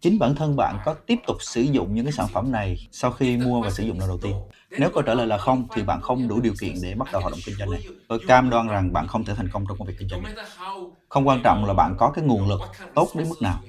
chính 0.00 0.18
bản 0.18 0.34
thân 0.34 0.56
bạn 0.56 0.80
có 0.84 0.94
tiếp 1.06 1.18
tục 1.26 1.36
sử 1.40 1.62
dụng 1.62 1.94
những 1.94 2.04
cái 2.04 2.12
sản 2.12 2.28
phẩm 2.32 2.52
này 2.52 2.88
sau 2.92 3.10
khi 3.12 3.36
mua 3.36 3.62
và 3.62 3.70
sử 3.70 3.82
dụng 3.84 4.00
lần 4.00 4.08
đầu 4.08 4.18
tiên 4.22 4.36
Nếu 4.76 4.90
câu 4.90 5.02
trả 5.02 5.14
lời 5.14 5.26
là 5.26 5.38
không, 5.38 5.68
thì 5.72 5.82
bạn 5.82 6.00
không 6.02 6.28
đủ 6.28 6.40
điều 6.40 6.54
kiện 6.60 6.80
để 6.82 6.94
bắt 6.94 7.08
đầu 7.12 7.22
hoạt 7.22 7.32
động 7.32 7.40
kinh 7.46 7.56
doanh 7.58 7.70
này. 7.70 7.80
Tôi 8.08 8.18
cam 8.26 8.50
đoan 8.50 8.68
rằng 8.68 8.92
bạn 8.92 9.06
không 9.06 9.24
thể 9.24 9.34
thành 9.34 9.48
công 9.48 9.64
trong 9.68 9.78
công 9.78 9.86
việc 9.88 9.94
kinh 9.98 10.08
doanh 10.08 10.22
này. 10.22 10.34
Không 11.08 11.28
quan 11.28 11.42
trọng 11.42 11.64
là 11.64 11.74
bạn 11.74 11.94
có 11.98 12.10
cái 12.10 12.24
nguồn 12.24 12.48
lực 12.48 12.60
tốt 12.94 13.12
đến 13.14 13.28
mức 13.28 13.42
nào. 13.42 13.64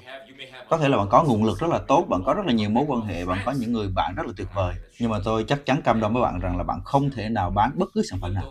Có 0.70 0.78
thể 0.78 0.88
là 0.88 0.96
bạn 0.96 1.06
có 1.10 1.22
nguồn 1.22 1.44
lực 1.44 1.58
rất 1.58 1.70
là 1.70 1.78
tốt, 1.78 2.06
bạn 2.08 2.22
có 2.26 2.34
rất 2.34 2.46
là 2.46 2.52
nhiều 2.52 2.70
mối 2.70 2.84
quan 2.88 3.00
hệ, 3.00 3.24
bạn 3.24 3.38
có 3.44 3.52
những 3.52 3.72
người 3.72 3.88
bạn 3.94 4.14
rất 4.14 4.26
là 4.26 4.32
tuyệt 4.36 4.46
vời. 4.54 4.74
Nhưng 5.00 5.10
mà 5.10 5.18
tôi 5.24 5.44
chắc 5.48 5.66
chắn 5.66 5.82
cam 5.82 6.00
đoan 6.00 6.12
với 6.12 6.22
bạn 6.22 6.40
rằng 6.40 6.56
là 6.56 6.64
bạn 6.64 6.80
không 6.84 7.10
thể 7.10 7.28
nào 7.28 7.50
bán 7.50 7.70
bất 7.74 7.88
cứ 7.94 8.02
sản 8.10 8.18
phẩm 8.22 8.34
nào. 8.34 8.44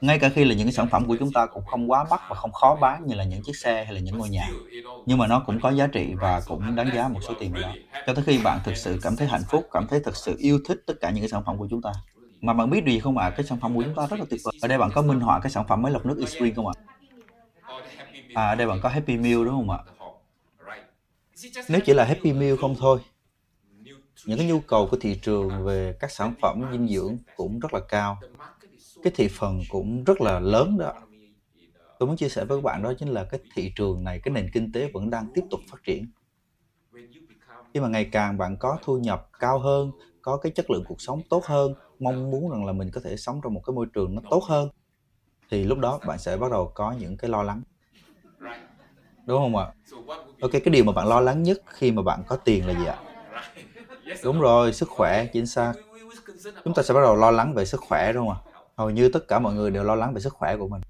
Ngay 0.00 0.18
cả 0.18 0.28
khi 0.28 0.44
là 0.44 0.54
những 0.54 0.66
cái 0.66 0.72
sản 0.72 0.88
phẩm 0.90 1.06
của 1.06 1.16
chúng 1.16 1.32
ta 1.32 1.46
cũng 1.46 1.64
không 1.66 1.90
quá 1.90 2.04
mắc 2.10 2.20
và 2.28 2.36
không 2.36 2.52
khó 2.52 2.76
bán 2.80 3.06
như 3.06 3.14
là 3.14 3.24
những 3.24 3.42
chiếc 3.42 3.56
xe 3.56 3.84
hay 3.84 3.94
là 3.94 4.00
những 4.00 4.18
ngôi 4.18 4.28
nhà. 4.28 4.48
Nhưng 5.06 5.18
mà 5.18 5.26
nó 5.26 5.40
cũng 5.46 5.60
có 5.60 5.70
giá 5.70 5.86
trị 5.86 6.14
và 6.20 6.42
cũng 6.46 6.76
đáng 6.76 6.90
giá 6.94 7.08
một 7.08 7.20
số 7.28 7.34
tiền 7.38 7.52
đó. 7.52 7.72
Cho 8.06 8.14
tới 8.14 8.24
khi 8.24 8.40
bạn 8.44 8.60
thực 8.64 8.76
sự 8.76 8.98
cảm 9.02 9.16
thấy 9.16 9.28
hạnh 9.28 9.42
phúc, 9.48 9.68
cảm 9.72 9.86
thấy 9.86 10.00
thực 10.00 10.16
sự 10.16 10.36
yêu 10.38 10.58
thích 10.68 10.82
tất 10.86 10.94
cả 11.00 11.10
những 11.10 11.22
cái 11.22 11.28
sản 11.28 11.42
phẩm 11.46 11.58
của 11.58 11.66
chúng 11.70 11.82
ta. 11.82 11.92
Mà 12.40 12.52
bạn 12.52 12.70
biết 12.70 12.84
điều 12.84 12.94
gì 12.94 13.00
không 13.00 13.18
ạ? 13.18 13.26
À? 13.26 13.30
Cái 13.30 13.46
sản 13.46 13.58
phẩm 13.60 13.74
của 13.74 13.82
chúng 13.82 13.94
ta 13.94 14.06
rất 14.06 14.20
là 14.20 14.26
tuyệt 14.30 14.40
vời. 14.44 14.54
Ở 14.62 14.68
đây 14.68 14.78
bạn 14.78 14.90
có 14.94 15.02
minh 15.02 15.20
họa 15.20 15.40
cái 15.40 15.50
sản 15.50 15.64
phẩm 15.68 15.82
máy 15.82 15.92
lọc 15.92 16.06
nước 16.06 16.16
Esprit 16.20 16.56
không 16.56 16.66
ạ? 16.66 16.72
À? 16.76 16.82
à, 18.34 18.48
ở 18.48 18.54
đây 18.54 18.66
bạn 18.66 18.80
có 18.82 18.88
Happy 18.88 19.16
Meal 19.16 19.44
đúng 19.44 19.54
không 19.54 19.70
ạ? 19.70 19.78
Nếu 21.68 21.80
chỉ 21.86 21.94
là 21.94 22.04
Happy 22.04 22.32
Meal 22.32 22.56
không 22.60 22.74
thôi, 22.78 23.00
những 24.26 24.38
cái 24.38 24.46
nhu 24.46 24.60
cầu 24.60 24.88
của 24.90 24.96
thị 25.00 25.18
trường 25.22 25.64
về 25.64 25.96
các 26.00 26.10
sản 26.10 26.34
phẩm 26.42 26.62
dinh 26.72 26.88
dưỡng 26.88 27.16
cũng 27.36 27.60
rất 27.60 27.74
là 27.74 27.80
cao. 27.88 28.20
Cái 29.02 29.12
thị 29.16 29.28
phần 29.28 29.60
cũng 29.68 30.04
rất 30.04 30.20
là 30.20 30.40
lớn 30.40 30.78
đó. 30.78 30.92
Tôi 31.98 32.06
muốn 32.06 32.16
chia 32.16 32.28
sẻ 32.28 32.44
với 32.44 32.58
các 32.58 32.64
bạn 32.64 32.82
đó 32.82 32.92
chính 32.98 33.08
là 33.08 33.24
cái 33.24 33.40
thị 33.54 33.72
trường 33.76 34.04
này, 34.04 34.20
cái 34.24 34.32
nền 34.32 34.50
kinh 34.52 34.72
tế 34.72 34.90
vẫn 34.94 35.10
đang 35.10 35.26
tiếp 35.34 35.42
tục 35.50 35.60
phát 35.70 35.78
triển. 35.84 36.06
Khi 37.74 37.80
mà 37.80 37.88
ngày 37.88 38.04
càng 38.12 38.38
bạn 38.38 38.56
có 38.56 38.78
thu 38.84 38.98
nhập 38.98 39.28
cao 39.38 39.58
hơn, 39.58 39.90
có 40.22 40.36
cái 40.36 40.52
chất 40.52 40.70
lượng 40.70 40.84
cuộc 40.88 41.00
sống 41.00 41.20
tốt 41.30 41.44
hơn, 41.44 41.74
mong 41.98 42.30
muốn 42.30 42.50
rằng 42.50 42.64
là 42.64 42.72
mình 42.72 42.90
có 42.90 43.00
thể 43.04 43.16
sống 43.16 43.40
trong 43.44 43.54
một 43.54 43.62
cái 43.66 43.74
môi 43.74 43.86
trường 43.94 44.14
nó 44.14 44.22
tốt 44.30 44.44
hơn, 44.44 44.68
thì 45.50 45.64
lúc 45.64 45.78
đó 45.78 46.00
bạn 46.06 46.18
sẽ 46.18 46.36
bắt 46.36 46.50
đầu 46.50 46.72
có 46.74 46.92
những 46.92 47.16
cái 47.16 47.30
lo 47.30 47.42
lắng. 47.42 47.62
Đúng 49.30 49.38
không 49.40 49.56
ạ? 49.56 49.66
Ok, 50.40 50.50
cái 50.52 50.62
điều 50.72 50.84
mà 50.84 50.92
bạn 50.92 51.08
lo 51.08 51.20
lắng 51.20 51.42
nhất 51.42 51.58
khi 51.70 51.92
mà 51.92 52.02
bạn 52.02 52.24
có 52.26 52.36
tiền 52.36 52.66
là 52.66 52.74
gì 52.74 52.84
ạ? 52.84 52.98
Đúng 54.22 54.40
rồi, 54.40 54.72
sức 54.72 54.88
khỏe, 54.90 55.26
chính 55.32 55.46
xác. 55.46 55.74
Chúng 56.64 56.74
ta 56.74 56.82
sẽ 56.82 56.94
bắt 56.94 57.00
đầu 57.02 57.16
lo 57.16 57.30
lắng 57.30 57.54
về 57.54 57.66
sức 57.66 57.80
khỏe 57.80 58.12
đúng 58.12 58.28
không 58.28 58.36
ạ? 58.36 58.40
Hầu 58.78 58.90
như 58.90 59.10
tất 59.12 59.20
cả 59.28 59.40
mọi 59.40 59.54
người 59.54 59.70
đều 59.70 59.84
lo 59.84 59.96
lắng 59.96 60.14
về 60.14 60.20
sức 60.20 60.34
khỏe 60.34 60.56
của 60.58 60.68
mình. 60.68 60.82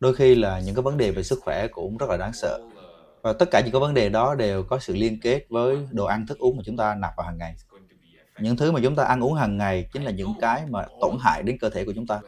Đôi 0.00 0.14
khi 0.14 0.34
là 0.34 0.60
những 0.60 0.74
cái 0.74 0.82
vấn 0.82 0.98
đề 0.98 1.12
về 1.12 1.22
sức 1.22 1.38
khỏe 1.42 1.68
cũng 1.68 1.98
rất 1.98 2.10
là 2.10 2.16
đáng 2.16 2.32
sợ. 2.34 2.60
Và 3.22 3.34
tất 3.34 3.46
cả 3.50 3.60
những 3.60 3.72
cái 3.72 3.80
vấn 3.80 3.94
đề 3.94 4.10
đó 4.10 4.34
đều 4.34 4.64
có 4.64 4.78
sự 4.80 4.94
liên 4.94 5.20
kết 5.20 5.46
với 5.50 5.88
đồ 5.92 6.06
ăn 6.06 6.26
thức 6.26 6.38
uống 6.38 6.56
mà 6.56 6.64
chúng 6.66 6.76
ta 6.76 6.94
nạp 6.94 7.14
vào 7.16 7.26
hàng 7.26 7.38
ngày. 7.38 7.56
Những 8.38 8.56
thứ 8.56 8.72
mà 8.72 8.80
chúng 8.82 8.96
ta 8.96 9.04
ăn 9.04 9.20
uống 9.20 9.34
hàng 9.34 9.58
ngày 9.58 9.88
chính 9.92 10.02
là 10.02 10.10
những 10.10 10.34
cái 10.38 10.66
mà 10.70 10.84
tổn 11.00 11.16
hại 11.20 11.42
đến 11.42 11.58
cơ 11.60 11.70
thể 11.70 11.84
của 11.84 11.92
chúng 11.96 12.06
ta. 12.06 12.20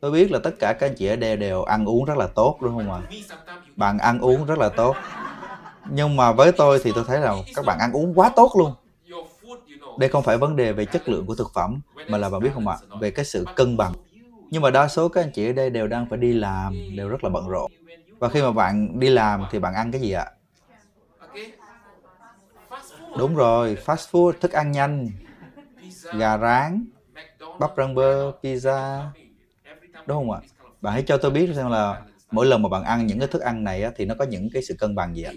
Tôi 0.00 0.10
biết 0.10 0.30
là 0.30 0.38
tất 0.44 0.50
cả 0.58 0.72
các 0.72 0.86
anh 0.86 0.94
chị 0.98 1.06
ở 1.06 1.16
đây 1.16 1.36
đều 1.36 1.62
ăn 1.62 1.84
uống 1.84 2.04
rất 2.04 2.18
là 2.18 2.26
tốt 2.34 2.58
đúng 2.62 2.72
không 2.74 2.92
ạ? 2.92 3.00
Bạn 3.76 3.98
ăn 3.98 4.18
uống 4.20 4.46
rất 4.46 4.58
là 4.58 4.68
tốt. 4.68 4.96
Nhưng 5.90 6.16
mà 6.16 6.32
với 6.32 6.52
tôi 6.52 6.80
thì 6.84 6.92
tôi 6.92 7.04
thấy 7.06 7.20
là 7.20 7.34
các 7.54 7.64
bạn 7.64 7.78
ăn 7.78 7.92
uống 7.92 8.18
quá 8.18 8.30
tốt 8.36 8.52
luôn. 8.58 8.74
Đây 9.96 10.08
không 10.08 10.22
phải 10.22 10.38
vấn 10.38 10.56
đề 10.56 10.72
về 10.72 10.84
chất 10.86 11.08
lượng 11.08 11.26
của 11.26 11.34
thực 11.34 11.50
phẩm 11.54 11.80
mà 12.06 12.18
là 12.18 12.30
bạn 12.30 12.42
biết 12.42 12.50
không 12.54 12.68
ạ? 12.68 12.76
Về 12.94 13.10
cái 13.10 13.24
sự 13.24 13.52
cân 13.54 13.76
bằng. 13.76 13.92
Nhưng 14.50 14.62
mà 14.62 14.70
đa 14.70 14.88
số 14.88 15.08
các 15.08 15.20
anh 15.22 15.30
chị 15.32 15.46
ở 15.50 15.52
đây 15.52 15.70
đều 15.70 15.86
đang 15.86 16.08
phải 16.08 16.18
đi 16.18 16.32
làm, 16.32 16.96
đều 16.96 17.08
rất 17.08 17.24
là 17.24 17.30
bận 17.30 17.48
rộn. 17.48 17.72
Và 18.18 18.28
khi 18.28 18.42
mà 18.42 18.52
bạn 18.52 19.00
đi 19.00 19.10
làm 19.10 19.46
thì 19.50 19.58
bạn 19.58 19.74
ăn 19.74 19.92
cái 19.92 20.00
gì 20.00 20.12
ạ? 20.12 20.26
Đúng 23.14 23.34
rồi, 23.36 23.76
fast 23.84 24.10
food, 24.10 24.32
thức 24.40 24.52
ăn 24.52 24.72
nhanh, 24.72 25.10
gà 26.10 26.38
rán, 26.38 26.86
bắp 27.58 27.70
rang 27.78 27.94
bơ, 27.94 28.32
pizza, 28.42 29.08
đúng 30.06 30.18
không 30.18 30.30
ạ? 30.32 30.40
Bạn 30.80 30.92
hãy 30.94 31.02
cho 31.06 31.18
tôi 31.18 31.30
biết 31.30 31.50
xem 31.56 31.70
là 31.70 31.96
mỗi 32.30 32.46
lần 32.46 32.62
mà 32.62 32.68
bạn 32.68 32.84
ăn 32.84 33.06
những 33.06 33.18
cái 33.18 33.28
thức 33.28 33.42
ăn 33.42 33.64
này 33.64 33.82
á, 33.82 33.92
thì 33.96 34.04
nó 34.04 34.14
có 34.18 34.24
những 34.24 34.50
cái 34.52 34.62
sự 34.68 34.74
cân 34.78 34.94
bằng 34.94 35.14
gì 35.16 35.22
ạ? 35.22 35.34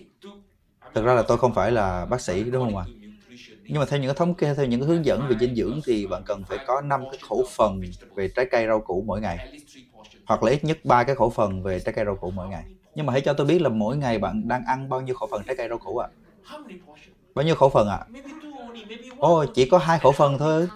Thực 0.94 1.06
ra 1.06 1.14
là 1.14 1.24
tôi 1.28 1.38
không 1.38 1.54
phải 1.54 1.72
là 1.72 2.06
bác 2.06 2.22
sĩ 2.22 2.52
đúng 2.52 2.64
không 2.64 2.78
ạ? 2.78 2.86
Nhưng 3.68 3.80
mà 3.82 3.86
theo 3.90 4.00
những 4.00 4.10
cái 4.10 4.16
thống 4.16 4.36
kê, 4.36 4.56
theo 4.56 4.66
những 4.66 4.80
cái 4.82 4.88
hướng 4.90 5.06
dẫn 5.06 5.28
về 5.28 5.38
dinh 5.38 5.56
dưỡng 5.56 5.82
thì 5.88 6.08
bạn 6.08 6.24
cần 6.26 6.44
phải 6.50 6.60
có 6.66 6.82
5 6.82 7.08
cái 7.12 7.20
khẩu 7.30 7.46
phần 7.58 7.96
về 8.16 8.30
trái 8.36 8.46
cây 8.52 8.68
rau 8.68 8.82
củ 8.82 9.04
mỗi 9.08 9.22
ngày. 9.22 9.42
Hoặc 10.26 10.44
là 10.44 10.52
ít 10.52 10.64
nhất 10.66 10.78
ba 10.86 11.04
cái 11.04 11.16
khẩu 11.16 11.30
phần 11.30 11.64
về 11.64 11.80
trái 11.80 11.94
cây 11.96 12.06
rau 12.06 12.16
củ 12.18 12.32
mỗi 12.32 12.50
ngày. 12.50 12.66
Nhưng 12.96 13.06
mà 13.06 13.14
hãy 13.14 13.22
cho 13.26 13.34
tôi 13.34 13.48
biết 13.48 13.62
là 13.62 13.70
mỗi 13.70 13.98
ngày 13.98 14.20
bạn 14.20 14.48
đang 14.48 14.66
ăn 14.66 14.90
bao 14.90 15.02
nhiêu 15.02 15.16
khẩu 15.16 15.30
phần 15.32 15.44
trái 15.48 15.56
cây 15.58 15.70
rau 15.70 15.80
củ 15.80 15.98
ạ? 15.98 16.08
À? 16.12 16.16
Bao 17.36 17.46
nhiêu 17.46 17.56
khẩu 17.56 17.70
phần 17.70 17.88
ạ? 17.88 17.96
À? 17.96 18.08
Ồ, 19.18 19.46
chỉ 19.46 19.70
có 19.70 19.78
hai 19.78 20.00
khẩu 20.00 20.12
phần 20.12 20.38
thôi. 20.38 20.68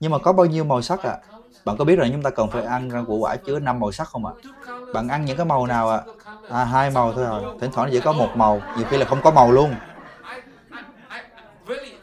Nhưng 0.00 0.12
mà 0.12 0.18
có 0.18 0.32
bao 0.32 0.46
nhiêu 0.46 0.64
màu 0.64 0.82
sắc 0.82 1.02
ạ? 1.02 1.10
À? 1.10 1.38
Bạn 1.64 1.76
có 1.76 1.84
biết 1.84 1.96
rằng 1.96 2.12
chúng 2.12 2.22
ta 2.22 2.30
cần 2.30 2.50
phải 2.50 2.64
ăn 2.64 2.90
rau 2.90 3.04
củ 3.04 3.16
quả 3.16 3.36
chứa 3.36 3.58
5 3.58 3.80
màu 3.80 3.92
sắc 3.92 4.08
không 4.08 4.26
ạ? 4.26 4.32
À? 4.66 4.74
Bạn 4.94 5.08
ăn 5.08 5.24
những 5.24 5.36
cái 5.36 5.46
màu 5.46 5.66
nào 5.66 5.90
ạ? 5.90 6.00
À? 6.24 6.58
à 6.58 6.64
hai 6.64 6.90
màu 6.90 7.12
thôi 7.12 7.24
rồi. 7.24 7.56
Thỉnh 7.60 7.70
thoảng 7.74 7.88
chỉ 7.92 8.00
có 8.00 8.12
một 8.12 8.28
màu, 8.34 8.62
nhiều 8.76 8.86
khi 8.90 8.96
là 8.96 9.04
không 9.04 9.20
có 9.22 9.30
màu 9.30 9.52
luôn. 9.52 9.74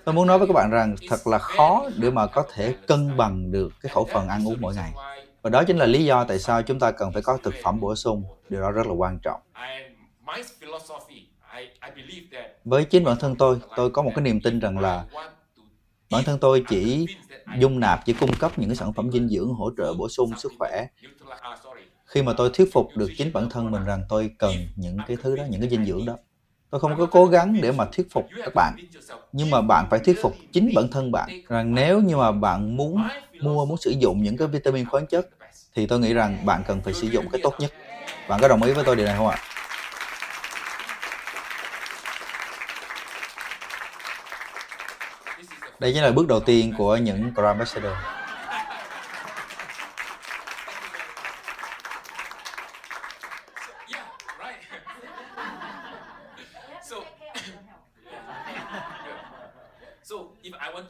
Tôi 0.05 0.15
muốn 0.15 0.27
nói 0.27 0.37
với 0.37 0.47
các 0.47 0.53
bạn 0.53 0.69
rằng 0.69 0.95
thật 1.09 1.27
là 1.27 1.37
khó 1.37 1.85
để 1.97 2.11
mà 2.11 2.27
có 2.27 2.43
thể 2.53 2.75
cân 2.87 3.17
bằng 3.17 3.51
được 3.51 3.73
cái 3.81 3.89
khẩu 3.93 4.07
phần 4.13 4.27
ăn 4.27 4.47
uống 4.47 4.57
mỗi 4.61 4.75
ngày. 4.75 4.93
Và 5.41 5.49
đó 5.49 5.63
chính 5.63 5.77
là 5.77 5.85
lý 5.85 6.05
do 6.05 6.23
tại 6.23 6.39
sao 6.39 6.61
chúng 6.61 6.79
ta 6.79 6.91
cần 6.91 7.13
phải 7.13 7.21
có 7.21 7.37
thực 7.43 7.53
phẩm 7.63 7.79
bổ 7.79 7.95
sung. 7.95 8.23
Điều 8.49 8.61
đó 8.61 8.71
rất 8.71 8.87
là 8.87 8.93
quan 8.93 9.19
trọng. 9.19 9.41
Với 12.65 12.85
chính 12.85 13.03
bản 13.03 13.17
thân 13.19 13.35
tôi, 13.35 13.59
tôi 13.75 13.89
có 13.89 14.01
một 14.01 14.11
cái 14.15 14.21
niềm 14.21 14.41
tin 14.41 14.59
rằng 14.59 14.79
là 14.79 15.05
bản 16.09 16.23
thân 16.23 16.39
tôi 16.41 16.65
chỉ 16.67 17.09
dung 17.45 17.79
nạp, 17.79 17.99
chỉ 18.05 18.13
cung 18.13 18.37
cấp 18.39 18.59
những 18.59 18.69
cái 18.69 18.75
sản 18.75 18.93
phẩm 18.93 19.11
dinh 19.11 19.29
dưỡng 19.29 19.53
hỗ 19.53 19.71
trợ 19.77 19.93
bổ 19.93 20.09
sung 20.09 20.35
sức 20.35 20.53
khỏe. 20.59 20.87
Khi 22.05 22.21
mà 22.21 22.33
tôi 22.37 22.49
thuyết 22.53 22.69
phục 22.73 22.97
được 22.97 23.13
chính 23.17 23.33
bản 23.33 23.49
thân 23.49 23.71
mình 23.71 23.83
rằng 23.85 24.03
tôi 24.09 24.31
cần 24.39 24.67
những 24.75 25.03
cái 25.03 25.17
thứ 25.23 25.35
đó, 25.35 25.43
những 25.49 25.61
cái 25.61 25.69
dinh 25.69 25.85
dưỡng 25.85 26.05
đó. 26.05 26.17
Tôi 26.69 26.81
không 26.81 26.95
có 26.95 27.05
cố 27.05 27.25
gắng 27.27 27.61
để 27.61 27.71
mà 27.71 27.85
thuyết 27.91 28.07
phục 28.11 28.33
các 28.43 28.53
bạn. 28.55 28.77
Nhưng 29.31 29.49
mà 29.49 29.61
bạn 29.61 29.87
phải 29.91 29.99
thuyết 29.99 30.17
phục 30.21 30.37
chính 30.51 30.73
bản 30.73 30.87
thân 30.91 31.11
bạn 31.11 31.31
rằng 31.49 31.73
nếu 31.75 32.01
như 32.01 32.17
mà 32.17 32.31
bạn 32.31 32.77
muốn 32.77 33.09
mua, 33.39 33.65
muốn 33.65 33.77
sử 33.77 33.91
dụng 33.99 34.23
những 34.23 34.37
cái 34.37 34.47
vitamin 34.47 34.85
khoáng 34.85 35.07
chất 35.07 35.27
thì 35.75 35.87
tôi 35.87 35.99
nghĩ 35.99 36.13
rằng 36.13 36.45
bạn 36.45 36.63
cần 36.67 36.81
phải 36.83 36.93
sử 36.93 37.07
dụng 37.07 37.29
cái 37.29 37.39
tốt 37.43 37.55
nhất. 37.59 37.73
Bạn 38.27 38.41
có 38.41 38.47
đồng 38.47 38.63
ý 38.63 38.73
với 38.73 38.83
tôi 38.85 38.95
điều 38.95 39.05
này 39.05 39.17
không 39.17 39.27
ạ? 39.27 39.37
Đây 45.79 45.93
chính 45.93 46.03
là 46.03 46.11
bước 46.11 46.27
đầu 46.27 46.39
tiên 46.39 46.73
của 46.77 46.97
những 46.97 47.21
Grand 47.21 47.47
Ambassador. 47.47 47.93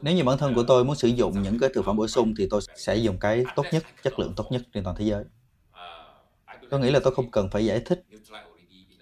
Nếu 0.02 0.16
như 0.16 0.24
bản 0.24 0.38
thân 0.38 0.56
của 0.56 0.64
tôi 0.68 0.86
muốn 0.86 0.96
sử 0.96 1.08
dụng 1.08 1.42
những 1.42 1.60
cái 1.60 1.70
thực 1.74 1.86
phẩm 1.86 1.98
bổ 1.98 2.08
sung 2.08 2.34
thì 2.38 2.48
tôi 2.50 2.62
sẽ 2.76 2.96
dùng 2.96 3.20
cái 3.20 3.46
tốt 3.56 3.66
nhất, 3.72 3.84
chất 4.04 4.20
lượng 4.20 4.34
tốt 4.36 4.52
nhất 4.52 4.62
trên 4.74 4.84
toàn 4.84 4.96
thế 4.96 5.06
giới. 5.06 5.24
Tôi 6.70 6.80
nghĩ 6.80 6.92
là 6.92 7.00
tôi 7.04 7.16
không 7.16 7.32
cần 7.32 7.50
phải 7.50 7.66
giải 7.66 7.80
thích. 7.86 8.04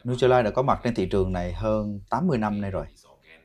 Nutrilite 0.03 0.43
đã 0.43 0.49
có 0.49 0.61
mặt 0.61 0.79
trên 0.83 0.95
thị 0.95 1.07
trường 1.11 1.33
này 1.33 1.53
hơn 1.53 1.99
80 2.09 2.37
năm 2.37 2.61
nay 2.61 2.71
rồi. 2.71 2.85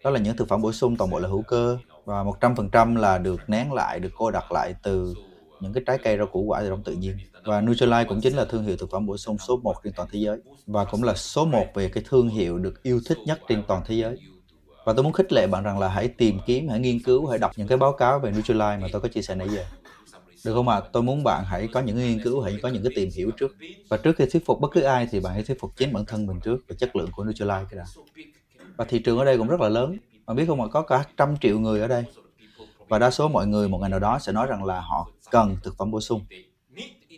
Đó 0.05 0.11
là 0.11 0.20
những 0.20 0.37
thực 0.37 0.48
phẩm 0.48 0.62
bổ 0.62 0.72
sung 0.72 0.96
toàn 0.96 1.11
bộ 1.11 1.18
là 1.18 1.29
hữu 1.29 1.42
cơ 1.42 1.79
và 2.08 2.24
100% 2.24 2.96
là 2.96 3.18
được 3.18 3.50
nén 3.50 3.72
lại, 3.72 4.00
được 4.00 4.08
cô 4.16 4.30
đặt 4.30 4.52
lại 4.52 4.74
từ 4.82 5.14
những 5.60 5.72
cái 5.72 5.82
trái 5.86 5.98
cây 5.98 6.18
rau 6.18 6.26
củ 6.26 6.42
quả 6.42 6.60
từ 6.60 6.68
trong 6.68 6.82
tự 6.82 6.92
nhiên. 6.92 7.16
Và 7.44 7.60
Nutrilite 7.60 8.04
cũng 8.04 8.20
chính 8.20 8.36
là 8.36 8.44
thương 8.44 8.64
hiệu 8.64 8.76
thực 8.76 8.90
phẩm 8.90 9.06
bổ 9.06 9.16
sung 9.16 9.38
số 9.38 9.56
1 9.56 9.74
trên 9.84 9.92
toàn 9.96 10.08
thế 10.12 10.18
giới 10.18 10.38
và 10.66 10.84
cũng 10.84 11.02
là 11.02 11.14
số 11.14 11.44
1 11.44 11.66
về 11.74 11.88
cái 11.88 12.04
thương 12.08 12.28
hiệu 12.28 12.58
được 12.58 12.82
yêu 12.82 13.00
thích 13.06 13.18
nhất 13.26 13.40
trên 13.48 13.62
toàn 13.68 13.82
thế 13.86 13.94
giới. 13.94 14.18
Và 14.84 14.92
tôi 14.92 15.02
muốn 15.04 15.12
khích 15.12 15.32
lệ 15.32 15.46
bạn 15.46 15.64
rằng 15.64 15.78
là 15.78 15.88
hãy 15.88 16.08
tìm 16.08 16.38
kiếm, 16.46 16.68
hãy 16.68 16.80
nghiên 16.80 17.02
cứu, 17.02 17.26
hãy 17.26 17.38
đọc 17.38 17.52
những 17.56 17.68
cái 17.68 17.78
báo 17.78 17.92
cáo 17.92 18.18
về 18.18 18.30
Nutrilite 18.30 18.78
mà 18.82 18.88
tôi 18.92 19.00
có 19.00 19.08
chia 19.08 19.22
sẻ 19.22 19.34
nãy 19.34 19.48
giờ. 19.48 19.64
Được 20.44 20.54
không 20.54 20.68
ạ? 20.68 20.76
À? 20.76 20.88
Tôi 20.92 21.02
muốn 21.02 21.24
bạn 21.24 21.44
hãy 21.44 21.68
có 21.72 21.80
những 21.80 21.96
nghiên 21.96 22.22
cứu, 22.24 22.40
hãy 22.40 22.58
có 22.62 22.68
những 22.68 22.82
cái 22.82 22.92
tìm 22.96 23.08
hiểu 23.16 23.30
trước. 23.30 23.56
Và 23.88 23.96
trước 23.96 24.16
khi 24.16 24.24
thuyết 24.32 24.46
phục 24.46 24.60
bất 24.60 24.68
cứ 24.72 24.80
ai 24.80 25.08
thì 25.10 25.20
bạn 25.20 25.32
hãy 25.32 25.42
thuyết 25.42 25.60
phục 25.60 25.76
chính 25.76 25.92
bản 25.92 26.04
thân 26.04 26.26
mình 26.26 26.40
trước 26.40 26.56
về 26.68 26.76
chất 26.78 26.96
lượng 26.96 27.08
của 27.12 27.24
Nutrilite 27.24 27.64
cái 27.70 27.78
đã. 27.78 27.84
Và 28.76 28.84
thị 28.84 28.98
trường 28.98 29.18
ở 29.18 29.24
đây 29.24 29.38
cũng 29.38 29.48
rất 29.48 29.60
là 29.60 29.68
lớn. 29.68 29.96
Bạn 30.28 30.36
biết 30.36 30.44
không 30.46 30.60
ạ? 30.60 30.66
Có 30.72 30.82
cả 30.82 31.04
trăm 31.16 31.36
triệu 31.36 31.58
người 31.58 31.80
ở 31.80 31.88
đây. 31.88 32.04
Và 32.88 32.98
đa 32.98 33.10
số 33.10 33.28
mọi 33.28 33.46
người 33.46 33.68
một 33.68 33.78
ngày 33.78 33.90
nào 33.90 33.98
đó 33.98 34.18
sẽ 34.18 34.32
nói 34.32 34.46
rằng 34.46 34.64
là 34.64 34.80
họ 34.80 35.08
cần 35.30 35.56
thực 35.62 35.76
phẩm 35.78 35.90
bổ 35.90 36.00
sung. 36.00 36.26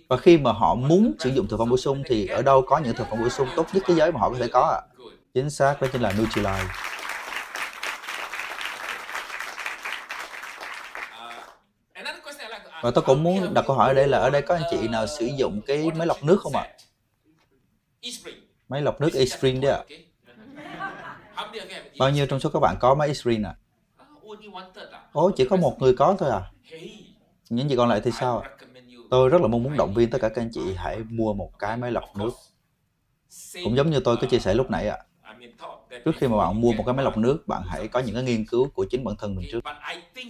Và 0.08 0.16
khi 0.16 0.38
mà 0.38 0.52
họ 0.52 0.74
muốn 0.74 1.14
sử 1.18 1.30
dụng 1.30 1.48
thực 1.48 1.56
phẩm 1.56 1.70
bổ 1.70 1.76
sung 1.76 2.02
thì 2.06 2.26
ở 2.26 2.42
đâu 2.42 2.62
có 2.66 2.78
những 2.78 2.96
thực 2.96 3.06
phẩm 3.10 3.22
bổ 3.22 3.28
sung 3.28 3.48
tốt 3.56 3.66
nhất 3.72 3.82
thế 3.86 3.94
giới 3.94 4.12
mà 4.12 4.20
họ 4.20 4.30
có 4.30 4.36
thể 4.38 4.48
có 4.48 4.60
ạ? 4.60 4.80
À? 4.80 4.86
Chính 5.34 5.50
xác, 5.50 5.82
đó 5.82 5.88
chính 5.92 6.02
là 6.02 6.12
Nutrilite. 6.12 6.64
Và 12.82 12.90
tôi 12.90 13.04
cũng 13.06 13.22
muốn 13.22 13.54
đặt 13.54 13.64
câu 13.66 13.76
hỏi 13.76 13.88
ở 13.88 13.94
đây 13.94 14.08
là 14.08 14.18
ở 14.18 14.30
đây 14.30 14.42
có 14.42 14.54
anh 14.54 14.62
chị 14.70 14.88
nào 14.88 15.06
sử 15.06 15.26
dụng 15.36 15.60
cái 15.66 15.90
máy 15.96 16.06
lọc 16.06 16.24
nước 16.24 16.40
không 16.40 16.56
ạ? 16.56 16.62
À? 16.62 16.76
Máy 18.68 18.82
lọc 18.82 19.00
nước 19.00 19.10
E-Spring 19.14 19.60
đấy 19.60 19.72
ạ. 19.72 19.84
À. 19.88 20.09
Bao 21.98 22.10
nhiêu 22.10 22.26
trong 22.26 22.40
số 22.40 22.50
các 22.50 22.60
bạn 22.60 22.76
có 22.80 22.94
máy 22.94 23.14
Xrin 23.14 23.42
à? 23.42 23.54
Ồ, 25.12 25.30
chỉ 25.36 25.44
có 25.50 25.56
một 25.56 25.76
người 25.80 25.94
có 25.96 26.16
thôi 26.18 26.30
à? 26.30 26.42
Những 27.50 27.68
gì 27.70 27.76
còn 27.76 27.88
lại 27.88 28.00
thì 28.04 28.10
sao? 28.10 28.44
Tôi 29.10 29.28
rất 29.28 29.40
là 29.40 29.48
mong 29.48 29.62
muốn 29.62 29.76
động 29.76 29.94
viên 29.94 30.10
tất 30.10 30.18
cả 30.20 30.28
các 30.28 30.42
anh 30.42 30.50
chị 30.52 30.74
hãy 30.76 30.98
mua 31.10 31.34
một 31.34 31.58
cái 31.58 31.76
máy 31.76 31.92
lọc 31.92 32.04
nước. 32.18 32.30
Cũng 33.64 33.76
giống 33.76 33.90
như 33.90 34.00
tôi 34.00 34.16
có 34.16 34.26
chia 34.26 34.38
sẻ 34.38 34.54
lúc 34.54 34.70
nãy 34.70 34.88
ạ. 34.88 34.96
À. 35.22 35.34
Trước 36.04 36.12
khi 36.18 36.28
mà 36.28 36.36
bạn 36.36 36.60
mua 36.60 36.72
một 36.72 36.82
cái 36.86 36.94
máy 36.94 37.04
lọc 37.04 37.16
nước, 37.16 37.48
bạn 37.48 37.62
hãy 37.66 37.88
có 37.88 38.00
những 38.00 38.14
cái 38.14 38.24
nghiên 38.24 38.46
cứu 38.46 38.68
của 38.74 38.86
chính 38.90 39.04
bản 39.04 39.16
thân 39.18 39.34
mình 39.34 39.48
trước. 39.52 39.64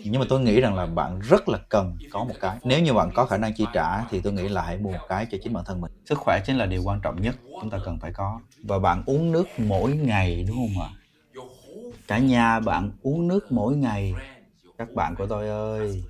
Nhưng 0.04 0.20
mà 0.20 0.26
tôi 0.28 0.40
nghĩ 0.40 0.60
rằng 0.60 0.74
là 0.74 0.86
bạn 0.86 1.20
rất 1.20 1.48
là 1.48 1.58
cần 1.68 1.98
có 2.10 2.24
một 2.24 2.34
cái. 2.40 2.58
Nếu 2.64 2.80
như 2.80 2.92
bạn 2.92 3.10
có 3.14 3.26
khả 3.26 3.36
năng 3.36 3.54
chi 3.54 3.66
trả 3.72 4.04
thì 4.10 4.20
tôi 4.20 4.32
nghĩ 4.32 4.48
là 4.48 4.62
hãy 4.62 4.78
mua 4.78 4.90
một 4.90 5.06
cái 5.08 5.26
cho 5.30 5.38
chính 5.42 5.52
bản 5.52 5.64
thân 5.64 5.80
mình. 5.80 5.92
Sức 6.04 6.18
khỏe 6.18 6.40
chính 6.46 6.58
là 6.58 6.66
điều 6.66 6.82
quan 6.82 7.00
trọng 7.00 7.22
nhất 7.22 7.36
chúng 7.60 7.70
ta 7.70 7.78
cần 7.84 8.00
phải 8.00 8.12
có. 8.12 8.40
Và 8.62 8.78
bạn 8.78 9.02
uống 9.06 9.32
nước 9.32 9.48
mỗi 9.58 9.90
ngày 9.92 10.44
đúng 10.48 10.56
không 10.56 10.82
ạ? 10.82 10.88
Cả 12.10 12.18
nhà 12.18 12.60
bạn 12.60 12.92
uống 13.02 13.28
nước 13.28 13.52
mỗi 13.52 13.76
ngày. 13.76 14.22
Các 14.78 14.94
bạn 14.94 15.16
của 15.18 15.26
tôi 15.26 15.48
ơi, 15.48 16.04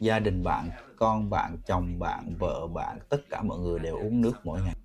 gia 0.00 0.20
đình 0.20 0.44
bạn, 0.44 0.72
con 0.96 1.30
bạn, 1.30 1.58
chồng 1.66 2.00
bạn, 2.00 2.36
vợ 2.40 2.68
bạn, 2.68 3.00
tất 3.10 3.18
cả 3.30 3.42
mọi 3.42 3.58
người 3.60 3.80
đều 3.80 3.98
uống 3.98 4.22
nước 4.22 4.34
mỗi 4.44 4.62
ngày. 4.62 4.76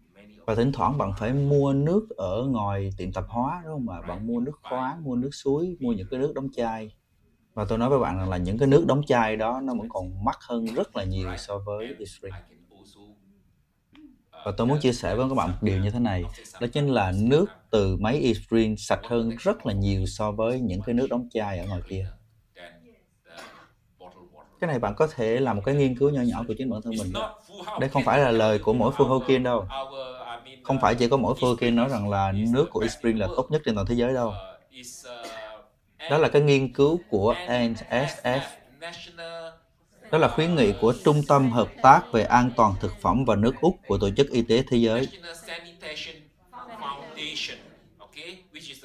Và 0.48 0.56
thỉnh 0.56 0.72
thoảng 0.74 1.00
bạn 1.00 1.14
phải 1.20 1.34
mua 1.34 1.74
nước 1.74 2.10
ở 2.18 2.46
ngoài 2.50 2.92
tiệm 2.98 3.14
tạp 3.14 3.26
hóa 3.30 3.64
đúng 3.66 3.74
không 3.74 3.90
ạ? 3.90 4.02
Bạn 4.02 4.28
mua 4.28 4.42
nước 4.42 4.60
khoáng 4.64 5.04
mua 5.06 5.16
nước 5.16 5.32
suối 5.34 5.78
mua 5.82 5.94
những 5.94 6.08
cái 6.12 6.20
nước 6.22 6.34
đóng 6.36 6.50
chai. 6.58 6.96
Và 7.56 7.66
tôi 7.70 7.80
nói 7.80 7.90
với 7.92 8.00
bạn 8.00 8.18
rằng 8.20 8.30
là 8.30 8.38
những 8.38 8.60
cái 8.60 8.70
nước 8.70 8.86
đóng 8.88 9.04
chai 9.08 9.38
đó 9.38 9.62
nó 9.64 9.76
vẫn 9.76 9.90
còn 9.90 10.26
mắc 10.26 10.38
hơn 10.50 10.74
rất 10.76 10.98
là 10.98 11.06
nhiều 11.06 11.38
so 11.38 11.60
với 11.60 11.96
Israel 12.00 12.36
và 14.48 14.54
tôi 14.58 14.68
muốn 14.68 14.80
chia 14.80 14.94
sẻ 14.94 15.16
với 15.16 15.30
các 15.30 15.36
bạn 15.36 15.50
một 15.50 15.58
điều 15.62 15.78
như 15.78 15.90
thế 15.90 16.00
này, 16.00 16.24
đó 16.62 16.68
chính 16.74 16.90
là 16.90 17.12
nước 17.12 17.46
từ 17.70 17.98
máy 18.00 18.16
Israel 18.16 18.74
sạch 18.78 19.00
hơn 19.04 19.30
rất 19.40 19.66
là 19.66 19.74
nhiều 19.74 20.06
so 20.06 20.32
với 20.32 20.60
những 20.60 20.82
cái 20.82 20.96
nước 20.96 21.08
đóng 21.10 21.30
chai 21.34 21.60
ở 21.60 21.66
ngoài 21.66 21.82
kia 21.90 22.06
cái 24.60 24.68
này 24.68 24.80
bạn 24.80 24.94
có 24.96 25.08
thể 25.16 25.40
làm 25.40 25.56
một 25.56 25.62
cái 25.66 25.76
nghiên 25.76 25.96
cứu 25.96 26.10
nhỏ 26.10 26.22
nhỏ 26.22 26.44
của 26.48 26.54
chính 26.58 26.70
bản 26.70 26.82
thân 26.82 26.94
mình 26.98 27.14
đây 27.80 27.90
không 27.90 28.04
phải 28.04 28.20
là 28.20 28.32
lời 28.32 28.60
của 28.60 28.74
mỗi 28.74 28.92
Phu 28.98 29.06
Hawking 29.06 29.44
đâu 29.44 29.66
không 30.64 30.80
phải 30.82 30.96
chỉ 30.96 31.08
có 31.08 31.18
mỗi 31.18 31.36
Furkin 31.40 31.76
nói 31.76 31.90
rằng 31.90 32.10
là 32.10 32.32
nước 32.32 32.68
của 32.72 32.88
Spring 32.88 33.20
là 33.20 33.28
tốt 33.36 33.48
nhất 33.52 33.62
trên 33.66 33.76
toàn 33.76 33.88
thế 33.88 33.96
giới 33.96 34.14
đâu. 34.14 34.34
Đó 36.10 36.18
là 36.18 36.30
cái 36.30 36.42
nghiên 36.42 36.74
cứu 36.74 37.00
của 37.10 37.36
NSF. 37.48 38.40
Đó 40.12 40.18
là 40.18 40.28
khuyến 40.28 40.56
nghị 40.56 40.74
của 40.82 40.94
Trung 41.06 41.22
tâm 41.28 41.52
Hợp 41.52 41.68
tác 41.84 42.02
về 42.12 42.24
An 42.24 42.52
toàn 42.58 42.74
Thực 42.80 43.02
phẩm 43.02 43.26
và 43.26 43.36
nước 43.36 43.56
Úc 43.62 43.76
của 43.88 43.98
Tổ 43.98 44.10
chức 44.18 44.30
Y 44.30 44.42
tế 44.42 44.64
Thế 44.68 44.78
giới. 44.78 45.08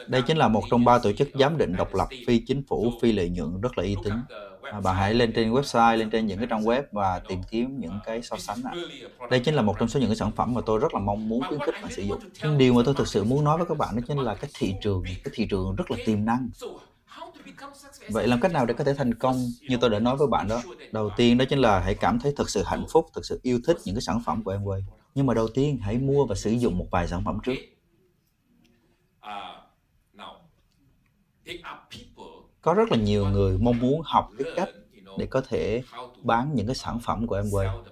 Đây 0.07 0.23
chính 0.23 0.37
là 0.37 0.49
một 0.49 0.63
trong 0.71 0.85
ba 0.85 0.99
tổ 0.99 1.13
chức 1.13 1.29
giám 1.35 1.59
định 1.59 1.77
độc 1.77 1.95
lập 1.95 2.09
phi 2.27 2.39
chính 2.47 2.63
phủ 2.69 2.93
phi 3.03 3.13
lợi 3.13 3.29
nhuận 3.29 3.61
rất 3.61 3.79
là 3.79 3.85
uy 3.85 3.97
tín. 4.05 4.13
À, 4.63 4.81
bạn 4.81 4.97
hãy 4.97 5.15
lên 5.15 5.33
trên 5.33 5.53
website, 5.53 5.97
lên 5.97 6.11
trên 6.11 6.27
những 6.27 6.39
cái 6.39 6.47
trang 6.51 6.63
web 6.63 6.83
và 6.93 7.21
tìm 7.29 7.43
kiếm 7.51 7.81
những 7.81 7.99
cái 8.05 8.23
so 8.23 8.37
sánh. 8.37 8.63
À. 8.65 8.73
Đây 9.31 9.41
chính 9.41 9.55
là 9.55 9.63
một 9.63 9.77
trong 9.79 9.89
số 9.89 10.01
những 10.01 10.09
cái 10.09 10.17
sản 10.17 10.31
phẩm 10.37 10.55
mà 10.55 10.61
tôi 10.67 10.79
rất 10.79 10.95
là 10.95 11.01
mong 11.01 11.29
muốn 11.29 11.43
khuyến 11.49 11.61
khích 11.61 11.75
bạn 11.83 11.93
sử 11.93 12.03
dụng. 12.03 12.19
Nhưng 12.43 12.59
điều 12.59 12.75
mà 12.75 12.83
tôi 12.85 12.95
thực 12.95 13.09
sự 13.09 13.25
muốn 13.25 13.45
nói 13.45 13.59
với 13.59 13.67
các 13.67 13.79
bạn 13.79 13.97
đó 13.97 14.03
chính 14.09 14.19
là 14.19 14.35
cái 14.35 14.51
thị 14.59 14.75
trường, 14.83 15.05
cái 15.05 15.33
thị 15.35 15.47
trường 15.51 15.77
rất 15.77 15.91
là 15.91 15.97
tiềm 16.07 16.25
năng. 16.25 16.51
Vậy 18.09 18.27
làm 18.27 18.41
cách 18.41 18.53
nào 18.53 18.67
để 18.67 18.75
có 18.75 18.85
thể 18.85 18.95
thành 18.95 19.15
công 19.15 19.37
như 19.69 19.77
tôi 19.81 19.91
đã 19.91 19.99
nói 19.99 20.17
với 20.17 20.29
bạn 20.29 20.49
đó? 20.49 20.63
Đầu 20.93 21.11
tiên 21.17 21.39
đó 21.39 21.45
chính 21.49 21.59
là 21.59 21.81
hãy 21.81 21.95
cảm 21.95 22.19
thấy 22.19 22.33
thật 22.37 22.51
sự 22.51 22.63
hạnh 22.67 22.85
phúc, 22.89 23.07
thật 23.15 23.25
sự 23.25 23.41
yêu 23.43 23.61
thích 23.67 23.77
những 23.85 23.95
cái 23.95 24.03
sản 24.03 24.21
phẩm 24.25 24.43
của 24.45 24.55
Amway. 24.55 24.83
Nhưng 25.15 25.27
mà 25.27 25.35
đầu 25.35 25.49
tiên 25.49 25.79
hãy 25.79 25.99
mua 25.99 26.27
và 26.27 26.35
sử 26.35 26.51
dụng 26.51 26.79
một 26.79 26.87
vài 26.91 27.09
sản 27.09 27.23
phẩm 27.25 27.39
trước. 27.43 27.55
có 32.63 32.75
rất 32.75 32.93
là 32.93 32.97
nhiều 32.97 33.27
người 33.27 33.59
mong 33.59 33.79
muốn 33.79 34.03
học 34.05 34.31
cái 34.39 34.53
cách 34.57 34.69
để 35.19 35.27
có 35.27 35.43
thể 35.49 35.83
bán 36.23 36.55
những 36.55 36.67
cái 36.67 36.75
sản 36.75 37.01
phẩm 37.01 37.27
của 37.27 37.41
Amway. 37.41 37.83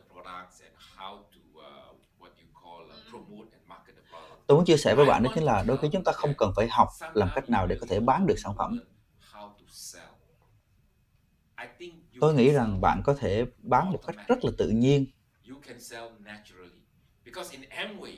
Tôi 4.46 4.56
muốn 4.56 4.64
chia 4.64 4.76
sẻ 4.76 4.94
với 4.94 5.06
bạn 5.06 5.22
đó 5.22 5.30
chính 5.34 5.44
là 5.44 5.62
đôi 5.62 5.78
khi 5.78 5.88
chúng 5.92 6.04
ta 6.04 6.12
không 6.12 6.34
cần 6.38 6.52
phải 6.56 6.68
học 6.70 6.88
làm 7.12 7.28
cách 7.34 7.50
nào 7.50 7.66
để 7.66 7.76
có 7.80 7.86
thể 7.90 8.00
bán 8.00 8.26
được 8.26 8.38
sản 8.38 8.54
phẩm. 8.58 8.78
Tôi 12.20 12.34
nghĩ 12.34 12.52
rằng 12.52 12.80
bạn 12.80 13.02
có 13.04 13.14
thể 13.14 13.44
bán 13.62 13.92
một 13.92 13.98
cách 14.06 14.16
rất 14.28 14.44
là 14.44 14.50
tự 14.58 14.68
nhiên. 14.68 15.06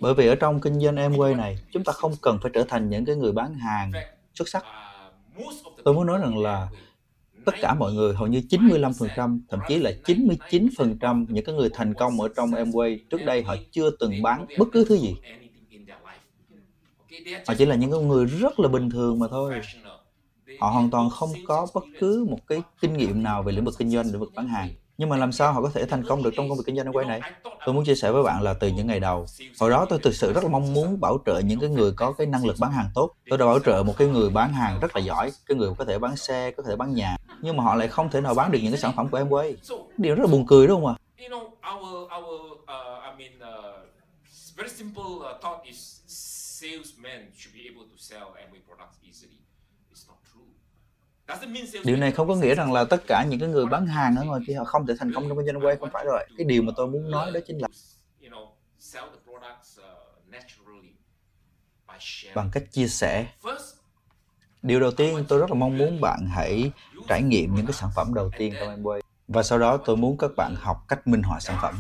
Bởi 0.01 0.15
vì 0.15 0.27
ở 0.27 0.35
trong 0.35 0.61
kinh 0.61 0.81
doanh 0.81 0.97
Amway 0.97 1.37
này, 1.37 1.59
chúng 1.73 1.85
ta 1.85 1.93
không 1.93 2.13
cần 2.23 2.39
phải 2.43 2.51
trở 2.55 2.65
thành 2.69 2.91
những 2.91 3.05
cái 3.05 3.17
người 3.17 3.33
bán 3.33 3.55
hàng 3.55 3.93
xuất 4.35 4.49
sắc 4.49 4.65
Tôi 5.85 5.95
muốn 5.95 6.07
nói 6.07 6.19
rằng 6.19 6.39
là 6.39 6.69
tất 7.45 7.55
cả 7.61 7.75
mọi 7.75 7.93
người 7.93 8.15
hầu 8.15 8.27
như 8.27 8.43
95%, 8.51 9.41
thậm 9.49 9.61
chí 9.69 9.79
là 9.79 9.91
99% 10.05 11.27
những 11.29 11.45
cái 11.45 11.55
người 11.55 11.71
thành 11.73 11.95
công 11.95 12.21
ở 12.21 12.29
trong 12.37 12.51
Amway 12.51 12.99
trước 13.11 13.25
đây 13.27 13.43
họ 13.43 13.57
chưa 13.71 13.91
từng 13.91 14.23
bán 14.23 14.47
bất 14.59 14.69
cứ 14.73 14.85
thứ 14.89 14.99
gì. 14.99 15.17
Họ 17.47 17.55
chỉ 17.59 17.65
là 17.65 17.75
những 17.75 18.09
người 18.09 18.27
rất 18.27 18.61
là 18.61 18.69
bình 18.69 18.91
thường 18.91 19.19
mà 19.19 19.27
thôi. 19.31 19.61
Họ 20.61 20.71
hoàn 20.71 20.91
toàn 20.91 21.11
không 21.11 21.31
có 21.45 21.67
bất 21.75 21.85
cứ 21.99 22.27
một 22.31 22.39
cái 22.47 22.63
kinh 22.81 22.97
nghiệm 22.97 23.23
nào 23.23 23.43
về 23.43 23.53
lĩnh 23.53 23.65
vực 23.65 23.75
kinh 23.79 23.91
doanh, 23.91 24.07
lĩnh 24.07 24.21
vực 24.21 24.33
bán 24.35 24.49
hàng. 24.49 24.71
Nhưng 24.99 25.09
mà 25.09 25.17
làm 25.17 25.33
sao 25.33 25.53
họ 25.53 25.63
có 25.63 25.71
thể 25.75 25.87
thành 25.87 26.05
công 26.05 26.23
được 26.23 26.35
trong 26.37 26.49
công 26.49 26.59
việc 26.59 26.65
kinh 26.67 26.77
doanh 26.77 26.97
quay 26.97 27.07
này? 27.07 27.25
Tôi 27.65 27.75
muốn 27.75 27.85
chia 27.85 27.95
sẻ 27.95 28.13
với 28.13 28.23
bạn 28.23 28.43
là 28.43 28.55
từ 28.55 28.69
những 28.69 28.87
ngày 28.87 29.01
đầu 29.01 29.27
hồi 29.61 29.71
đó 29.71 29.87
tôi 29.89 29.99
thực 30.03 30.15
sự 30.15 30.33
rất 30.33 30.45
là 30.45 30.51
mong 30.51 30.75
muốn 30.75 31.01
bảo 31.01 31.19
trợ 31.27 31.39
những 31.39 31.61
cái 31.61 31.71
người 31.71 31.93
có 31.93 32.13
cái 32.13 32.27
năng 32.27 32.45
lực 32.45 32.57
bán 32.61 32.73
hàng 32.73 32.89
tốt. 32.95 33.11
Tôi 33.29 33.39
đã 33.39 33.47
bảo 33.47 33.59
trợ 33.59 33.83
một 33.87 33.95
cái 33.99 34.09
người 34.09 34.31
bán 34.31 34.53
hàng 34.53 34.79
rất 34.81 34.97
là 34.97 35.03
giỏi 35.03 35.33
cái 35.47 35.57
người 35.57 35.71
có 35.79 35.85
thể 35.85 35.99
bán 35.99 36.17
xe 36.17 36.51
có 36.51 36.63
thể 36.63 36.77
bán 36.77 36.95
nhà 36.95 37.17
nhưng 37.43 37.57
mà 37.57 37.65
họ 37.65 37.75
lại 37.75 37.89
không 37.89 38.11
thể 38.11 38.21
nào 38.21 38.35
bán 38.35 38.53
được 38.53 38.59
những 38.63 38.73
cái 38.73 38.81
sản 38.81 38.93
phẩm 38.97 39.09
của 39.11 39.17
em 39.17 39.29
quay 39.29 39.57
điều 39.97 40.15
rất 40.15 40.23
là 40.23 40.33
buồn 40.33 40.47
cười 40.47 40.67
đúng 40.67 40.85
không 40.85 40.87
ạ? 40.87 40.95
Salesmen 46.07 47.33
Điều 51.85 51.97
này 51.97 52.13
không 52.13 52.29
có 52.29 52.35
nghĩa 52.35 52.55
rằng 52.55 52.73
là 52.73 52.85
tất 52.85 53.03
cả 53.07 53.25
những 53.29 53.41
cái 53.41 53.49
người 53.49 53.67
bán 53.67 53.87
hàng 53.87 54.17
ở 54.17 54.25
ngoài 54.25 54.41
kia 54.47 54.55
họ 54.55 54.65
không 54.65 54.87
thể 54.87 54.95
thành 54.99 55.13
công 55.15 55.29
trong 55.29 55.39
kinh 55.39 55.47
doanh 55.47 55.65
quay 55.65 55.77
không 55.77 55.91
phải 55.93 56.05
rồi. 56.05 56.27
Cái 56.39 56.45
điều 56.45 56.63
mà 56.63 56.73
tôi 56.77 56.87
muốn 56.87 57.11
nói 57.11 57.31
đó 57.35 57.41
chính 57.47 57.59
là 57.59 57.69
bằng 62.35 62.51
cách 62.53 62.65
chia 62.73 62.89
sẻ. 62.89 63.27
Điều 64.63 64.81
đầu 64.81 64.91
tiên 64.91 65.25
tôi 65.29 65.39
rất 65.39 65.51
là 65.51 65.55
mong 65.55 65.79
muốn 65.79 66.01
bạn 66.01 66.27
hãy 66.35 66.71
trải 67.09 67.23
nghiệm 67.23 67.55
những 67.55 67.67
cái 67.67 67.73
sản 67.73 67.91
phẩm 67.97 68.15
đầu 68.15 68.31
tiên 68.39 68.55
trong 68.61 68.83
Amway 68.83 69.01
và 69.29 69.43
sau 69.43 69.59
đó 69.59 69.77
tôi 69.77 69.97
muốn 69.97 70.19
các 70.19 70.31
bạn 70.37 70.55
học 70.59 70.85
cách 70.89 71.07
minh 71.07 71.23
họa 71.23 71.41
sản 71.41 71.57
phẩm. 71.63 71.75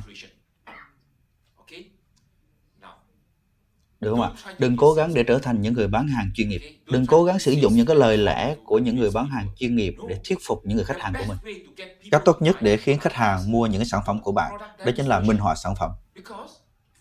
Được 4.02 4.10
không 4.10 4.22
ạ? 4.22 4.30
Đừng 4.58 4.76
cố 4.76 4.92
gắng 4.92 5.14
để 5.14 5.22
trở 5.22 5.38
thành 5.38 5.60
những 5.62 5.74
người 5.74 5.88
bán 5.88 6.08
hàng 6.08 6.30
chuyên 6.34 6.48
nghiệp. 6.48 6.60
Đừng 6.90 7.06
cố 7.06 7.24
gắng 7.24 7.38
sử 7.38 7.52
dụng 7.52 7.72
những 7.74 7.86
cái 7.86 7.96
lời 7.96 8.16
lẽ 8.16 8.54
của 8.64 8.78
những 8.78 8.96
người 8.96 9.10
bán 9.10 9.26
hàng 9.26 9.48
chuyên 9.56 9.76
nghiệp 9.76 9.96
để 10.08 10.18
thuyết 10.24 10.38
phục 10.46 10.60
những 10.64 10.76
người 10.76 10.84
khách 10.84 11.00
hàng 11.00 11.12
của 11.18 11.24
mình. 11.28 11.64
Cách 12.10 12.22
tốt 12.24 12.42
nhất 12.42 12.62
để 12.62 12.76
khiến 12.76 12.98
khách 12.98 13.12
hàng 13.12 13.50
mua 13.50 13.66
những 13.66 13.80
cái 13.80 13.86
sản 13.86 14.00
phẩm 14.06 14.20
của 14.20 14.32
bạn 14.32 14.52
đó 14.58 14.92
chính 14.96 15.06
là 15.06 15.20
minh 15.20 15.36
họa 15.36 15.54
sản 15.54 15.74
phẩm. 15.80 15.90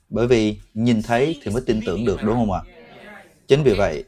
Bởi 0.10 0.28
vì 0.28 0.58
nhìn 0.74 1.02
thấy 1.02 1.40
thì 1.44 1.52
mới 1.52 1.62
tin 1.66 1.80
tưởng 1.86 2.06
được 2.06 2.24
đúng 2.24 2.36
không 2.36 2.52
ạ? 2.52 2.62
Chính 3.48 3.64
vì 3.64 3.74
vậy, 3.74 4.04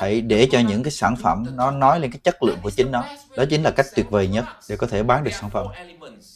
hãy 0.00 0.20
để 0.20 0.48
cho 0.52 0.60
những 0.60 0.82
cái 0.82 0.90
sản 0.90 1.16
phẩm 1.16 1.44
nó 1.54 1.70
nói 1.70 2.00
lên 2.00 2.10
cái 2.10 2.20
chất 2.24 2.42
lượng 2.42 2.58
của 2.62 2.70
chính 2.70 2.90
nó. 2.90 3.04
Đó 3.36 3.44
chính 3.50 3.62
là 3.62 3.70
cách 3.70 3.86
tuyệt 3.94 4.10
vời 4.10 4.28
nhất 4.28 4.44
để 4.68 4.76
có 4.76 4.86
thể 4.86 5.02
bán 5.02 5.24
được 5.24 5.34
sản 5.40 5.50
phẩm. 5.50 5.66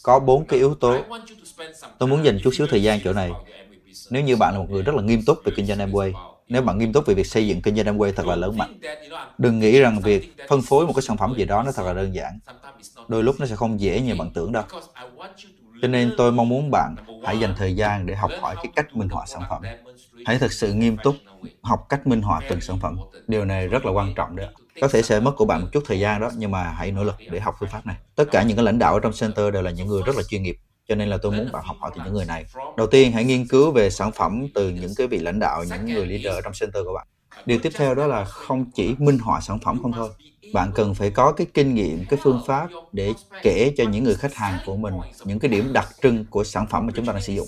Có 0.03 0.19
bốn 0.19 0.45
cái 0.45 0.59
yếu 0.59 0.75
tố. 0.75 1.03
Tôi 1.97 2.09
muốn 2.09 2.25
dành 2.25 2.39
chút 2.43 2.51
xíu 2.53 2.67
thời 2.67 2.83
gian 2.83 2.99
chỗ 3.03 3.13
này 3.13 3.31
nếu 4.09 4.23
như 4.23 4.35
bạn 4.35 4.53
là 4.53 4.59
một 4.59 4.69
người 4.69 4.81
rất 4.81 4.95
là 4.95 5.01
nghiêm 5.01 5.21
túc 5.25 5.37
về 5.45 5.53
kinh 5.55 5.65
doanh 5.65 5.79
Amway, 5.79 6.13
nếu 6.47 6.61
bạn 6.61 6.77
nghiêm 6.77 6.93
túc 6.93 7.05
về 7.05 7.13
việc 7.13 7.27
xây 7.27 7.47
dựng 7.47 7.61
kinh 7.61 7.75
doanh 7.75 7.97
Amway 7.97 8.11
thật 8.15 8.25
là 8.27 8.35
lớn 8.35 8.57
mạnh, 8.57 8.79
đừng 9.37 9.59
nghĩ 9.59 9.79
rằng 9.79 9.99
việc 9.99 10.35
phân 10.49 10.61
phối 10.61 10.87
một 10.87 10.93
cái 10.93 11.01
sản 11.01 11.17
phẩm 11.17 11.33
gì 11.37 11.45
đó 11.45 11.63
nó 11.63 11.71
thật 11.71 11.85
là 11.85 11.93
đơn 11.93 12.15
giản. 12.15 12.39
Đôi 13.07 13.23
lúc 13.23 13.35
nó 13.39 13.45
sẽ 13.45 13.55
không 13.55 13.79
dễ 13.79 14.01
như 14.01 14.15
bạn 14.15 14.31
tưởng 14.33 14.51
đâu. 14.51 14.63
Cho 15.81 15.87
nên 15.87 16.13
tôi 16.17 16.31
mong 16.31 16.49
muốn 16.49 16.71
bạn 16.71 16.95
hãy 17.23 17.39
dành 17.39 17.53
thời 17.57 17.75
gian 17.75 18.05
để 18.05 18.15
học 18.15 18.31
hỏi 18.41 18.55
cái 18.55 18.71
cách 18.75 18.95
minh 18.95 19.09
họa 19.09 19.25
sản 19.25 19.41
phẩm. 19.49 19.61
Hãy 20.25 20.39
thực 20.39 20.51
sự 20.51 20.73
nghiêm 20.73 20.97
túc 21.03 21.15
học 21.61 21.85
cách 21.89 22.07
minh 22.07 22.21
họa 22.21 22.41
từng 22.49 22.61
sản 22.61 22.79
phẩm. 22.79 22.97
Điều 23.27 23.45
này 23.45 23.67
rất 23.67 23.85
là 23.85 23.91
quan 23.91 24.13
trọng 24.15 24.35
đấy. 24.35 24.47
Có 24.81 24.87
thể 24.87 25.01
sẽ 25.01 25.19
mất 25.19 25.31
của 25.37 25.45
bạn 25.45 25.61
một 25.61 25.67
chút 25.71 25.83
thời 25.87 25.99
gian 25.99 26.21
đó, 26.21 26.31
nhưng 26.37 26.51
mà 26.51 26.63
hãy 26.63 26.91
nỗ 26.91 27.03
lực 27.03 27.15
để 27.31 27.39
học 27.39 27.55
phương 27.59 27.69
pháp 27.69 27.85
này. 27.85 27.95
Tất 28.15 28.25
cả 28.31 28.43
những 28.43 28.57
cái 28.57 28.65
lãnh 28.65 28.79
đạo 28.79 28.93
ở 28.93 28.99
trong 28.99 29.11
center 29.19 29.53
đều 29.53 29.61
là 29.61 29.71
những 29.71 29.87
người 29.87 30.01
rất 30.05 30.15
là 30.15 30.23
chuyên 30.23 30.43
nghiệp 30.43 30.57
cho 30.87 30.95
nên 30.95 31.09
là 31.09 31.17
tôi 31.17 31.31
muốn 31.31 31.51
bạn 31.51 31.63
học 31.65 31.77
hỏi 31.79 31.91
từ 31.95 32.01
những 32.05 32.13
người 32.13 32.25
này. 32.25 32.45
đầu 32.77 32.87
tiên 32.87 33.11
hãy 33.11 33.23
nghiên 33.23 33.47
cứu 33.47 33.71
về 33.71 33.89
sản 33.89 34.11
phẩm 34.11 34.47
từ 34.53 34.69
những 34.69 34.95
cái 34.95 35.07
vị 35.07 35.19
lãnh 35.19 35.39
đạo 35.39 35.63
những 35.63 35.85
người 35.85 36.05
leader 36.05 36.43
trong 36.43 36.53
center 36.59 36.83
của 36.85 36.93
bạn. 36.93 37.07
điều 37.45 37.59
tiếp 37.59 37.69
theo 37.75 37.95
đó 37.95 38.07
là 38.07 38.25
không 38.25 38.71
chỉ 38.71 38.95
minh 38.97 39.19
họa 39.19 39.41
sản 39.41 39.59
phẩm 39.59 39.79
không 39.81 39.91
thôi. 39.91 40.09
bạn 40.53 40.71
cần 40.75 40.95
phải 40.95 41.09
có 41.11 41.31
cái 41.31 41.47
kinh 41.53 41.75
nghiệm 41.75 42.05
cái 42.09 42.19
phương 42.23 42.41
pháp 42.47 42.69
để 42.91 43.13
kể 43.43 43.73
cho 43.77 43.83
những 43.83 44.03
người 44.03 44.15
khách 44.15 44.35
hàng 44.35 44.59
của 44.65 44.75
mình 44.75 44.93
những 45.25 45.39
cái 45.39 45.51
điểm 45.51 45.73
đặc 45.73 45.87
trưng 46.01 46.25
của 46.29 46.43
sản 46.43 46.67
phẩm 46.67 46.85
mà 46.85 46.93
chúng 46.95 47.05
ta 47.05 47.13
đang 47.13 47.21
sử 47.21 47.33
dụng. 47.33 47.47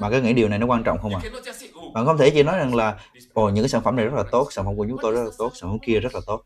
bạn 0.00 0.12
có 0.12 0.18
nghĩ 0.18 0.32
điều 0.32 0.48
này 0.48 0.58
nó 0.58 0.66
quan 0.66 0.82
trọng 0.82 0.98
không 0.98 1.14
ạ? 1.14 1.20
À? 1.24 1.30
bạn 1.94 2.06
không 2.06 2.18
thể 2.18 2.30
chỉ 2.30 2.42
nói 2.42 2.58
rằng 2.58 2.74
là 2.74 2.98
ồ 3.34 3.48
những 3.48 3.64
cái 3.64 3.68
sản 3.68 3.82
phẩm 3.82 3.96
này 3.96 4.04
rất 4.04 4.14
là 4.14 4.24
tốt 4.30 4.48
sản 4.52 4.64
phẩm 4.64 4.76
của 4.76 4.86
chúng 4.88 4.98
tôi 5.02 5.12
rất 5.12 5.22
là 5.22 5.30
tốt 5.38 5.52
sản 5.54 5.70
phẩm 5.70 5.78
kia 5.78 6.00
rất 6.00 6.14
là 6.14 6.20
tốt. 6.26 6.42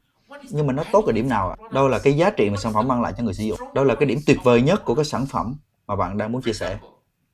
nhưng 0.50 0.66
mà 0.66 0.72
nó 0.72 0.84
tốt 0.92 1.06
ở 1.06 1.12
điểm 1.12 1.28
nào 1.28 1.50
ạ? 1.50 1.56
đâu 1.72 1.88
là 1.88 1.98
cái 1.98 2.12
giá 2.12 2.30
trị 2.30 2.50
mà 2.50 2.56
sản 2.56 2.72
phẩm 2.72 2.88
mang 2.88 3.02
lại 3.02 3.12
cho 3.16 3.24
người 3.24 3.34
sử 3.34 3.44
dụng? 3.44 3.58
đâu 3.74 3.84
là 3.84 3.94
cái 3.94 4.06
điểm 4.06 4.18
tuyệt 4.26 4.38
vời 4.44 4.62
nhất 4.62 4.84
của 4.84 4.94
cái 4.94 5.04
sản 5.04 5.26
phẩm 5.26 5.54
mà 5.90 5.96
bạn 5.96 6.18
đang 6.18 6.32
muốn 6.32 6.42
chia 6.42 6.54
sẻ. 6.54 6.80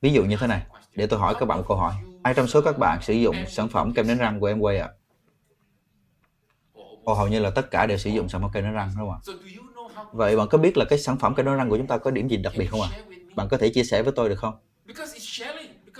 Ví 0.01 0.13
dụ 0.13 0.25
như 0.25 0.37
thế 0.37 0.47
này 0.47 0.63
để 0.95 1.07
tôi 1.07 1.19
hỏi 1.19 1.35
các 1.39 1.45
bạn 1.45 1.59
một 1.59 1.65
câu 1.69 1.77
hỏi. 1.77 1.93
Ai 2.21 2.33
trong 2.33 2.47
số 2.47 2.61
các 2.61 2.77
bạn 2.79 2.99
sử 3.03 3.13
dụng 3.13 3.45
sản 3.47 3.69
phẩm 3.69 3.93
kem 3.93 4.07
đánh 4.07 4.17
răng 4.17 4.39
của 4.41 4.49
Amway 4.49 4.81
ạ? 4.83 4.89
Ồ, 7.03 7.13
hầu 7.13 7.27
như 7.27 7.39
là 7.39 7.49
tất 7.49 7.71
cả 7.71 7.87
đều 7.87 7.97
sử 7.97 8.09
dụng 8.09 8.29
sản 8.29 8.41
phẩm 8.41 8.51
kem 8.53 8.63
đánh 8.63 8.73
răng 8.73 8.89
đúng 8.97 9.09
không 9.09 9.11
ạ? 9.11 9.19
Vậy 10.11 10.37
bạn 10.37 10.47
có 10.51 10.57
biết 10.57 10.77
là 10.77 10.85
cái 10.89 10.99
sản 10.99 11.17
phẩm 11.19 11.35
kem 11.35 11.45
đánh 11.45 11.57
răng 11.57 11.69
của 11.69 11.77
chúng 11.77 11.87
ta 11.87 11.97
có 11.97 12.11
điểm 12.11 12.29
gì 12.29 12.37
đặc 12.37 12.57
biệt 12.57 12.65
không 12.65 12.81
ạ? 12.81 12.89
Bạn 13.35 13.49
có 13.51 13.57
thể 13.57 13.69
chia 13.69 13.83
sẻ 13.83 14.03
với 14.03 14.13
tôi 14.15 14.29
được 14.29 14.39
không? 14.39 14.55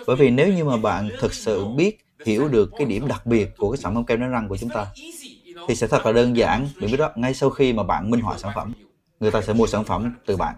Bởi 0.06 0.16
vì 0.16 0.30
nếu 0.32 0.54
như 0.54 0.66
mà 0.66 0.78
bạn 0.78 1.12
thực 1.18 1.34
sự 1.34 1.66
biết 1.66 1.98
hiểu 2.26 2.48
được 2.48 2.74
cái 2.76 2.88
điểm 2.88 3.08
đặc 3.08 3.26
biệt 3.26 3.58
của 3.58 3.72
cái 3.72 3.78
sản 3.78 3.96
phẩm 3.96 4.06
kem 4.06 4.20
đánh 4.22 4.32
răng 4.32 4.50
của 4.50 4.58
chúng 4.58 4.72
ta 4.72 4.88
thì 5.68 5.76
sẽ 5.76 5.88
thật 5.88 6.06
là 6.06 6.14
đơn 6.14 6.38
giản. 6.38 6.72
Để 6.80 6.88
biết 6.88 6.98
đó 6.98 7.12
ngay 7.16 7.34
sau 7.34 7.50
khi 7.50 7.74
mà 7.74 7.84
bạn 7.84 8.12
minh 8.12 8.22
họa 8.22 8.38
sản 8.38 8.54
phẩm 8.56 8.74
người 9.20 9.32
ta 9.32 9.42
sẽ 9.42 9.54
mua 9.54 9.68
sản 9.68 9.86
phẩm 9.86 10.18
từ 10.26 10.38
bạn 10.38 10.56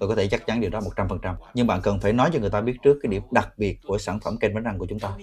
tôi 0.00 0.08
có 0.08 0.14
thể 0.14 0.28
chắc 0.28 0.46
chắn 0.46 0.60
điều 0.60 0.70
đó 0.70 0.80
100% 0.80 1.34
nhưng 1.54 1.66
bạn 1.66 1.80
cần 1.82 2.00
phải 2.00 2.12
nói 2.12 2.30
cho 2.32 2.38
người 2.40 2.50
ta 2.50 2.60
biết 2.60 2.76
trước 2.82 2.98
cái 3.02 3.10
điểm 3.10 3.22
đặc 3.30 3.48
biệt 3.56 3.78
của 3.84 3.98
sản 3.98 4.20
phẩm 4.20 4.38
kem 4.38 4.54
đánh 4.54 4.64
răng 4.64 4.78
của 4.78 4.86
chúng 4.86 5.00
ta 5.00 5.18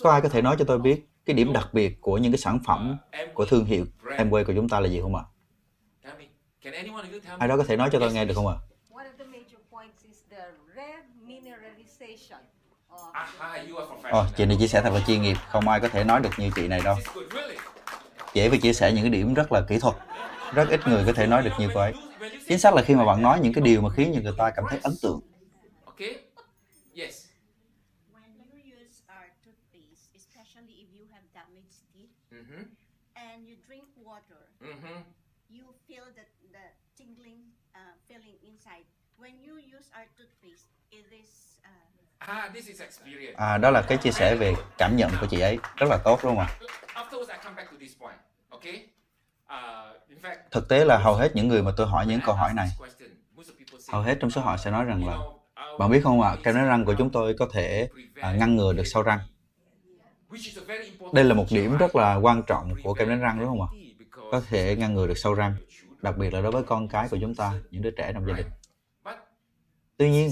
có 0.00 0.10
ai 0.10 0.20
có 0.20 0.28
thể 0.28 0.42
nói 0.42 0.56
cho 0.58 0.64
tôi 0.64 0.78
biết 0.78 1.08
cái 1.26 1.36
điểm 1.36 1.52
đặc 1.52 1.68
biệt 1.72 2.00
của 2.00 2.18
những 2.18 2.32
cái 2.32 2.38
sản 2.38 2.58
phẩm 2.66 2.96
của 3.34 3.44
thương 3.44 3.64
hiệu 3.64 3.84
Amway 4.16 4.44
của 4.44 4.52
chúng 4.56 4.68
ta 4.68 4.80
là 4.80 4.88
gì 4.88 5.00
không 5.00 5.16
ạ? 5.16 5.22
Ai 7.38 7.48
đó 7.48 7.56
có 7.56 7.64
thể 7.64 7.76
nói 7.76 7.88
cho 7.92 7.98
tôi 8.00 8.12
nghe 8.12 8.24
được 8.24 8.34
không 8.34 8.46
ạ? 8.46 8.56
Ồ, 14.10 14.20
oh, 14.20 14.26
chị 14.36 14.46
này 14.46 14.56
chia 14.60 14.68
sẻ 14.68 14.82
thật 14.82 14.92
là 14.92 15.00
chuyên 15.06 15.22
nghiệp, 15.22 15.36
không 15.48 15.68
ai 15.68 15.80
có 15.80 15.88
thể 15.88 16.04
nói 16.04 16.20
được 16.20 16.30
như 16.38 16.50
chị 16.56 16.68
này 16.68 16.80
đâu. 16.84 16.96
Dễ 18.34 18.48
phải 18.50 18.58
chia 18.58 18.72
sẻ 18.72 18.92
những 18.92 19.02
cái 19.02 19.10
điểm 19.10 19.34
rất 19.34 19.52
là 19.52 19.60
kỹ 19.68 19.78
thuật, 19.78 19.94
rất 20.50 20.68
ít 20.68 20.86
người 20.86 21.04
có 21.06 21.12
thể 21.12 21.26
nói 21.26 21.42
được 21.42 21.52
như 21.56 21.70
ấy. 21.74 21.94
Chính 22.48 22.58
xác 22.58 22.74
là 22.74 22.82
khi 22.82 22.94
mà 22.94 23.04
bạn 23.04 23.22
nói 23.22 23.40
những 23.40 23.52
cái 23.52 23.62
điều 23.62 23.80
mà 23.82 23.90
khiến 23.90 24.12
người 24.22 24.32
ta 24.38 24.50
cảm 24.50 24.66
thấy 24.68 24.78
ấn 24.82 24.96
tượng. 25.02 25.20
À, 43.32 43.58
đó 43.58 43.70
là 43.70 43.82
cái 43.82 43.98
chia 43.98 44.12
sẻ 44.12 44.34
về 44.36 44.56
cảm 44.78 44.96
nhận 44.96 45.18
của 45.18 45.26
chị 45.26 45.40
ấy 45.40 45.60
rất 45.76 45.86
là 45.90 45.98
tốt 46.04 46.20
đúng 46.22 46.36
không 46.36 46.38
ạ? 46.38 46.48
Thực 50.50 50.68
tế 50.68 50.84
là 50.84 50.98
hầu 50.98 51.14
hết 51.14 51.36
những 51.36 51.48
người 51.48 51.62
mà 51.62 51.70
tôi 51.76 51.86
hỏi 51.86 52.06
những 52.06 52.20
câu 52.26 52.34
hỏi 52.34 52.54
này, 52.54 52.68
hầu 53.88 54.02
hết 54.02 54.16
trong 54.20 54.30
số 54.30 54.40
họ 54.40 54.56
sẽ 54.56 54.70
nói 54.70 54.84
rằng 54.84 55.06
là 55.06 55.18
bạn 55.78 55.90
biết 55.90 56.00
không 56.04 56.20
ạ, 56.20 56.36
kem 56.42 56.54
đánh 56.54 56.66
răng 56.66 56.84
của 56.84 56.94
chúng 56.98 57.10
tôi 57.10 57.34
có 57.38 57.48
thể 57.52 57.88
à, 58.14 58.32
ngăn 58.32 58.56
ngừa 58.56 58.72
được 58.72 58.86
sâu 58.86 59.02
răng. 59.02 59.18
Đây 61.12 61.24
là 61.24 61.34
một 61.34 61.46
điểm 61.50 61.76
rất 61.76 61.96
là 61.96 62.14
quan 62.14 62.42
trọng 62.46 62.70
của 62.84 62.94
kem 62.94 63.08
đánh 63.08 63.20
răng 63.20 63.40
đúng 63.40 63.48
không 63.48 63.62
ạ? 63.62 63.68
Có 64.30 64.42
thể 64.48 64.76
ngăn 64.76 64.94
ngừa 64.94 65.06
được 65.06 65.18
sâu 65.18 65.34
răng, 65.34 65.54
đặc 66.02 66.16
biệt 66.16 66.34
là 66.34 66.40
đối 66.40 66.52
với 66.52 66.62
con 66.62 66.88
cái 66.88 67.08
của 67.08 67.18
chúng 67.20 67.34
ta, 67.34 67.52
những 67.70 67.82
đứa 67.82 67.90
trẻ 67.90 68.12
trong 68.12 68.26
gia 68.26 68.34
đình. 68.34 68.46
Tuy 69.96 70.10
nhiên, 70.10 70.30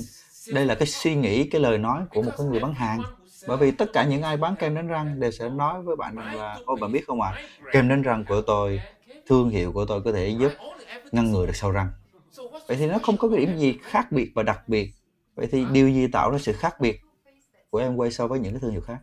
đây 0.52 0.66
là 0.66 0.74
cái 0.74 0.86
suy 0.86 1.14
nghĩ 1.14 1.48
cái 1.48 1.60
lời 1.60 1.78
nói 1.78 2.02
của 2.10 2.22
một 2.22 2.32
cái 2.38 2.46
người 2.46 2.60
bán 2.60 2.74
hàng 2.74 3.02
bởi 3.46 3.56
vì 3.56 3.70
tất 3.70 3.92
cả 3.92 4.04
những 4.04 4.22
ai 4.22 4.36
bán 4.36 4.56
kem 4.56 4.74
đánh 4.74 4.86
răng 4.86 5.20
đều 5.20 5.30
sẽ 5.30 5.48
nói 5.48 5.82
với 5.82 5.96
bạn 5.96 6.16
rằng 6.16 6.34
là 6.34 6.58
ôi 6.64 6.76
bạn 6.80 6.92
biết 6.92 7.06
không 7.06 7.20
ạ 7.20 7.32
à, 7.34 7.42
kem 7.72 7.88
đánh 7.88 8.02
răng 8.02 8.24
của 8.24 8.42
tôi 8.46 8.80
thương 9.26 9.50
hiệu 9.50 9.72
của 9.72 9.84
tôi 9.84 10.02
có 10.02 10.12
thể 10.12 10.28
giúp 10.28 10.52
ngăn 11.12 11.30
ngừa 11.30 11.46
được 11.46 11.56
sâu 11.56 11.70
răng. 11.70 11.88
Vậy 12.66 12.76
thì 12.76 12.86
nó 12.86 12.98
không 13.02 13.16
có 13.16 13.28
cái 13.28 13.46
điểm 13.46 13.58
gì 13.58 13.78
khác 13.82 14.12
biệt 14.12 14.30
và 14.34 14.42
đặc 14.42 14.68
biệt. 14.68 14.92
Vậy 15.34 15.46
thì 15.52 15.64
điều 15.72 15.88
gì 15.88 16.06
tạo 16.06 16.30
ra 16.30 16.38
sự 16.38 16.52
khác 16.52 16.80
biệt 16.80 17.00
của 17.70 17.78
em 17.78 17.96
quay 17.96 18.10
so 18.10 18.26
với 18.26 18.40
những 18.40 18.52
cái 18.52 18.60
thương 18.60 18.72
hiệu 18.72 18.80
khác? 18.80 18.98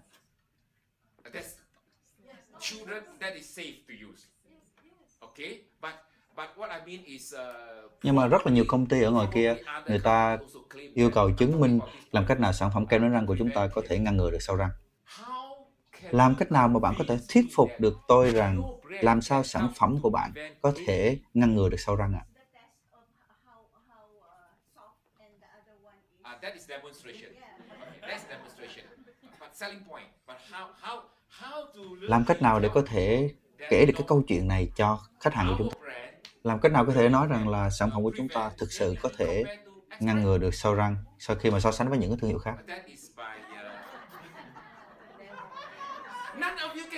Nhưng 8.03 8.15
mà 8.15 8.27
rất 8.27 8.47
là 8.47 8.53
nhiều 8.53 8.65
công 8.67 8.85
ty 8.85 9.01
ở 9.01 9.11
ngoài 9.11 9.27
kia 9.33 9.55
người 9.87 9.99
ta 9.99 10.37
yêu 10.93 11.11
cầu 11.11 11.31
chứng 11.31 11.59
minh 11.59 11.79
làm 12.11 12.25
cách 12.27 12.39
nào 12.39 12.53
sản 12.53 12.71
phẩm 12.73 12.85
kem 12.85 13.01
đánh 13.01 13.11
răng 13.11 13.25
của 13.25 13.35
chúng 13.39 13.49
ta 13.55 13.67
có 13.67 13.81
thể 13.87 13.99
ngăn 13.99 14.17
ngừa 14.17 14.31
được 14.31 14.41
sâu 14.41 14.55
răng. 14.55 14.69
Làm 16.09 16.35
cách 16.35 16.51
nào 16.51 16.67
mà 16.67 16.79
bạn 16.79 16.95
có 16.97 17.03
thể 17.07 17.19
thuyết 17.29 17.45
phục 17.55 17.69
được 17.79 17.93
tôi 18.07 18.31
rằng 18.31 18.61
làm 18.99 19.21
sao 19.21 19.43
sản 19.43 19.69
phẩm 19.75 19.99
của 20.01 20.09
bạn 20.09 20.31
có 20.61 20.73
thể 20.85 21.19
ngăn 21.33 21.55
ngừa 21.55 21.69
được 21.69 21.79
sâu 21.79 21.95
răng 21.95 22.13
ạ? 22.13 22.25
Làm 32.01 32.25
cách 32.27 32.41
nào 32.41 32.59
để 32.59 32.69
có 32.73 32.83
thể 32.87 33.29
kể 33.69 33.85
được 33.85 33.93
cái 33.97 34.05
câu 34.07 34.23
chuyện 34.27 34.47
này 34.47 34.71
cho 34.75 34.99
khách 35.19 35.33
hàng 35.33 35.47
của 35.47 35.55
chúng 35.57 35.69
ta? 35.69 35.81
làm 36.43 36.59
cách 36.59 36.71
nào 36.71 36.85
có 36.85 36.93
thể 36.93 37.09
nói 37.09 37.27
rằng 37.27 37.49
là 37.49 37.69
sản 37.69 37.89
phẩm 37.93 38.03
của 38.03 38.11
chúng 38.17 38.29
ta 38.29 38.51
thực 38.57 38.71
sự 38.71 38.95
có 39.01 39.09
thể 39.17 39.43
ngăn 39.99 40.21
ngừa 40.21 40.37
được 40.37 40.55
sâu 40.55 40.73
răng 40.73 40.95
sau 41.19 41.35
khi 41.35 41.51
mà 41.51 41.59
so 41.59 41.71
sánh 41.71 41.89
với 41.89 41.97
những 41.97 42.09
cái 42.09 42.17
thương 42.21 42.29
hiệu 42.29 42.39
khác 42.39 42.55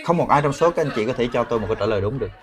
không 0.06 0.18
một 0.18 0.30
ai 0.30 0.42
trong 0.42 0.54
số 0.54 0.72
các 0.72 0.86
anh 0.86 0.92
chị 0.96 1.06
có 1.06 1.14
thể 1.14 1.30
cho 1.34 1.44
tôi 1.44 1.60
một 1.60 1.66
câu 1.68 1.76
trả 1.76 1.86
lời 1.86 2.02
đúng 2.02 2.20
được. 2.20 2.32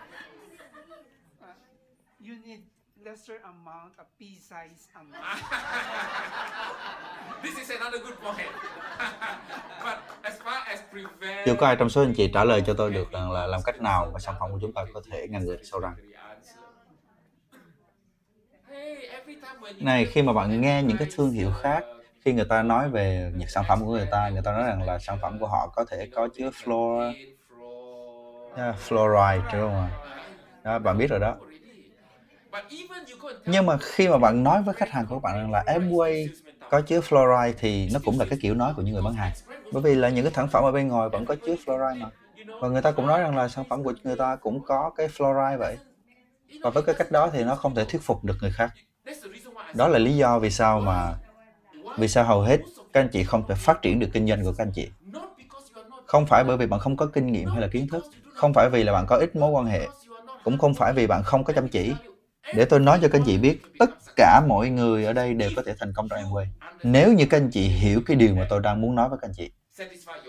Chưa 11.47 11.55
có 11.59 11.67
ai 11.67 11.77
trong 11.77 11.91
số 11.91 12.03
anh 12.03 12.15
chị 12.17 12.31
trả 12.35 12.45
lời 12.45 12.63
cho 12.67 12.75
tôi 12.75 12.91
được 12.91 13.13
rằng 13.13 13.33
là 13.33 13.47
làm 13.47 13.61
cách 13.65 13.81
nào 13.81 14.11
mà 14.13 14.19
sản 14.19 14.35
phẩm 14.41 14.53
của 14.53 14.59
chúng 14.61 14.73
ta 14.73 14.85
có 14.95 15.03
thể 15.11 15.27
ngăn 15.29 15.45
ngừa 15.45 15.57
sâu 15.63 15.81
răng. 15.81 15.95
Này 19.79 20.07
khi 20.07 20.23
mà 20.23 20.33
bạn 20.33 20.61
nghe 20.61 20.83
những 20.83 20.97
cái 20.99 21.09
thương 21.17 21.31
hiệu 21.31 21.53
khác 21.63 21.85
khi 22.25 22.33
người 22.33 22.45
ta 22.45 22.63
nói 22.63 22.91
về 22.91 23.33
những 23.37 23.49
sản 23.49 23.65
phẩm 23.69 23.81
của 23.85 23.93
người 23.93 24.09
ta 24.11 24.29
người 24.29 24.43
ta 24.45 24.53
nói 24.53 24.65
rằng 24.65 24.83
là 24.83 24.99
sản 24.99 25.19
phẩm 25.23 25.39
của 25.41 25.47
họ 25.47 25.73
có 25.75 25.85
thể 25.85 26.09
có 26.15 26.29
chứa 26.35 26.51
fluor 26.51 27.13
yeah, 28.55 28.73
fluoride 28.79 29.43
đúng 29.53 29.61
không 29.61 29.81
ạ? 29.81 29.91
Đó, 30.65 30.79
bạn 30.79 30.99
biết 30.99 31.07
rồi 31.11 31.21
đó. 31.21 31.41
Nhưng 33.47 33.67
mà 33.67 33.79
khi 33.83 34.09
mà 34.09 34.19
bạn 34.19 34.43
nói 34.43 34.63
với 34.63 34.75
khách 34.75 34.91
hàng 34.91 35.07
của 35.09 35.21
bạn 35.21 35.37
rằng 35.37 35.51
là 35.51 35.65
Amway 35.67 36.29
có 36.69 36.81
chứa 36.81 37.01
fluoride 37.01 37.53
thì 37.59 37.89
nó 37.91 38.01
cũng 38.05 38.19
là 38.19 38.25
cái 38.31 38.39
kiểu 38.43 38.55
nói 38.55 38.73
của 38.77 38.83
những 38.83 38.95
người 38.95 39.03
bán 39.03 39.15
hàng. 39.15 39.33
Bởi 39.71 39.83
vì 39.83 39.95
là 39.95 40.09
những 40.09 40.25
cái 40.25 40.33
sản 40.35 40.49
phẩm 40.53 40.65
ở 40.65 40.73
bên 40.73 40.89
ngoài 40.89 41.09
vẫn 41.13 41.25
có 41.25 41.37
chứa 41.45 41.55
fluoride 41.67 41.99
mà. 41.99 42.07
Và 42.61 42.69
người 42.69 42.83
ta 42.83 42.93
cũng 42.93 43.07
nói 43.07 43.21
rằng 43.21 43.37
là 43.37 43.49
sản 43.49 43.65
phẩm 43.71 43.85
của 43.85 43.93
người 44.05 44.17
ta 44.17 44.37
cũng 44.37 44.65
có 44.65 44.91
cái 44.97 45.09
fluoride 45.09 45.59
vậy. 45.59 45.79
Và 46.63 46.71
với 46.71 46.83
cái 46.83 46.95
cách 46.99 47.11
đó 47.11 47.31
thì 47.33 47.45
nó 47.45 47.57
không 47.57 47.75
thể 47.75 47.85
thuyết 47.85 48.03
phục 48.05 48.25
được 48.25 48.37
người 48.43 48.53
khác. 48.53 48.71
Đó 49.73 49.89
là 49.89 49.99
lý 49.99 50.17
do 50.17 50.39
vì 50.39 50.51
sao 50.51 50.81
mà 50.81 51.19
vì 51.97 52.09
sao 52.09 52.25
hầu 52.25 52.43
hết 52.43 52.61
các 52.93 53.01
anh 53.01 53.09
chị 53.13 53.25
không 53.25 53.47
thể 53.49 53.55
phát 53.59 53.83
triển 53.83 53.99
được 54.01 54.09
kinh 54.13 54.29
doanh 54.29 54.45
của 54.45 54.53
các 54.59 54.65
anh 54.65 54.73
chị 54.75 54.93
không 56.11 56.27
phải 56.27 56.45
bởi 56.45 56.57
vì 56.57 56.67
bạn 56.67 56.81
không 56.81 56.97
có 56.97 57.07
kinh 57.07 57.27
nghiệm 57.27 57.51
hay 57.51 57.61
là 57.61 57.69
kiến 57.69 57.87
thức, 57.89 58.05
không 58.35 58.55
phải 58.55 58.71
vì 58.71 58.85
là 58.85 58.93
bạn 58.93 59.07
có 59.07 59.17
ít 59.17 59.37
mối 59.37 59.51
quan 59.51 59.67
hệ, 59.67 59.89
cũng 60.45 60.59
không 60.59 60.75
phải 60.75 60.93
vì 60.93 61.07
bạn 61.07 61.23
không 61.23 61.45
có 61.45 61.53
chăm 61.53 61.69
chỉ. 61.69 61.93
Để 62.57 62.65
tôi 62.65 62.81
nói 62.81 62.99
cho 63.03 63.09
các 63.09 63.19
anh 63.19 63.25
chị 63.27 63.39
biết, 63.39 63.63
tất 63.79 63.91
cả 64.17 64.43
mọi 64.49 64.69
người 64.71 65.05
ở 65.05 65.13
đây 65.13 65.35
đều 65.35 65.51
có 65.57 65.63
thể 65.67 65.75
thành 65.79 65.93
công 65.93 66.09
trong 66.09 66.19
Amway. 66.19 66.47
Nếu 66.83 67.13
như 67.13 67.27
các 67.31 67.37
anh 67.37 67.51
chị 67.51 67.69
hiểu 67.69 68.03
cái 68.07 68.17
điều 68.17 68.35
mà 68.35 68.47
tôi 68.51 68.61
đang 68.61 68.81
muốn 68.81 68.95
nói 68.95 69.09
với 69.09 69.19
các 69.23 69.29
anh 69.29 69.35
chị, 69.37 69.51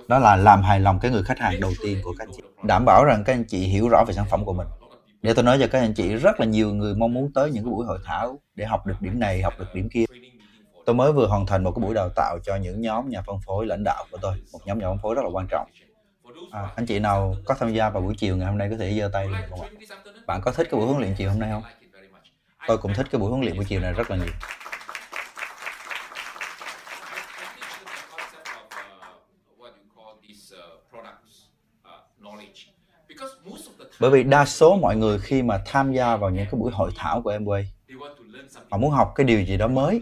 đó 0.07 0.19
là 0.19 0.35
làm 0.35 0.63
hài 0.63 0.79
lòng 0.79 0.99
cái 0.99 1.11
người 1.11 1.23
khách 1.23 1.39
hàng 1.39 1.59
đầu 1.59 1.71
tiên 1.83 1.97
của 2.03 2.13
các 2.17 2.25
anh 2.25 2.31
chị, 2.37 2.43
đảm 2.63 2.85
bảo 2.85 3.05
rằng 3.05 3.23
các 3.23 3.33
anh 3.33 3.43
chị 3.47 3.59
hiểu 3.59 3.89
rõ 3.89 4.03
về 4.07 4.13
sản 4.13 4.25
phẩm 4.31 4.45
của 4.45 4.53
mình. 4.53 4.67
Để 5.21 5.33
tôi 5.33 5.43
nói 5.43 5.57
cho 5.59 5.67
các 5.67 5.79
anh 5.79 5.93
chị, 5.93 6.15
rất 6.15 6.39
là 6.39 6.45
nhiều 6.45 6.73
người 6.73 6.95
mong 6.95 7.13
muốn 7.13 7.33
tới 7.33 7.51
những 7.51 7.63
cái 7.63 7.71
buổi 7.71 7.85
hội 7.85 7.99
thảo 8.05 8.39
để 8.55 8.65
học 8.65 8.87
được 8.87 9.01
điểm 9.01 9.19
này, 9.19 9.41
học 9.41 9.53
được 9.59 9.73
điểm 9.73 9.89
kia 9.93 10.05
tôi 10.85 10.95
mới 10.95 11.13
vừa 11.13 11.27
hoàn 11.27 11.45
thành 11.45 11.63
một 11.63 11.71
cái 11.75 11.81
buổi 11.81 11.95
đào 11.95 12.09
tạo 12.15 12.39
cho 12.43 12.55
những 12.55 12.81
nhóm 12.81 13.09
nhà 13.09 13.21
phân 13.21 13.39
phối 13.45 13.65
lãnh 13.65 13.83
đạo 13.85 14.05
của 14.11 14.17
tôi 14.21 14.35
một 14.51 14.59
nhóm 14.65 14.79
nhà 14.79 14.87
phân 14.87 14.99
phối 14.99 15.15
rất 15.15 15.21
là 15.23 15.29
quan 15.33 15.47
trọng. 15.49 15.67
À, 16.51 16.69
anh 16.75 16.85
chị 16.85 16.99
nào 16.99 17.41
có 17.45 17.55
tham 17.59 17.73
gia 17.73 17.89
vào 17.89 18.01
buổi 18.03 18.15
chiều 18.17 18.37
ngày 18.37 18.47
hôm 18.47 18.57
nay 18.57 18.67
có 18.71 18.77
thể 18.77 18.99
giơ 18.99 19.09
tay 19.13 19.27
được 19.27 19.45
không 19.49 19.61
ạ? 19.61 19.69
Bạn 20.27 20.41
có 20.45 20.51
thích 20.51 20.67
cái 20.71 20.77
buổi 20.79 20.87
huấn 20.87 20.99
luyện 20.99 21.15
chiều 21.15 21.29
hôm 21.29 21.39
nay 21.39 21.51
không? 21.51 21.63
Tôi 22.65 22.77
cũng 22.77 22.93
thích 22.93 23.07
cái 23.11 23.19
buổi 23.19 23.29
huấn 23.29 23.41
luyện 23.41 23.55
buổi 23.55 23.65
chiều 23.65 23.79
này 23.81 23.93
rất 23.93 24.11
là 24.11 24.17
nhiều. 24.17 24.33
Bởi 33.99 34.11
vì 34.11 34.23
đa 34.23 34.45
số 34.45 34.77
mọi 34.77 34.95
người 34.95 35.19
khi 35.19 35.43
mà 35.43 35.61
tham 35.65 35.93
gia 35.93 36.17
vào 36.17 36.29
những 36.29 36.45
cái 36.51 36.59
buổi 36.59 36.71
hội 36.71 36.91
thảo 36.95 37.21
của 37.21 37.33
Amway 37.33 37.63
họ 38.71 38.77
muốn 38.77 38.91
học 38.91 39.11
cái 39.15 39.25
điều 39.25 39.41
gì 39.43 39.57
đó 39.57 39.67
mới 39.67 40.01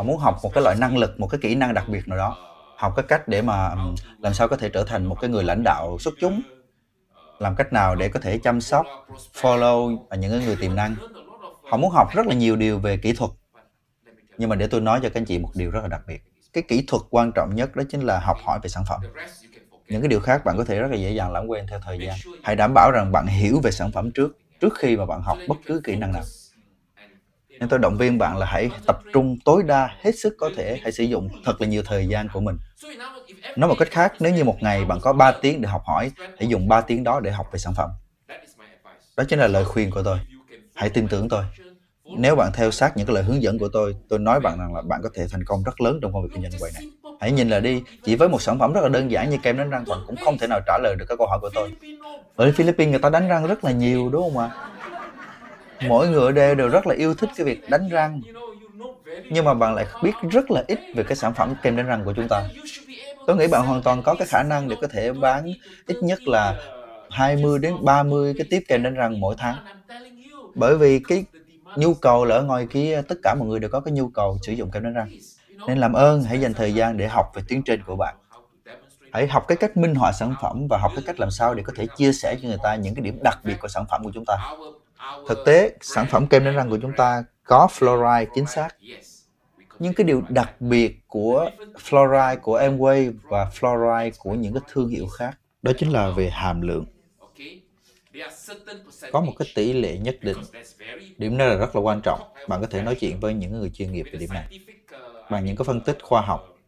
họ 0.00 0.04
muốn 0.04 0.18
học 0.18 0.38
một 0.42 0.50
cái 0.54 0.64
loại 0.64 0.76
năng 0.78 0.98
lực 0.98 1.20
một 1.20 1.26
cái 1.26 1.38
kỹ 1.42 1.54
năng 1.54 1.74
đặc 1.74 1.88
biệt 1.88 2.08
nào 2.08 2.18
đó 2.18 2.36
học 2.76 2.92
cái 2.96 3.04
cách 3.08 3.28
để 3.28 3.42
mà 3.42 3.74
làm 4.18 4.34
sao 4.34 4.48
có 4.48 4.56
thể 4.56 4.68
trở 4.68 4.84
thành 4.84 5.06
một 5.06 5.16
cái 5.20 5.30
người 5.30 5.44
lãnh 5.44 5.62
đạo 5.64 5.98
xuất 6.00 6.14
chúng 6.20 6.42
làm 7.38 7.56
cách 7.56 7.72
nào 7.72 7.94
để 7.94 8.08
có 8.08 8.20
thể 8.20 8.38
chăm 8.38 8.60
sóc, 8.60 8.86
follow 9.34 9.98
những 10.18 10.44
người 10.44 10.56
tiềm 10.56 10.74
năng. 10.74 10.94
Họ 11.70 11.76
muốn 11.76 11.90
học 11.90 12.08
rất 12.14 12.26
là 12.26 12.34
nhiều 12.34 12.56
điều 12.56 12.78
về 12.78 12.96
kỹ 12.96 13.12
thuật. 13.12 13.30
Nhưng 14.38 14.48
mà 14.48 14.56
để 14.56 14.66
tôi 14.66 14.80
nói 14.80 15.00
cho 15.02 15.08
các 15.08 15.20
anh 15.20 15.24
chị 15.24 15.38
một 15.38 15.50
điều 15.54 15.70
rất 15.70 15.80
là 15.82 15.88
đặc 15.88 16.02
biệt. 16.06 16.22
Cái 16.52 16.62
kỹ 16.68 16.84
thuật 16.86 17.02
quan 17.10 17.32
trọng 17.34 17.54
nhất 17.54 17.76
đó 17.76 17.82
chính 17.90 18.00
là 18.00 18.20
học 18.20 18.36
hỏi 18.44 18.58
về 18.62 18.68
sản 18.68 18.84
phẩm. 18.88 19.00
Những 19.88 20.00
cái 20.00 20.08
điều 20.08 20.20
khác 20.20 20.44
bạn 20.44 20.56
có 20.56 20.64
thể 20.64 20.80
rất 20.80 20.90
là 20.90 20.96
dễ 20.96 21.10
dàng 21.10 21.32
lãng 21.32 21.50
quên 21.50 21.66
theo 21.66 21.80
thời 21.84 21.98
gian. 21.98 22.16
Hãy 22.42 22.56
đảm 22.56 22.74
bảo 22.74 22.90
rằng 22.90 23.12
bạn 23.12 23.26
hiểu 23.26 23.60
về 23.62 23.70
sản 23.70 23.92
phẩm 23.92 24.10
trước, 24.10 24.38
trước 24.60 24.74
khi 24.78 24.96
mà 24.96 25.06
bạn 25.06 25.22
học 25.22 25.38
bất 25.48 25.56
cứ 25.66 25.80
kỹ 25.84 25.96
năng 25.96 26.12
nào. 26.12 26.22
Nên 27.60 27.68
tôi 27.68 27.78
động 27.78 27.96
viên 27.98 28.18
bạn 28.18 28.38
là 28.38 28.46
hãy 28.46 28.70
tập 28.86 28.98
trung 29.12 29.36
tối 29.44 29.62
đa 29.62 29.96
hết 30.00 30.12
sức 30.22 30.34
có 30.38 30.50
thể, 30.56 30.78
hãy 30.82 30.92
sử 30.92 31.04
dụng 31.04 31.28
thật 31.44 31.60
là 31.60 31.66
nhiều 31.66 31.82
thời 31.86 32.08
gian 32.08 32.28
của 32.32 32.40
mình. 32.40 32.56
Nói 33.56 33.68
một 33.68 33.74
cách 33.78 33.90
khác, 33.90 34.12
nếu 34.20 34.34
như 34.34 34.44
một 34.44 34.56
ngày 34.60 34.84
bạn 34.84 34.98
có 35.02 35.12
3 35.12 35.32
tiếng 35.32 35.60
để 35.60 35.68
học 35.68 35.82
hỏi, 35.86 36.12
hãy 36.38 36.48
dùng 36.48 36.68
3 36.68 36.80
tiếng 36.80 37.04
đó 37.04 37.20
để 37.20 37.30
học 37.30 37.46
về 37.52 37.58
sản 37.58 37.74
phẩm. 37.74 37.90
Đó 39.16 39.24
chính 39.28 39.38
là 39.38 39.46
lời 39.46 39.64
khuyên 39.64 39.90
của 39.90 40.02
tôi. 40.02 40.18
Hãy 40.74 40.90
tin 40.90 41.08
tưởng 41.08 41.28
tôi. 41.28 41.44
Nếu 42.06 42.36
bạn 42.36 42.52
theo 42.54 42.70
sát 42.70 42.96
những 42.96 43.06
cái 43.06 43.14
lời 43.14 43.24
hướng 43.24 43.42
dẫn 43.42 43.58
của 43.58 43.68
tôi, 43.72 43.96
tôi 44.08 44.18
nói 44.18 44.40
bạn 44.40 44.58
rằng 44.58 44.74
là 44.74 44.82
bạn 44.82 45.00
có 45.02 45.08
thể 45.14 45.26
thành 45.32 45.44
công 45.44 45.62
rất 45.62 45.80
lớn 45.80 45.98
trong 46.02 46.12
công 46.12 46.22
việc 46.22 46.28
kinh 46.32 46.42
doanh 46.42 46.52
quầy 46.58 46.72
này. 46.72 46.82
Hãy 47.20 47.32
nhìn 47.32 47.48
là 47.48 47.60
đi, 47.60 47.84
chỉ 48.02 48.16
với 48.16 48.28
một 48.28 48.42
sản 48.42 48.58
phẩm 48.58 48.72
rất 48.72 48.80
là 48.80 48.88
đơn 48.88 49.10
giản 49.10 49.30
như 49.30 49.38
kem 49.42 49.56
đánh 49.58 49.70
răng 49.70 49.84
bạn 49.88 50.00
cũng 50.06 50.16
không 50.16 50.38
thể 50.38 50.46
nào 50.46 50.60
trả 50.66 50.78
lời 50.82 50.96
được 50.98 51.04
các 51.08 51.14
câu 51.18 51.26
hỏi 51.26 51.38
của 51.42 51.50
tôi. 51.54 51.70
Ở 52.36 52.52
Philippines 52.56 52.90
người 52.90 53.00
ta 53.00 53.10
đánh 53.10 53.28
răng 53.28 53.46
rất 53.46 53.64
là 53.64 53.72
nhiều 53.72 54.08
đúng 54.10 54.22
không 54.22 54.38
ạ? 54.38 54.50
Mỗi 55.88 56.08
người 56.08 56.20
ở 56.20 56.32
đây 56.32 56.54
đều 56.54 56.68
rất 56.68 56.86
là 56.86 56.94
yêu 56.94 57.14
thích 57.14 57.30
cái 57.36 57.46
việc 57.46 57.70
đánh 57.70 57.88
răng. 57.88 58.20
Nhưng 59.30 59.44
mà 59.44 59.54
bạn 59.54 59.74
lại 59.74 59.86
biết 60.02 60.12
rất 60.30 60.50
là 60.50 60.64
ít 60.66 60.78
về 60.94 61.02
cái 61.02 61.16
sản 61.16 61.34
phẩm 61.34 61.54
kem 61.62 61.76
đánh 61.76 61.86
răng 61.86 62.04
của 62.04 62.12
chúng 62.16 62.28
ta. 62.28 62.48
Tôi 63.26 63.36
nghĩ 63.36 63.46
bạn 63.46 63.66
hoàn 63.66 63.82
toàn 63.82 64.02
có 64.02 64.14
cái 64.14 64.26
khả 64.26 64.42
năng 64.42 64.68
để 64.68 64.76
có 64.80 64.86
thể 64.86 65.12
bán 65.12 65.52
ít 65.86 65.96
nhất 66.02 66.28
là 66.28 66.60
20 67.10 67.58
đến 67.58 67.74
30 67.80 68.34
cái 68.38 68.46
tiếp 68.50 68.62
kem 68.68 68.82
đánh 68.82 68.94
răng 68.94 69.20
mỗi 69.20 69.34
tháng. 69.38 69.56
Bởi 70.54 70.76
vì 70.76 71.00
cái 71.08 71.24
nhu 71.76 71.94
cầu 71.94 72.24
là 72.24 72.36
ở 72.36 72.42
ngoài 72.42 72.66
kia, 72.70 73.02
tất 73.08 73.14
cả 73.22 73.34
mọi 73.38 73.48
người 73.48 73.60
đều 73.60 73.70
có 73.70 73.80
cái 73.80 73.92
nhu 73.92 74.08
cầu 74.08 74.38
sử 74.42 74.52
dụng 74.52 74.70
kem 74.70 74.82
đánh 74.82 74.92
răng. 74.92 75.08
Nên 75.66 75.78
làm 75.78 75.92
ơn, 75.92 76.22
hãy 76.22 76.40
dành 76.40 76.54
thời 76.54 76.74
gian 76.74 76.96
để 76.96 77.08
học 77.08 77.26
về 77.34 77.42
tiến 77.48 77.62
trình 77.62 77.80
của 77.86 77.96
bạn. 77.96 78.14
Hãy 79.12 79.26
học 79.26 79.44
cái 79.48 79.56
cách 79.56 79.76
minh 79.76 79.94
họa 79.94 80.12
sản 80.12 80.34
phẩm 80.42 80.66
và 80.70 80.78
học 80.78 80.92
cái 80.94 81.02
cách 81.06 81.20
làm 81.20 81.30
sao 81.30 81.54
để 81.54 81.62
có 81.62 81.72
thể 81.76 81.86
chia 81.96 82.12
sẻ 82.12 82.36
cho 82.42 82.48
người 82.48 82.58
ta 82.62 82.74
những 82.74 82.94
cái 82.94 83.02
điểm 83.02 83.18
đặc 83.22 83.38
biệt 83.44 83.54
của 83.60 83.68
sản 83.68 83.84
phẩm 83.90 84.04
của 84.04 84.10
chúng 84.14 84.24
ta. 84.24 84.34
Thực 85.28 85.38
tế, 85.46 85.76
sản 85.80 86.06
phẩm 86.10 86.26
kem 86.26 86.44
đánh 86.44 86.56
răng 86.56 86.70
của 86.70 86.78
chúng 86.82 86.92
ta 86.96 87.24
có 87.44 87.68
fluoride 87.78 88.26
chính 88.34 88.46
xác. 88.46 88.68
Nhưng 89.78 89.94
cái 89.94 90.04
điều 90.04 90.22
đặc 90.28 90.60
biệt 90.60 91.00
của 91.08 91.50
fluoride 91.76 92.36
của 92.36 92.60
Amway 92.60 93.12
và 93.22 93.50
fluoride 93.54 94.10
của 94.18 94.34
những 94.34 94.54
cái 94.54 94.62
thương 94.72 94.88
hiệu 94.88 95.06
khác, 95.06 95.38
đó 95.62 95.72
chính 95.78 95.92
là 95.92 96.10
về 96.10 96.30
hàm 96.30 96.60
lượng. 96.60 96.86
Có 99.12 99.20
một 99.20 99.32
cái 99.38 99.48
tỷ 99.54 99.72
lệ 99.72 99.98
nhất 99.98 100.18
định. 100.20 100.38
Điểm 101.18 101.36
này 101.36 101.48
là 101.48 101.54
rất 101.54 101.76
là 101.76 101.82
quan 101.82 102.00
trọng. 102.02 102.20
Bạn 102.48 102.60
có 102.60 102.66
thể 102.66 102.82
nói 102.82 102.94
chuyện 102.94 103.20
với 103.20 103.34
những 103.34 103.52
người 103.52 103.70
chuyên 103.70 103.92
nghiệp 103.92 104.06
về 104.12 104.18
điểm 104.18 104.30
này 104.32 104.58
bằng 105.30 105.44
những 105.44 105.56
cái 105.56 105.64
phân 105.64 105.80
tích 105.80 105.98
khoa 106.02 106.20
học. 106.20 106.58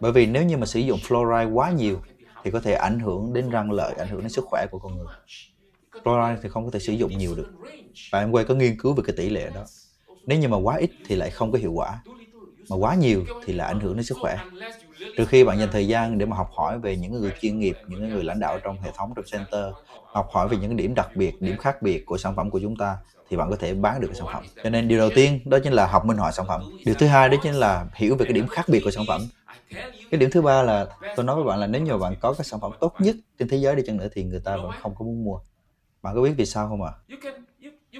Bởi 0.00 0.12
vì 0.12 0.26
nếu 0.26 0.42
như 0.42 0.56
mà 0.56 0.66
sử 0.66 0.80
dụng 0.80 0.98
fluoride 1.08 1.52
quá 1.52 1.70
nhiều 1.70 2.00
thì 2.44 2.50
có 2.50 2.60
thể 2.60 2.72
ảnh 2.72 2.98
hưởng 2.98 3.32
đến 3.32 3.50
răng 3.50 3.72
lợi, 3.72 3.94
ảnh 3.98 4.08
hưởng 4.08 4.20
đến 4.20 4.28
sức 4.28 4.44
khỏe 4.44 4.66
của 4.70 4.78
con 4.78 4.98
người 4.98 5.14
chloride 6.04 6.40
thì 6.42 6.48
không 6.48 6.64
có 6.64 6.70
thể 6.70 6.78
sử 6.78 6.92
dụng 6.92 7.18
nhiều 7.18 7.34
được. 7.34 7.50
Và 8.12 8.18
em 8.18 8.30
quay 8.30 8.44
có 8.44 8.54
nghiên 8.54 8.76
cứu 8.80 8.94
về 8.94 9.02
cái 9.06 9.16
tỷ 9.16 9.30
lệ 9.30 9.50
đó. 9.54 9.64
Nếu 10.26 10.38
như 10.38 10.48
mà 10.48 10.56
quá 10.56 10.76
ít 10.76 10.90
thì 11.06 11.16
lại 11.16 11.30
không 11.30 11.52
có 11.52 11.58
hiệu 11.58 11.72
quả. 11.72 12.02
Mà 12.70 12.76
quá 12.76 12.94
nhiều 12.94 13.24
thì 13.44 13.52
lại 13.52 13.68
ảnh 13.68 13.80
hưởng 13.80 13.96
đến 13.96 14.04
sức 14.04 14.18
khỏe. 14.20 14.38
Trừ 15.16 15.24
khi 15.24 15.44
bạn 15.44 15.58
dành 15.58 15.68
thời 15.72 15.88
gian 15.88 16.18
để 16.18 16.26
mà 16.26 16.36
học 16.36 16.50
hỏi 16.52 16.78
về 16.78 16.96
những 16.96 17.12
người 17.12 17.32
chuyên 17.40 17.58
nghiệp, 17.58 17.76
những 17.88 18.08
người 18.08 18.24
lãnh 18.24 18.40
đạo 18.40 18.58
trong 18.64 18.80
hệ 18.80 18.90
thống 18.96 19.12
trong 19.16 19.24
center, 19.32 19.64
học 20.12 20.28
hỏi 20.32 20.48
về 20.48 20.56
những 20.56 20.76
điểm 20.76 20.94
đặc 20.94 21.16
biệt, 21.16 21.42
điểm 21.42 21.56
khác 21.56 21.82
biệt 21.82 22.06
của 22.06 22.18
sản 22.18 22.36
phẩm 22.36 22.50
của 22.50 22.60
chúng 22.62 22.76
ta 22.76 22.96
thì 23.30 23.36
bạn 23.36 23.50
có 23.50 23.56
thể 23.56 23.74
bán 23.74 24.00
được 24.00 24.08
cái 24.08 24.16
sản 24.16 24.28
phẩm. 24.32 24.44
Cho 24.64 24.70
nên 24.70 24.88
điều 24.88 24.98
đầu 24.98 25.10
tiên 25.14 25.40
đó 25.44 25.58
chính 25.64 25.72
là 25.72 25.86
học 25.86 26.04
minh 26.04 26.16
họa 26.16 26.32
sản 26.32 26.46
phẩm. 26.48 26.60
Điều 26.84 26.94
thứ 26.94 27.06
hai 27.06 27.28
đó 27.28 27.36
chính 27.42 27.54
là 27.54 27.86
hiểu 27.94 28.16
về 28.16 28.24
cái 28.24 28.32
điểm 28.32 28.48
khác 28.48 28.68
biệt 28.68 28.80
của 28.84 28.90
sản 28.90 29.04
phẩm. 29.08 29.20
Cái 30.10 30.18
điểm 30.18 30.30
thứ 30.32 30.42
ba 30.42 30.62
là 30.62 30.86
tôi 31.16 31.26
nói 31.26 31.36
với 31.36 31.44
bạn 31.44 31.58
là 31.58 31.66
nếu 31.66 31.82
như 31.82 31.96
bạn 31.96 32.14
có 32.20 32.34
cái 32.38 32.44
sản 32.44 32.60
phẩm 32.60 32.72
tốt 32.80 32.94
nhất 32.98 33.16
trên 33.38 33.48
thế 33.48 33.56
giới 33.56 33.76
đi 33.76 33.82
chăng 33.86 33.96
nữa 33.96 34.08
thì 34.14 34.24
người 34.24 34.40
ta 34.44 34.56
vẫn 34.56 34.70
không 34.82 34.94
có 34.98 35.04
muốn 35.04 35.24
mua. 35.24 35.38
Bạn 36.02 36.14
có 36.14 36.22
biết 36.22 36.34
vì 36.36 36.46
sao 36.46 36.68
không 36.68 36.82
ạ? 36.82 36.92
À? 36.96 37.00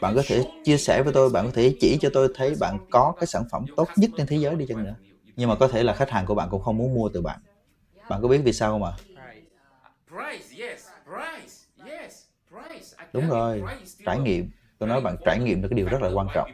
Bạn 0.01 0.15
có 0.15 0.23
thể 0.27 0.43
chia 0.63 0.77
sẻ 0.79 1.03
với 1.03 1.13
tôi, 1.13 1.31
bạn 1.31 1.45
có 1.47 1.53
thể 1.55 1.77
chỉ 1.81 1.99
cho 2.01 2.11
tôi 2.15 2.29
thấy 2.35 2.55
bạn 2.55 2.79
có 2.91 3.15
cái 3.21 3.27
sản 3.27 3.45
phẩm 3.53 3.67
tốt 3.77 3.93
nhất 3.97 4.11
trên 4.17 4.27
thế 4.27 4.37
giới 4.37 4.57
đi 4.57 4.67
chăng 4.69 4.83
nữa. 4.83 4.97
Nhưng 5.37 5.49
mà 5.49 5.57
có 5.57 5.69
thể 5.69 5.83
là 5.83 5.95
khách 5.95 6.11
hàng 6.11 6.27
của 6.27 6.35
bạn 6.35 6.49
cũng 6.51 6.63
không 6.63 6.77
muốn 6.79 6.95
mua 6.95 7.09
từ 7.15 7.23
bạn. 7.23 7.41
Bạn 8.09 8.23
có 8.23 8.29
biết 8.29 8.43
vì 8.45 8.53
sao 8.53 8.73
không 8.73 8.85
ạ? 8.85 8.93
À? 8.97 9.03
Đúng 13.13 13.29
rồi, 13.29 13.73
trải 14.05 14.19
nghiệm. 14.19 14.51
Tôi 14.79 14.89
nói 14.89 15.01
bạn 15.01 15.17
trải 15.25 15.39
nghiệm 15.39 15.63
được 15.63 15.69
cái 15.69 15.77
điều 15.77 15.89
rất 15.89 16.03
là 16.03 16.09
quan 16.09 16.29
trọng. 16.33 16.51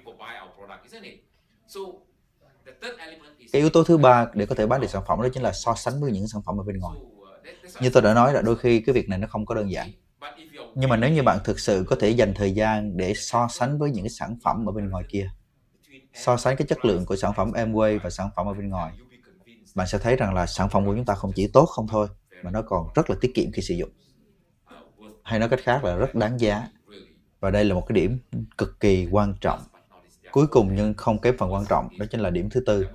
Cái 3.52 3.60
yếu 3.62 3.70
tố 3.70 3.84
thứ 3.84 3.98
ba 3.98 4.26
để 4.34 4.46
có 4.46 4.54
thể 4.54 4.66
bán 4.66 4.80
được 4.80 4.86
sản 4.90 5.02
phẩm 5.08 5.22
đó 5.22 5.28
chính 5.34 5.42
là 5.42 5.52
so 5.52 5.74
sánh 5.74 6.00
với 6.00 6.12
những 6.12 6.28
sản 6.28 6.42
phẩm 6.46 6.60
ở 6.60 6.64
bên 6.64 6.78
ngoài. 6.78 6.98
Như 7.78 7.90
tôi 7.90 8.02
đã 8.02 8.14
nói 8.14 8.32
là 8.34 8.42
đôi 8.42 8.56
khi 8.58 8.80
cái 8.80 8.94
việc 8.94 9.08
này 9.08 9.18
nó 9.18 9.26
không 9.30 9.46
có 9.46 9.54
đơn 9.54 9.72
giản. 9.72 9.90
Nhưng 10.74 10.90
mà 10.90 10.96
nếu 10.96 11.10
như 11.10 11.22
bạn 11.22 11.38
thực 11.44 11.60
sự 11.60 11.84
có 11.88 11.96
thể 12.00 12.10
dành 12.10 12.34
thời 12.34 12.52
gian 12.52 12.96
để 12.96 13.14
so 13.14 13.48
sánh 13.50 13.78
với 13.78 13.90
những 13.90 14.04
cái 14.04 14.10
sản 14.10 14.36
phẩm 14.44 14.68
ở 14.68 14.72
bên 14.72 14.90
ngoài 14.90 15.04
kia, 15.08 15.30
so 16.14 16.36
sánh 16.36 16.56
cái 16.56 16.66
chất 16.66 16.84
lượng 16.84 17.06
của 17.06 17.16
sản 17.16 17.32
phẩm 17.36 17.52
Amway 17.52 17.98
và 18.02 18.10
sản 18.10 18.30
phẩm 18.36 18.46
ở 18.46 18.54
bên 18.54 18.68
ngoài, 18.68 18.92
bạn 19.74 19.86
sẽ 19.86 19.98
thấy 19.98 20.16
rằng 20.16 20.34
là 20.34 20.46
sản 20.46 20.68
phẩm 20.68 20.86
của 20.86 20.94
chúng 20.94 21.04
ta 21.04 21.14
không 21.14 21.32
chỉ 21.34 21.46
tốt 21.46 21.66
không 21.66 21.86
thôi, 21.88 22.08
mà 22.42 22.50
nó 22.50 22.62
còn 22.62 22.86
rất 22.94 23.10
là 23.10 23.16
tiết 23.20 23.34
kiệm 23.34 23.52
khi 23.52 23.62
sử 23.62 23.74
dụng. 23.74 23.90
Hay 25.22 25.38
nói 25.38 25.48
cách 25.48 25.60
khác 25.62 25.84
là 25.84 25.96
rất 25.96 26.14
đáng 26.14 26.40
giá. 26.40 26.68
Và 27.40 27.50
đây 27.50 27.64
là 27.64 27.74
một 27.74 27.84
cái 27.88 27.94
điểm 27.94 28.18
cực 28.58 28.80
kỳ 28.80 29.08
quan 29.10 29.34
trọng. 29.40 29.60
Cuối 30.30 30.46
cùng 30.46 30.74
nhưng 30.76 30.94
không 30.94 31.20
kém 31.20 31.36
phần 31.38 31.52
quan 31.52 31.64
trọng, 31.66 31.88
đó 31.98 32.06
chính 32.10 32.20
là 32.20 32.30
điểm 32.30 32.50
thứ 32.50 32.60
tư. 32.66 32.86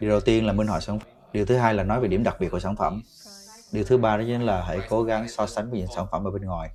Điều 0.00 0.10
đầu 0.10 0.20
tiên 0.20 0.46
là 0.46 0.52
minh 0.52 0.66
họa 0.66 0.80
sản 0.80 0.98
phẩm. 0.98 1.08
Điều 1.32 1.46
thứ 1.46 1.56
hai 1.56 1.74
là 1.74 1.84
nói 1.84 2.00
về 2.00 2.08
điểm 2.08 2.22
đặc 2.22 2.36
biệt 2.40 2.48
của 2.48 2.60
sản 2.60 2.76
phẩm. 2.76 3.02
Điều 3.74 3.84
thứ 3.84 3.98
ba 3.98 4.16
đó 4.16 4.24
chính 4.26 4.42
là 4.42 4.64
hãy 4.64 4.82
cố 4.86 5.04
gắng 5.04 5.28
so 5.28 5.46
sánh 5.46 5.70
với 5.70 5.80
những 5.80 5.88
sản 5.90 6.06
phẩm 6.12 6.24
ở 6.28 6.30
bên 6.30 6.42
ngoài. 6.42 6.70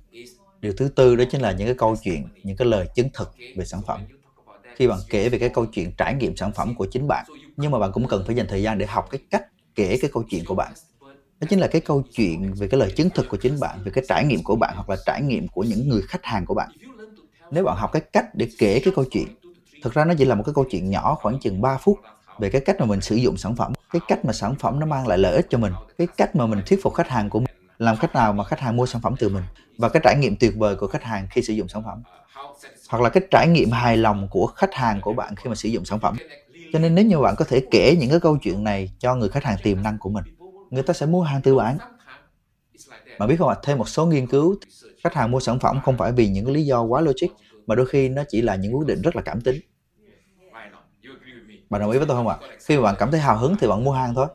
Điều 0.60 0.72
thứ 0.78 0.88
tư 0.88 1.16
đó 1.16 1.24
chính 1.30 1.42
là 1.42 1.52
những 1.52 1.68
cái 1.68 1.76
câu 1.78 1.96
chuyện, 2.02 2.30
những 2.42 2.56
cái 2.56 2.68
lời 2.68 2.88
chứng 2.94 3.08
thực 3.14 3.38
về 3.54 3.64
sản 3.64 3.82
phẩm. 3.86 4.00
Khi 4.74 4.88
bạn 4.88 5.00
kể 5.10 5.28
về 5.28 5.38
cái 5.38 5.50
câu 5.50 5.66
chuyện 5.66 5.92
trải 5.98 6.14
nghiệm 6.14 6.36
sản 6.36 6.52
phẩm 6.56 6.74
của 6.74 6.86
chính 6.92 7.08
bạn, 7.08 7.26
nhưng 7.56 7.72
mà 7.72 7.78
bạn 7.78 7.92
cũng 7.92 8.08
cần 8.08 8.24
phải 8.26 8.36
dành 8.36 8.46
thời 8.48 8.62
gian 8.62 8.78
để 8.78 8.86
học 8.86 9.06
cái 9.10 9.20
cách 9.30 9.42
kể 9.76 9.98
cái 10.02 10.10
câu 10.14 10.24
chuyện 10.30 10.44
của 10.44 10.54
bạn. 10.54 10.72
Đó 11.40 11.46
chính 11.50 11.60
là 11.60 11.68
cái 11.68 11.80
câu 11.80 12.02
chuyện 12.12 12.54
về 12.54 12.68
cái 12.68 12.80
lời 12.80 12.90
chứng 12.96 13.10
thực 13.14 13.28
của 13.28 13.36
chính 13.36 13.60
bạn, 13.60 13.82
về 13.84 13.92
cái 13.94 14.04
trải 14.08 14.24
nghiệm 14.24 14.44
của 14.44 14.56
bạn 14.56 14.72
hoặc 14.76 14.90
là 14.90 14.96
trải 15.06 15.22
nghiệm 15.22 15.48
của 15.48 15.62
những 15.64 15.88
người 15.88 16.02
khách 16.08 16.24
hàng 16.24 16.46
của 16.46 16.54
bạn. 16.54 16.70
Nếu 17.50 17.64
bạn 17.64 17.76
học 17.76 17.90
cái 17.92 18.02
cách 18.12 18.26
để 18.34 18.48
kể 18.58 18.80
cái 18.84 18.92
câu 18.96 19.04
chuyện, 19.10 19.34
thực 19.80 19.94
ra 19.94 20.04
nó 20.04 20.14
chỉ 20.18 20.24
là 20.24 20.34
một 20.34 20.42
cái 20.46 20.54
câu 20.54 20.64
chuyện 20.70 20.90
nhỏ 20.90 21.14
khoảng 21.22 21.40
chừng 21.40 21.60
3 21.60 21.78
phút 21.80 22.00
về 22.40 22.50
cái 22.50 22.60
cách 22.60 22.76
mà 22.80 22.86
mình 22.86 23.00
sử 23.00 23.16
dụng 23.16 23.36
sản 23.36 23.56
phẩm, 23.56 23.72
cái 23.92 24.02
cách 24.08 24.24
mà 24.24 24.32
sản 24.32 24.54
phẩm 24.60 24.80
nó 24.80 24.86
mang 24.86 25.06
lại 25.08 25.18
lợi 25.18 25.36
ích 25.36 25.46
cho 25.50 25.58
mình, 25.58 25.76
cái 25.98 26.08
cách 26.16 26.36
mà 26.36 26.46
mình 26.46 26.62
thuyết 26.66 26.80
phục 26.82 26.94
khách 26.94 27.08
hàng 27.08 27.30
của 27.30 27.38
mình, 27.40 27.48
làm 27.78 27.96
cách 27.98 28.14
nào 28.14 28.32
mà 28.32 28.44
khách 28.44 28.60
hàng 28.60 28.76
mua 28.76 28.86
sản 28.86 29.02
phẩm 29.02 29.16
từ 29.18 29.28
mình 29.28 29.44
và 29.78 29.88
cái 29.88 30.02
trải 30.04 30.16
nghiệm 30.16 30.36
tuyệt 30.36 30.52
vời 30.56 30.76
của 30.76 30.86
khách 30.88 31.02
hàng 31.04 31.28
khi 31.30 31.42
sử 31.42 31.52
dụng 31.52 31.68
sản 31.68 31.82
phẩm 31.84 32.02
hoặc 32.90 33.02
là 33.02 33.10
cái 33.10 33.22
trải 33.30 33.48
nghiệm 33.48 33.70
hài 33.70 33.96
lòng 33.96 34.28
của 34.30 34.46
khách 34.46 34.74
hàng 34.74 35.00
của 35.00 35.14
bạn 35.14 35.36
khi 35.36 35.48
mà 35.48 35.54
sử 35.54 35.68
dụng 35.68 35.84
sản 35.84 36.00
phẩm. 36.00 36.16
Cho 36.72 36.78
nên 36.78 36.94
nếu 36.94 37.04
như 37.04 37.18
bạn 37.18 37.34
có 37.38 37.44
thể 37.44 37.66
kể 37.70 37.96
những 38.00 38.10
cái 38.10 38.20
câu 38.20 38.38
chuyện 38.38 38.64
này 38.64 38.92
cho 38.98 39.14
người 39.14 39.28
khách 39.28 39.44
hàng 39.44 39.58
tiềm 39.62 39.82
năng 39.82 39.98
của 39.98 40.10
mình, 40.10 40.24
người 40.70 40.82
ta 40.82 40.94
sẽ 40.94 41.06
mua 41.06 41.22
hàng 41.22 41.42
từ 41.42 41.54
bạn. 41.56 41.78
Mà 43.18 43.26
biết 43.26 43.36
không 43.38 43.48
ạ, 43.48 43.56
thêm 43.62 43.78
một 43.78 43.88
số 43.88 44.06
nghiên 44.06 44.28
cứu, 44.28 44.56
khách 45.04 45.14
hàng 45.14 45.30
mua 45.30 45.40
sản 45.40 45.58
phẩm 45.60 45.80
không 45.80 45.96
phải 45.98 46.12
vì 46.12 46.28
những 46.28 46.50
lý 46.50 46.64
do 46.66 46.82
quá 46.82 47.00
logic, 47.00 47.28
mà 47.66 47.74
đôi 47.74 47.86
khi 47.86 48.08
nó 48.08 48.22
chỉ 48.28 48.42
là 48.42 48.54
những 48.56 48.76
quyết 48.78 48.86
định 48.86 49.02
rất 49.02 49.16
là 49.16 49.22
cảm 49.22 49.40
tính. 49.40 49.60
Bạn 51.70 51.80
đồng 51.80 51.90
ý 51.90 51.98
với 51.98 52.06
tôi 52.08 52.16
không 52.16 52.28
ạ? 52.28 52.36
Khi 52.68 52.76
mà 52.76 52.82
bạn 52.82 52.94
cảm 52.98 53.10
thấy 53.10 53.20
hào 53.20 53.38
hứng 53.38 53.56
thì 53.58 53.68
bạn 53.68 53.84
mua 53.84 53.92
hàng 53.92 54.14
thôi. 54.14 54.26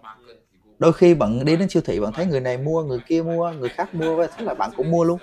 Đôi 0.79 0.93
khi 0.93 1.15
bạn 1.15 1.45
đi 1.45 1.57
đến 1.57 1.69
siêu 1.69 1.83
thị 1.86 1.99
bạn 1.99 2.13
thấy 2.13 2.25
người 2.25 2.41
này 2.41 2.57
mua, 2.57 2.83
người 2.83 2.99
kia 3.05 3.23
mua, 3.23 3.53
người 3.53 3.69
khác 3.69 3.93
mua 3.95 4.27
thế 4.27 4.45
là 4.45 4.53
bạn 4.53 4.71
cũng 4.75 4.91
mua 4.91 5.03
luôn. 5.03 5.19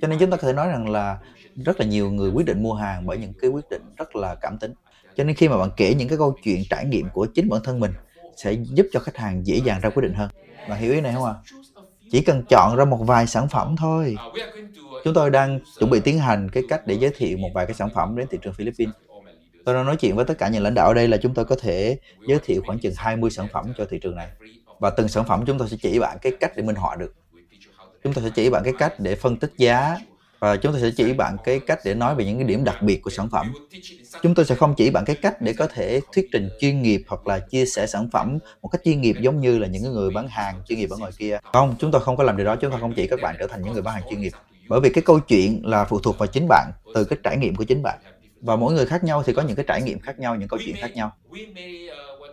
Cho 0.00 0.08
nên 0.08 0.18
chúng 0.18 0.30
ta 0.30 0.36
có 0.36 0.42
thể 0.48 0.52
nói 0.52 0.68
rằng 0.68 0.90
là 0.90 1.18
rất 1.66 1.80
là 1.80 1.86
nhiều 1.86 2.10
người 2.10 2.30
quyết 2.30 2.46
định 2.46 2.62
mua 2.62 2.74
hàng 2.74 3.06
bởi 3.06 3.18
những 3.18 3.34
cái 3.34 3.50
quyết 3.50 3.68
định 3.70 3.94
rất 3.96 4.16
là 4.16 4.34
cảm 4.34 4.58
tính. 4.58 4.74
Cho 5.14 5.24
nên 5.24 5.36
khi 5.36 5.48
mà 5.48 5.58
bạn 5.58 5.70
kể 5.76 5.94
những 5.94 6.08
cái 6.08 6.18
câu 6.18 6.38
chuyện 6.42 6.64
trải 6.70 6.84
nghiệm 6.86 7.10
của 7.10 7.26
chính 7.34 7.48
bản 7.48 7.60
thân 7.64 7.80
mình 7.80 7.92
sẽ 8.36 8.52
giúp 8.74 8.86
cho 8.92 9.00
khách 9.00 9.16
hàng 9.16 9.46
dễ 9.46 9.56
dàng 9.58 9.80
ra 9.80 9.90
quyết 9.90 10.02
định 10.02 10.14
hơn. 10.14 10.30
Bạn 10.66 10.78
hiểu 10.80 10.92
ý 10.92 11.00
này 11.00 11.14
không 11.14 11.24
ạ? 11.24 11.32
À? 11.36 11.42
Chỉ 12.08 12.22
cần 12.22 12.46
chọn 12.48 12.76
ra 12.76 12.84
một 12.84 12.98
vài 13.06 13.26
sản 13.26 13.48
phẩm 13.48 13.76
thôi. 13.78 14.20
Chúng 15.02 15.14
tôi 15.14 15.30
đang 15.30 15.60
chuẩn 15.78 15.90
bị 15.90 16.00
tiến 16.04 16.18
hành 16.18 16.48
cái 16.52 16.64
cách 16.68 16.80
để 16.86 16.94
giới 16.94 17.10
thiệu 17.16 17.38
một 17.38 17.50
vài 17.54 17.66
cái 17.66 17.74
sản 17.74 17.90
phẩm 17.94 18.16
đến 18.16 18.28
thị 18.30 18.38
trường 18.42 18.54
Philippines. 18.54 18.94
Tôi 19.70 19.74
đang 19.74 19.86
nói 19.86 19.96
chuyện 19.96 20.16
với 20.16 20.24
tất 20.24 20.38
cả 20.38 20.48
những 20.48 20.62
lãnh 20.62 20.74
đạo 20.74 20.88
ở 20.88 20.94
đây 20.94 21.08
là 21.08 21.16
chúng 21.16 21.34
tôi 21.34 21.44
có 21.44 21.56
thể 21.60 21.98
giới 22.28 22.38
thiệu 22.44 22.62
khoảng 22.66 22.78
chừng 22.78 22.94
20 22.96 23.30
sản 23.30 23.48
phẩm 23.52 23.72
cho 23.78 23.84
thị 23.90 23.98
trường 23.98 24.16
này. 24.16 24.28
Và 24.78 24.90
từng 24.90 25.08
sản 25.08 25.24
phẩm 25.24 25.44
chúng 25.46 25.58
tôi 25.58 25.68
sẽ 25.68 25.76
chỉ 25.82 25.98
bạn 25.98 26.18
cái 26.22 26.32
cách 26.40 26.52
để 26.56 26.62
minh 26.62 26.76
họa 26.76 26.96
được. 26.96 27.14
Chúng 28.04 28.12
tôi 28.12 28.24
sẽ 28.24 28.30
chỉ 28.34 28.50
bạn 28.50 28.62
cái 28.64 28.72
cách 28.78 29.00
để 29.00 29.14
phân 29.14 29.36
tích 29.36 29.52
giá, 29.56 29.96
và 30.38 30.56
chúng 30.56 30.72
tôi 30.72 30.80
sẽ 30.80 30.90
chỉ 30.96 31.12
bạn 31.12 31.36
cái 31.44 31.60
cách 31.60 31.78
để 31.84 31.94
nói 31.94 32.14
về 32.14 32.24
những 32.24 32.38
cái 32.38 32.48
điểm 32.48 32.64
đặc 32.64 32.82
biệt 32.82 33.02
của 33.02 33.10
sản 33.10 33.28
phẩm. 33.30 33.52
Chúng 34.22 34.34
tôi 34.34 34.44
sẽ 34.44 34.54
không 34.54 34.74
chỉ 34.76 34.90
bạn 34.90 35.04
cái 35.04 35.16
cách 35.16 35.42
để 35.42 35.52
có 35.52 35.66
thể 35.66 36.00
thuyết 36.14 36.28
trình 36.32 36.48
chuyên 36.60 36.82
nghiệp 36.82 37.02
hoặc 37.08 37.26
là 37.26 37.38
chia 37.38 37.66
sẻ 37.66 37.86
sản 37.86 38.08
phẩm 38.12 38.38
một 38.62 38.68
cách 38.68 38.80
chuyên 38.84 39.00
nghiệp 39.00 39.16
giống 39.20 39.40
như 39.40 39.58
là 39.58 39.66
những 39.66 39.82
người 39.82 40.10
bán 40.10 40.28
hàng 40.28 40.62
chuyên 40.68 40.78
nghiệp 40.78 40.90
ở 40.90 40.96
ngoài 40.96 41.12
kia. 41.18 41.38
Không, 41.52 41.74
chúng 41.78 41.90
tôi 41.90 42.00
không 42.00 42.16
có 42.16 42.24
làm 42.24 42.36
điều 42.36 42.46
đó, 42.46 42.56
chúng 42.56 42.70
tôi 42.70 42.80
không 42.80 42.92
chỉ 42.94 43.06
các 43.06 43.18
bạn 43.22 43.36
trở 43.38 43.46
thành 43.46 43.62
những 43.62 43.72
người 43.72 43.82
bán 43.82 43.94
hàng 43.94 44.04
chuyên 44.10 44.20
nghiệp. 44.20 44.32
Bởi 44.68 44.80
vì 44.80 44.90
cái 44.90 45.02
câu 45.02 45.20
chuyện 45.20 45.62
là 45.64 45.84
phụ 45.84 45.98
thuộc 45.98 46.18
vào 46.18 46.26
chính 46.26 46.46
bạn, 46.48 46.70
từ 46.94 47.04
cái 47.04 47.18
trải 47.22 47.36
nghiệm 47.36 47.56
của 47.56 47.64
chính 47.64 47.82
bạn. 47.82 47.98
Và 48.40 48.56
mỗi 48.56 48.72
người 48.74 48.86
khác 48.86 49.04
nhau 49.04 49.22
thì 49.22 49.32
có 49.32 49.42
những 49.42 49.56
cái 49.56 49.64
trải 49.68 49.82
nghiệm 49.82 50.00
khác 50.00 50.18
nhau, 50.18 50.36
những 50.36 50.48
câu 50.48 50.60
chuyện 50.64 50.76
khác 50.78 50.94
nhau. 50.94 51.12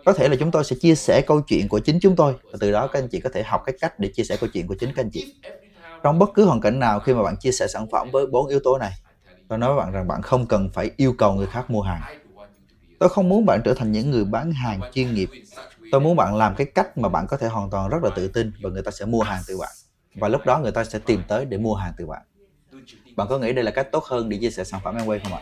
Có 0.04 0.12
thể 0.12 0.28
là 0.28 0.36
chúng 0.40 0.50
tôi 0.50 0.64
sẽ 0.64 0.76
chia 0.80 0.94
sẻ 0.94 1.22
câu 1.26 1.40
chuyện 1.40 1.68
của 1.68 1.78
chính 1.80 1.98
chúng 2.00 2.16
tôi 2.16 2.34
và 2.52 2.58
từ 2.60 2.72
đó 2.72 2.86
các 2.86 2.98
anh 2.98 3.08
chị 3.08 3.20
có 3.20 3.30
thể 3.34 3.42
học 3.42 3.62
cái 3.66 3.76
cách 3.80 3.98
để 3.98 4.10
chia 4.14 4.24
sẻ 4.24 4.36
câu 4.36 4.48
chuyện 4.52 4.66
của 4.66 4.74
chính 4.80 4.92
các 4.92 5.02
anh 5.02 5.10
chị. 5.12 5.34
Trong 6.02 6.18
bất 6.18 6.30
cứ 6.34 6.44
hoàn 6.44 6.60
cảnh 6.60 6.78
nào 6.78 7.00
khi 7.00 7.14
mà 7.14 7.22
bạn 7.22 7.36
chia 7.40 7.52
sẻ 7.52 7.66
sản 7.68 7.86
phẩm 7.92 8.10
với 8.12 8.26
bốn 8.26 8.48
yếu 8.48 8.60
tố 8.64 8.78
này, 8.78 8.92
tôi 9.48 9.58
nói 9.58 9.74
với 9.74 9.84
bạn 9.84 9.92
rằng 9.92 10.08
bạn 10.08 10.22
không 10.22 10.46
cần 10.46 10.70
phải 10.74 10.90
yêu 10.96 11.14
cầu 11.18 11.34
người 11.34 11.46
khác 11.46 11.70
mua 11.70 11.82
hàng. 11.82 12.02
Tôi 12.98 13.08
không 13.08 13.28
muốn 13.28 13.46
bạn 13.46 13.60
trở 13.64 13.74
thành 13.74 13.92
những 13.92 14.10
người 14.10 14.24
bán 14.24 14.52
hàng 14.52 14.82
chuyên 14.90 15.14
nghiệp. 15.14 15.30
Tôi 15.90 16.00
muốn 16.00 16.16
bạn 16.16 16.36
làm 16.36 16.54
cái 16.56 16.66
cách 16.74 16.98
mà 16.98 17.08
bạn 17.08 17.26
có 17.28 17.36
thể 17.36 17.48
hoàn 17.48 17.70
toàn 17.70 17.88
rất 17.88 17.98
là 18.02 18.10
tự 18.16 18.28
tin 18.28 18.52
và 18.60 18.70
người 18.70 18.82
ta 18.82 18.90
sẽ 18.90 19.04
mua 19.06 19.22
hàng 19.22 19.42
từ 19.46 19.58
bạn. 19.58 19.76
Và 20.14 20.28
lúc 20.28 20.46
đó 20.46 20.58
người 20.58 20.72
ta 20.72 20.84
sẽ 20.84 20.98
tìm 20.98 21.24
tới 21.28 21.44
để 21.44 21.58
mua 21.58 21.74
hàng 21.74 21.92
từ 21.98 22.06
bạn. 22.06 22.22
Bạn 23.16 23.28
có 23.30 23.38
nghĩ 23.38 23.52
đây 23.52 23.64
là 23.64 23.70
cách 23.70 23.88
tốt 23.92 24.04
hơn 24.04 24.28
để 24.28 24.38
chia 24.40 24.50
sẻ 24.50 24.64
sản 24.64 24.80
phẩm 24.84 24.96
Amway 24.96 25.20
không 25.22 25.34
ạ? 25.34 25.40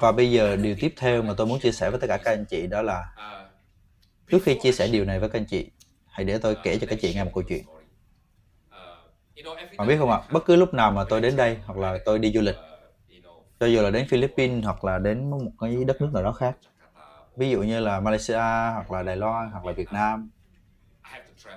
Và 0.00 0.12
bây 0.12 0.30
giờ 0.32 0.56
điều 0.56 0.76
tiếp 0.80 0.94
theo 0.96 1.22
mà 1.22 1.34
tôi 1.36 1.46
muốn 1.46 1.60
chia 1.60 1.72
sẻ 1.72 1.90
với 1.90 2.00
tất 2.00 2.06
cả 2.08 2.16
các 2.24 2.30
anh 2.30 2.44
chị 2.50 2.66
đó 2.66 2.82
là 2.82 3.04
Trước 4.30 4.38
khi 4.44 4.58
chia 4.60 4.72
sẻ 4.72 4.88
điều 4.88 5.04
này 5.04 5.20
với 5.20 5.28
các 5.28 5.38
anh 5.38 5.46
chị, 5.46 5.70
hãy 6.06 6.24
để 6.24 6.38
tôi 6.38 6.56
kể 6.62 6.78
cho 6.80 6.86
các 6.90 6.98
chị 7.02 7.14
nghe 7.14 7.24
một 7.24 7.30
câu 7.34 7.42
chuyện. 7.48 7.64
Bạn 9.76 9.86
biết 9.88 9.96
không 9.98 10.10
ạ, 10.10 10.18
bất 10.30 10.44
cứ 10.46 10.56
lúc 10.56 10.74
nào 10.74 10.90
mà 10.90 11.04
tôi 11.10 11.20
đến 11.20 11.36
đây 11.36 11.58
hoặc 11.66 11.78
là 11.78 11.98
tôi 12.04 12.18
đi 12.18 12.32
du 12.34 12.40
lịch, 12.40 12.56
cho 13.60 13.66
dù 13.66 13.82
là 13.82 13.90
đến 13.90 14.06
Philippines 14.10 14.64
hoặc 14.64 14.84
là 14.84 14.98
đến 14.98 15.30
một 15.30 15.52
cái 15.60 15.84
đất 15.84 16.00
nước 16.00 16.10
nào 16.14 16.22
đó 16.22 16.32
khác, 16.32 16.56
ví 17.36 17.50
dụ 17.50 17.62
như 17.62 17.80
là 17.80 18.00
Malaysia 18.00 18.34
hoặc 18.74 18.90
là 18.92 19.02
Đài 19.02 19.16
Loan 19.16 19.50
hoặc 19.52 19.64
là 19.66 19.72
Việt 19.72 19.92
Nam, 19.92 20.30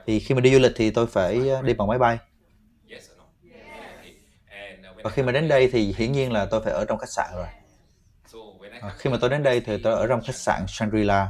thì 0.08 0.20
khi 0.20 0.36
mà 0.36 0.42
đi 0.42 0.54
du 0.54 0.60
lịch 0.60 0.72
thì 0.76 0.92
tôi 0.92 1.08
phải 1.08 1.48
ờ, 1.50 1.62
đi 1.62 1.74
bằng 1.74 1.88
máy 1.88 2.00
bay. 2.00 2.18
Và 5.04 5.10
khi 5.10 5.24
mà 5.24 5.32
đến 5.32 5.48
đây 5.48 5.70
thì 5.72 5.94
hiển 5.98 6.12
nhiên 6.12 6.32
là 6.32 6.46
tôi 6.46 6.62
phải 6.64 6.74
ở 6.74 6.86
trong 6.86 6.98
khách 6.98 7.10
sạn 7.16 7.30
rồi. 7.36 7.48
À, 8.82 8.90
khi 8.98 9.10
mà 9.10 9.18
tôi 9.22 9.30
đến 9.30 9.44
đây 9.44 9.62
thì 9.62 9.78
tôi 9.84 9.94
ở 9.94 10.08
trong 10.08 10.22
khách 10.22 10.36
sạn 10.36 10.66
Shangri-La. 10.66 11.28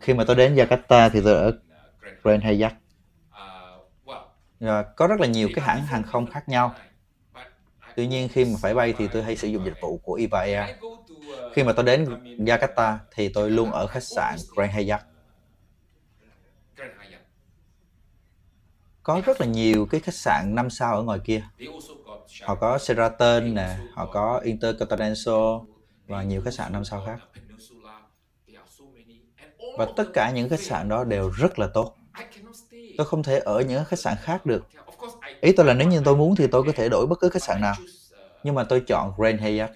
khi 0.00 0.14
mà 0.14 0.24
tôi 0.24 0.36
đến 0.36 0.54
Jakarta 0.54 1.10
thì 1.12 1.20
tôi 1.24 1.34
ở 1.34 1.58
Grand 2.22 2.44
Hyatt 2.44 2.74
và 4.60 4.82
có 4.82 5.06
rất 5.06 5.20
là 5.20 5.26
nhiều 5.26 5.48
cái 5.54 5.64
hãng 5.64 5.86
hàng 5.86 6.02
không 6.02 6.26
khác 6.26 6.48
nhau. 6.48 6.74
Tuy 7.96 8.06
nhiên 8.06 8.28
khi 8.28 8.44
mà 8.44 8.54
phải 8.60 8.74
bay 8.74 8.94
thì 8.98 9.08
tôi 9.08 9.22
hay 9.22 9.36
sử 9.36 9.48
dụng 9.48 9.64
dịch 9.64 9.80
vụ 9.80 10.00
của 10.02 10.14
Eva 10.14 10.40
Air 10.40 10.70
khi 11.54 11.62
mà 11.64 11.72
tôi 11.72 11.84
đến 11.84 12.04
Jakarta 12.38 12.96
thì 13.14 13.28
tôi 13.28 13.50
luôn 13.50 13.70
ở 13.70 13.86
khách 13.86 14.02
sạn 14.02 14.36
Grand 14.56 14.72
Hyatt 14.72 15.02
có 19.02 19.22
rất 19.26 19.40
là 19.40 19.46
nhiều 19.46 19.86
cái 19.86 20.00
khách 20.00 20.14
sạn 20.14 20.54
5 20.54 20.70
sao 20.70 20.96
ở 20.96 21.02
ngoài 21.02 21.18
kia. 21.24 21.42
Họ 22.42 22.54
có 22.54 22.78
Sheraton 22.78 23.54
nè 23.54 23.76
họ 23.94 24.06
có 24.06 24.40
Intercontinental 24.44 25.34
và 26.08 26.22
nhiều 26.22 26.42
khách 26.44 26.54
sạn 26.54 26.72
5 26.72 26.84
sao 26.84 27.02
khác 27.06 27.18
và 29.76 29.86
tất 29.96 30.04
cả 30.14 30.30
những 30.30 30.48
khách 30.48 30.60
sạn 30.60 30.88
đó 30.88 31.04
đều 31.04 31.30
rất 31.30 31.58
là 31.58 31.68
tốt. 31.74 31.94
Tôi 32.96 33.06
không 33.06 33.22
thể 33.22 33.38
ở 33.38 33.60
những 33.60 33.84
khách 33.84 33.98
sạn 33.98 34.16
khác 34.20 34.46
được. 34.46 34.66
Ý 35.40 35.52
tôi 35.52 35.66
là 35.66 35.74
nếu 35.74 35.88
như 35.88 36.02
tôi 36.04 36.16
muốn 36.16 36.36
thì 36.36 36.46
tôi 36.46 36.64
có 36.64 36.72
thể 36.72 36.88
đổi 36.88 37.06
bất 37.06 37.20
cứ 37.20 37.28
khách 37.28 37.42
sạn 37.42 37.60
nào. 37.60 37.74
Nhưng 38.42 38.54
mà 38.54 38.64
tôi 38.64 38.80
chọn 38.80 39.12
Grand 39.16 39.40
Hyatt. 39.40 39.72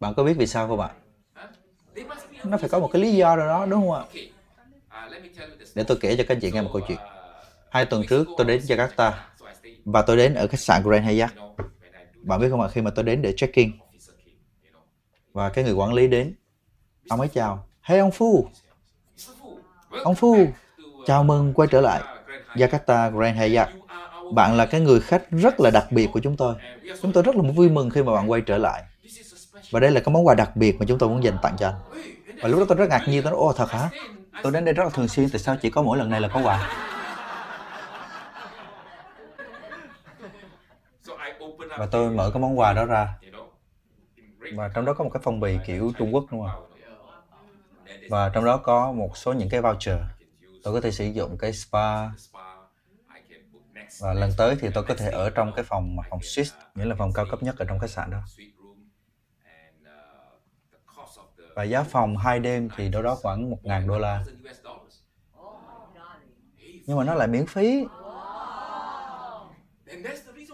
Bạn 0.00 0.14
có 0.14 0.24
biết 0.24 0.34
vì 0.34 0.46
sao 0.46 0.68
không 0.68 0.80
ạ? 0.80 0.90
Nó 2.44 2.56
phải 2.56 2.68
có 2.68 2.80
một 2.80 2.90
cái 2.92 3.02
lý 3.02 3.12
do 3.12 3.36
nào 3.36 3.46
đó 3.46 3.66
đúng 3.66 3.80
không 3.80 3.92
ạ? 3.92 4.04
Để 5.74 5.84
tôi 5.84 5.98
kể 6.00 6.16
cho 6.16 6.24
các 6.28 6.34
anh 6.34 6.40
chị 6.40 6.52
nghe 6.52 6.62
một 6.62 6.70
câu 6.72 6.82
chuyện. 6.88 6.98
Hai 7.70 7.86
tuần 7.86 8.02
trước 8.08 8.28
tôi 8.36 8.46
đến 8.46 8.60
Jakarta 8.60 9.12
và 9.84 10.02
tôi 10.02 10.16
đến 10.16 10.34
ở 10.34 10.46
khách 10.46 10.60
sạn 10.60 10.82
Grand 10.82 11.06
Hyatt. 11.06 11.34
Bạn 12.22 12.40
biết 12.40 12.48
không 12.50 12.60
ạ, 12.60 12.68
khi 12.68 12.82
mà 12.82 12.90
tôi 12.90 13.04
đến 13.04 13.22
để 13.22 13.34
check-in 13.36 13.70
và 15.34 15.48
cái 15.48 15.64
người 15.64 15.72
quản 15.72 15.92
lý 15.92 16.06
đến, 16.06 16.34
ông 17.08 17.20
ấy 17.20 17.28
chào, 17.28 17.66
Hey 17.82 17.98
ông 17.98 18.10
Phu, 18.10 18.48
Ông 20.04 20.14
Phu, 20.14 20.36
chào 21.06 21.24
mừng 21.24 21.54
quay 21.54 21.68
trở 21.70 21.80
lại 21.80 22.02
Jakarta 22.54 23.10
Grand 23.10 23.38
Hyatt. 23.38 23.70
Bạn 24.34 24.56
là 24.56 24.66
cái 24.66 24.80
người 24.80 25.00
khách 25.00 25.30
rất 25.30 25.60
là 25.60 25.70
đặc 25.70 25.86
biệt 25.90 26.08
của 26.12 26.20
chúng 26.20 26.36
tôi. 26.36 26.54
Chúng 27.02 27.12
tôi 27.12 27.22
rất 27.22 27.36
là 27.36 27.42
vui 27.42 27.68
mừng 27.68 27.90
khi 27.90 28.02
mà 28.02 28.14
bạn 28.14 28.30
quay 28.30 28.40
trở 28.40 28.58
lại. 28.58 28.82
Và 29.70 29.80
đây 29.80 29.90
là 29.90 30.00
cái 30.00 30.12
món 30.12 30.26
quà 30.26 30.34
đặc 30.34 30.56
biệt 30.56 30.76
mà 30.78 30.86
chúng 30.88 30.98
tôi 30.98 31.08
muốn 31.08 31.24
dành 31.24 31.36
tặng 31.42 31.56
cho 31.58 31.68
anh. 31.68 31.74
Và 32.42 32.48
lúc 32.48 32.60
đó 32.60 32.66
tôi 32.68 32.78
rất 32.78 32.88
ngạc 32.88 33.02
nhiên, 33.08 33.22
tôi 33.22 33.32
nói, 33.32 33.40
ô 33.40 33.52
thật 33.52 33.70
hả? 33.70 33.90
Tôi 34.42 34.52
đến 34.52 34.64
đây 34.64 34.74
rất 34.74 34.84
là 34.84 34.90
thường 34.90 35.08
xuyên, 35.08 35.30
tại 35.30 35.38
sao 35.38 35.56
chỉ 35.62 35.70
có 35.70 35.82
mỗi 35.82 35.98
lần 35.98 36.10
này 36.10 36.20
là 36.20 36.28
có 36.28 36.40
quà? 36.44 36.70
Và 41.78 41.86
tôi 41.90 42.10
mở 42.10 42.30
cái 42.30 42.40
món 42.40 42.58
quà 42.58 42.72
đó 42.72 42.84
ra. 42.84 43.08
Và 44.50 44.68
trong 44.74 44.84
đó 44.84 44.94
có 44.94 45.04
một 45.04 45.10
cái 45.14 45.20
phong 45.24 45.40
bì 45.40 45.58
kiểu 45.66 45.92
Trung 45.98 46.14
Quốc 46.14 46.26
đúng 46.30 46.40
không? 46.42 46.54
và 48.08 48.28
trong 48.28 48.44
đó 48.44 48.56
có 48.64 48.92
một 48.92 49.16
số 49.16 49.32
những 49.32 49.48
cái 49.48 49.60
voucher. 49.62 49.98
Tôi 50.62 50.74
có 50.74 50.80
thể 50.80 50.90
sử 50.90 51.04
dụng 51.06 51.38
cái 51.38 51.52
spa. 51.52 52.08
Và 53.98 54.14
lần 54.14 54.30
tới 54.36 54.56
thì 54.60 54.68
tôi 54.74 54.84
có 54.84 54.94
thể 54.94 55.10
ở 55.10 55.30
trong 55.30 55.52
cái 55.52 55.64
phòng 55.68 55.96
phòng 56.10 56.20
suite, 56.22 56.50
nghĩa 56.74 56.84
là 56.84 56.94
phòng 56.98 57.12
cao 57.12 57.26
cấp 57.26 57.42
nhất 57.42 57.56
ở 57.58 57.64
trong 57.68 57.78
khách 57.78 57.90
sạn 57.90 58.10
đó. 58.10 58.20
Và 61.54 61.62
giá 61.64 61.82
phòng 61.82 62.16
hai 62.16 62.40
đêm 62.40 62.68
thì 62.76 62.88
đâu 62.88 63.02
đó 63.02 63.14
khoảng 63.22 63.50
một 63.50 63.58
ngàn 63.62 63.86
đô 63.86 63.98
la. 63.98 64.26
Nhưng 66.86 66.96
mà 66.98 67.04
nó 67.04 67.14
lại 67.14 67.28
miễn 67.28 67.46
phí. 67.46 67.88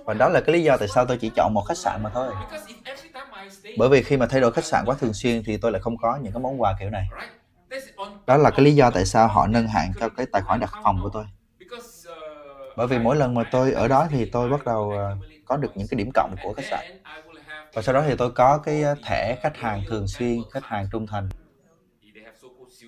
Và 0.05 0.14
đó 0.14 0.28
là 0.28 0.41
cái 0.47 0.53
lý 0.53 0.62
do 0.62 0.76
tại 0.76 0.88
sao 0.88 1.07
tôi 1.07 1.18
chỉ 1.20 1.32
chọn 1.36 1.55
một 1.55 1.62
khách 1.62 1.78
sạn 1.78 2.01
mà 2.03 2.11
thôi 2.14 2.36
bởi 3.74 3.88
vì 3.88 4.02
khi 4.02 4.16
mà 4.16 4.26
thay 4.30 4.40
đổi 4.40 4.52
khách 4.52 4.64
sạn 4.64 4.84
quá 4.86 4.96
thường 5.00 5.14
xuyên 5.14 5.42
thì 5.46 5.56
tôi 5.56 5.72
lại 5.72 5.80
không 5.82 5.96
có 5.96 6.16
những 6.22 6.32
cái 6.32 6.40
món 6.40 6.60
quà 6.60 6.76
kiểu 6.80 6.90
này. 6.90 7.12
Đó 8.26 8.36
là 8.36 8.50
cái 8.50 8.64
lý 8.64 8.74
do 8.74 8.90
tại 8.90 9.04
sao 9.06 9.28
họ 9.28 9.46
nâng 9.46 9.68
hạn 9.68 9.94
cho 9.98 10.08
cái 10.08 10.26
tài 10.32 10.42
khoản 10.42 10.60
đặt 10.60 10.70
phòng 10.82 11.00
của 11.02 11.10
tôi. 11.12 11.24
Bởi 12.74 12.86
vì 12.86 12.98
mỗi 12.98 13.16
lần 13.16 13.34
mà 13.34 13.44
tôi 13.50 13.72
ở 13.72 13.88
đó 13.88 14.08
thì 14.10 14.24
tôi 14.24 14.48
bắt 14.48 14.64
đầu 14.64 14.94
ờ, 14.94 15.16
có 15.44 15.56
được 15.56 15.72
những 15.74 15.88
cái 15.88 15.96
điểm 15.98 16.10
cộng 16.14 16.36
của 16.40 16.52
khách 16.54 16.66
sạn. 16.66 16.86
Và 17.74 17.82
sau 17.82 17.94
đó 17.94 18.04
thì 18.08 18.14
tôi 18.18 18.32
có 18.32 18.58
cái 18.58 18.82
ờ, 18.82 18.96
thẻ 19.02 19.36
khách 19.42 19.56
hàng 19.56 19.84
thường 19.86 20.08
xuyên, 20.08 20.42
khách 20.50 20.66
hàng 20.66 20.86
trung 20.92 21.06
thành. 21.06 21.28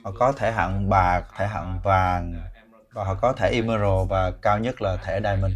Họ 0.04 0.12
có 0.12 0.32
thẻ 0.32 0.52
hạng 0.52 0.88
bạc, 0.88 1.24
thẻ 1.36 1.46
hạng 1.46 1.80
vàng, 1.84 2.42
và 2.92 3.04
họ 3.04 3.14
có 3.14 3.32
thẻ 3.32 3.50
emerald 3.50 4.08
và 4.10 4.30
cao 4.42 4.58
nhất 4.58 4.82
là 4.82 4.96
thẻ 5.02 5.20
diamond 5.24 5.54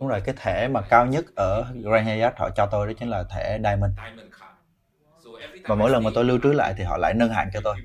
đúng 0.00 0.08
rồi, 0.08 0.20
cái 0.24 0.34
thẻ 0.38 0.68
mà 0.68 0.82
cao 0.88 1.06
nhất 1.06 1.24
ở 1.34 1.72
Grand 1.82 2.08
Hyatt 2.08 2.38
họ 2.38 2.50
cho 2.56 2.66
tôi 2.66 2.86
đó 2.86 2.92
chính 2.98 3.08
là 3.08 3.24
thẻ 3.34 3.58
diamond. 3.64 3.92
Và 5.66 5.74
mỗi 5.74 5.90
lần 5.90 6.04
mà 6.04 6.10
tôi 6.14 6.24
lưu 6.24 6.38
trữ 6.42 6.52
lại 6.52 6.74
thì 6.78 6.84
họ 6.84 6.96
lại 6.96 7.14
nâng 7.14 7.30
hạn 7.30 7.48
cho 7.52 7.60
tôi. 7.64 7.76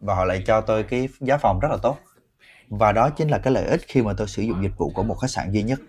Và 0.00 0.14
họ 0.14 0.24
lại 0.24 0.42
cho 0.46 0.60
tôi 0.60 0.84
cái 0.84 1.08
giá 1.20 1.38
phòng 1.38 1.60
rất 1.60 1.68
là 1.70 1.76
tốt. 1.82 2.02
Và 2.70 2.92
đó 2.92 3.10
chính 3.10 3.28
là 3.28 3.38
cái 3.38 3.52
lợi 3.52 3.64
ích 3.66 3.80
khi 3.88 4.02
mà 4.02 4.12
tôi 4.16 4.28
sử 4.28 4.42
dụng 4.42 4.62
dịch 4.62 4.72
vụ 4.78 4.92
của 4.92 5.02
một 5.04 5.14
khách 5.14 5.30
sạn 5.30 5.52
duy 5.52 5.62
nhất. 5.62 5.80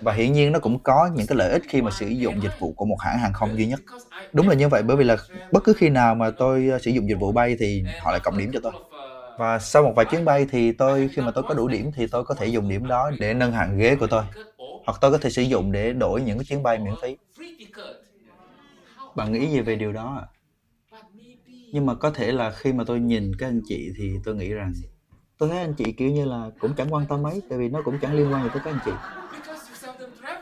Và 0.00 0.12
hiển 0.12 0.32
nhiên 0.32 0.52
nó 0.52 0.58
cũng 0.58 0.82
có 0.82 1.10
những 1.14 1.26
cái 1.26 1.36
lợi 1.38 1.50
ích 1.52 1.62
khi 1.68 1.82
mà 1.82 1.90
sử 1.90 2.06
dụng 2.06 2.42
dịch 2.42 2.52
vụ 2.58 2.72
của 2.72 2.84
một 2.86 2.96
hãng 3.00 3.18
hàng 3.18 3.32
không 3.32 3.58
duy 3.58 3.66
nhất. 3.66 3.80
Đúng 4.32 4.48
là 4.48 4.54
như 4.54 4.68
vậy, 4.68 4.82
bởi 4.82 4.96
vì 4.96 5.04
là 5.04 5.16
bất 5.50 5.64
cứ 5.64 5.74
khi 5.76 5.88
nào 5.88 6.14
mà 6.14 6.30
tôi 6.38 6.68
ờ, 6.68 6.78
sử 6.78 6.90
dụng 6.90 7.08
dịch 7.08 7.16
vụ 7.20 7.32
bay 7.32 7.56
thì 7.60 7.84
họ 7.98 8.10
lại 8.10 8.20
cộng 8.24 8.36
điểm 8.36 8.50
cho 8.54 8.60
tôi 8.62 8.72
và 9.36 9.58
sau 9.58 9.82
một 9.82 9.92
vài 9.96 10.06
chuyến 10.10 10.24
bay 10.24 10.46
thì 10.50 10.72
tôi, 10.72 11.08
khi 11.12 11.22
mà 11.22 11.32
tôi 11.34 11.44
có 11.44 11.54
đủ 11.54 11.68
điểm 11.68 11.90
thì 11.96 12.06
tôi 12.06 12.24
có 12.24 12.34
thể 12.34 12.46
dùng 12.46 12.68
điểm 12.68 12.86
đó 12.86 13.10
để 13.18 13.34
nâng 13.34 13.52
hạng 13.52 13.78
ghế 13.78 13.96
của 13.96 14.06
tôi 14.06 14.24
hoặc 14.86 14.98
tôi 15.00 15.12
có 15.12 15.18
thể 15.18 15.30
sử 15.30 15.42
dụng 15.42 15.72
để 15.72 15.92
đổi 15.92 16.22
những 16.22 16.38
cái 16.38 16.44
chuyến 16.44 16.62
bay 16.62 16.78
miễn 16.78 16.96
phí 16.96 17.16
bạn 19.14 19.32
nghĩ 19.32 19.50
gì 19.50 19.60
về 19.60 19.76
điều 19.76 19.92
đó 19.92 20.16
ạ? 20.20 20.26
Nhưng 21.72 21.86
mà 21.86 21.94
có 21.94 22.10
thể 22.10 22.32
là 22.32 22.50
khi 22.50 22.72
mà 22.72 22.84
tôi 22.86 23.00
nhìn 23.00 23.32
các 23.38 23.48
anh 23.48 23.62
chị 23.64 23.92
thì 23.98 24.18
tôi 24.24 24.34
nghĩ 24.34 24.48
rằng, 24.52 24.72
tôi 25.38 25.48
thấy 25.48 25.58
anh 25.58 25.74
chị 25.78 25.92
kiểu 25.92 26.10
như 26.10 26.24
là 26.24 26.50
cũng 26.58 26.74
chẳng 26.76 26.94
quan 26.94 27.06
tâm 27.08 27.22
mấy, 27.22 27.42
tại 27.48 27.58
vì 27.58 27.68
nó 27.68 27.82
cũng 27.82 28.00
chẳng 28.00 28.14
liên 28.14 28.32
quan 28.32 28.42
gì 28.44 28.50
tới 28.52 28.62
các 28.62 28.70
anh 28.70 28.80
chị. 28.80 29.00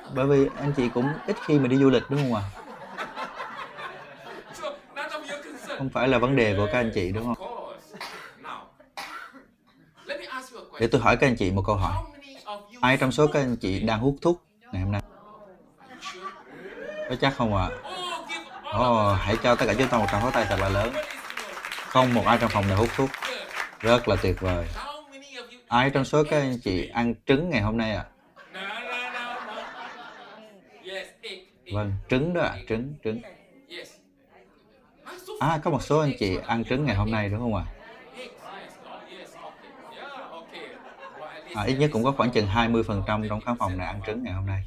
Bởi 0.08 0.26
vì 0.26 0.48
anh 0.56 0.72
chị 0.74 0.90
cũng 0.90 1.22
ít 1.26 1.36
khi 1.42 1.58
mà 1.58 1.68
đi 1.68 1.78
du 1.78 1.90
lịch, 1.90 2.02
đúng 2.10 2.20
không 2.20 2.34
ạ? 2.34 2.42
Không 5.76 5.90
phải 5.90 6.08
là 6.08 6.18
vấn 6.18 6.36
đề 6.36 6.54
của 6.56 6.66
các 6.68 6.78
anh 6.78 6.90
chị, 6.94 7.12
đúng 7.12 7.24
không? 7.24 7.38
Để 10.80 10.86
tôi 10.86 11.00
hỏi 11.00 11.16
các 11.16 11.26
anh 11.26 11.36
chị 11.36 11.50
một 11.50 11.62
câu 11.66 11.76
hỏi. 11.76 12.02
Ai 12.80 12.96
trong 12.96 13.12
số 13.12 13.26
các 13.26 13.40
anh 13.40 13.56
chị 13.56 13.80
đang 13.80 14.00
hút 14.00 14.16
thuốc 14.22 14.42
ngày 14.72 14.82
hôm 14.82 14.92
nay? 14.92 15.02
Có 17.08 17.16
chắc 17.20 17.34
không 17.36 17.56
ạ? 17.56 17.68
À? 18.62 18.78
Oh, 18.78 19.18
hãy 19.18 19.36
cho 19.42 19.54
tất 19.54 19.66
cả 19.66 19.74
chúng 19.78 19.88
ta 19.88 19.98
một 19.98 20.06
tràng 20.12 20.22
pháo 20.22 20.30
tay 20.30 20.46
thật 20.48 20.56
là 20.60 20.68
lớn. 20.68 20.92
Không 21.88 22.14
một 22.14 22.22
ai 22.26 22.38
trong 22.40 22.50
phòng 22.50 22.68
này 22.68 22.76
hút 22.76 22.88
thuốc. 22.96 23.10
Rất 23.80 24.08
là 24.08 24.16
tuyệt 24.22 24.40
vời. 24.40 24.66
ai 25.68 25.90
trong 25.90 26.04
số 26.04 26.24
các 26.24 26.40
anh 26.40 26.58
chị 26.58 26.88
ăn 26.88 27.14
trứng 27.26 27.50
ngày 27.50 27.60
hôm 27.60 27.76
nay 27.76 27.94
ạ 27.94 28.04
vâng 31.72 31.92
trứng 32.08 32.34
đó 32.34 32.42
ạ 32.42 32.56
trứng 32.68 32.94
trứng 33.04 33.20
à 35.40 35.60
có 35.64 35.70
một 35.70 35.82
số 35.82 35.98
anh 35.98 36.12
chị 36.18 36.38
ăn 36.46 36.64
trứng 36.64 36.84
ngày 36.84 36.96
hôm 36.96 37.10
nay 37.10 37.28
đúng 37.28 37.40
không 37.40 37.54
ạ 37.54 37.64
à, 37.66 37.72
À, 41.54 41.62
ít 41.62 41.74
nhất 41.74 41.90
cũng 41.92 42.04
có 42.04 42.12
khoảng 42.12 42.30
chừng 42.30 42.46
20% 42.46 43.28
trong 43.28 43.40
khán 43.40 43.56
phòng 43.58 43.78
này 43.78 43.86
ăn 43.86 44.00
trứng 44.06 44.22
ngày 44.22 44.32
hôm 44.32 44.46
nay 44.46 44.64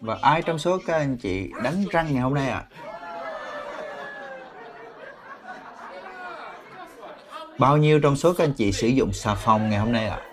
và 0.00 0.18
ai 0.22 0.42
trong 0.42 0.58
số 0.58 0.78
các 0.86 0.94
anh 0.94 1.16
chị 1.16 1.50
đánh 1.64 1.84
răng 1.90 2.12
ngày 2.12 2.22
hôm 2.22 2.34
nay 2.34 2.48
ạ 2.48 2.64
à? 2.70 2.84
Bao 7.58 7.76
nhiêu 7.76 8.00
trong 8.00 8.16
số 8.16 8.34
các 8.34 8.44
anh 8.44 8.52
chị 8.52 8.72
sử 8.72 8.88
dụng 8.88 9.12
xà 9.12 9.34
phòng 9.34 9.70
ngày 9.70 9.78
hôm 9.78 9.92
nay 9.92 10.06
ạ? 10.06 10.16
À? 10.16 10.26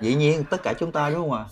Dĩ 0.00 0.14
nhiên, 0.14 0.44
tất 0.50 0.62
cả 0.62 0.74
chúng 0.78 0.92
ta 0.92 1.10
đúng 1.10 1.30
không 1.30 1.32
ạ? 1.32 1.44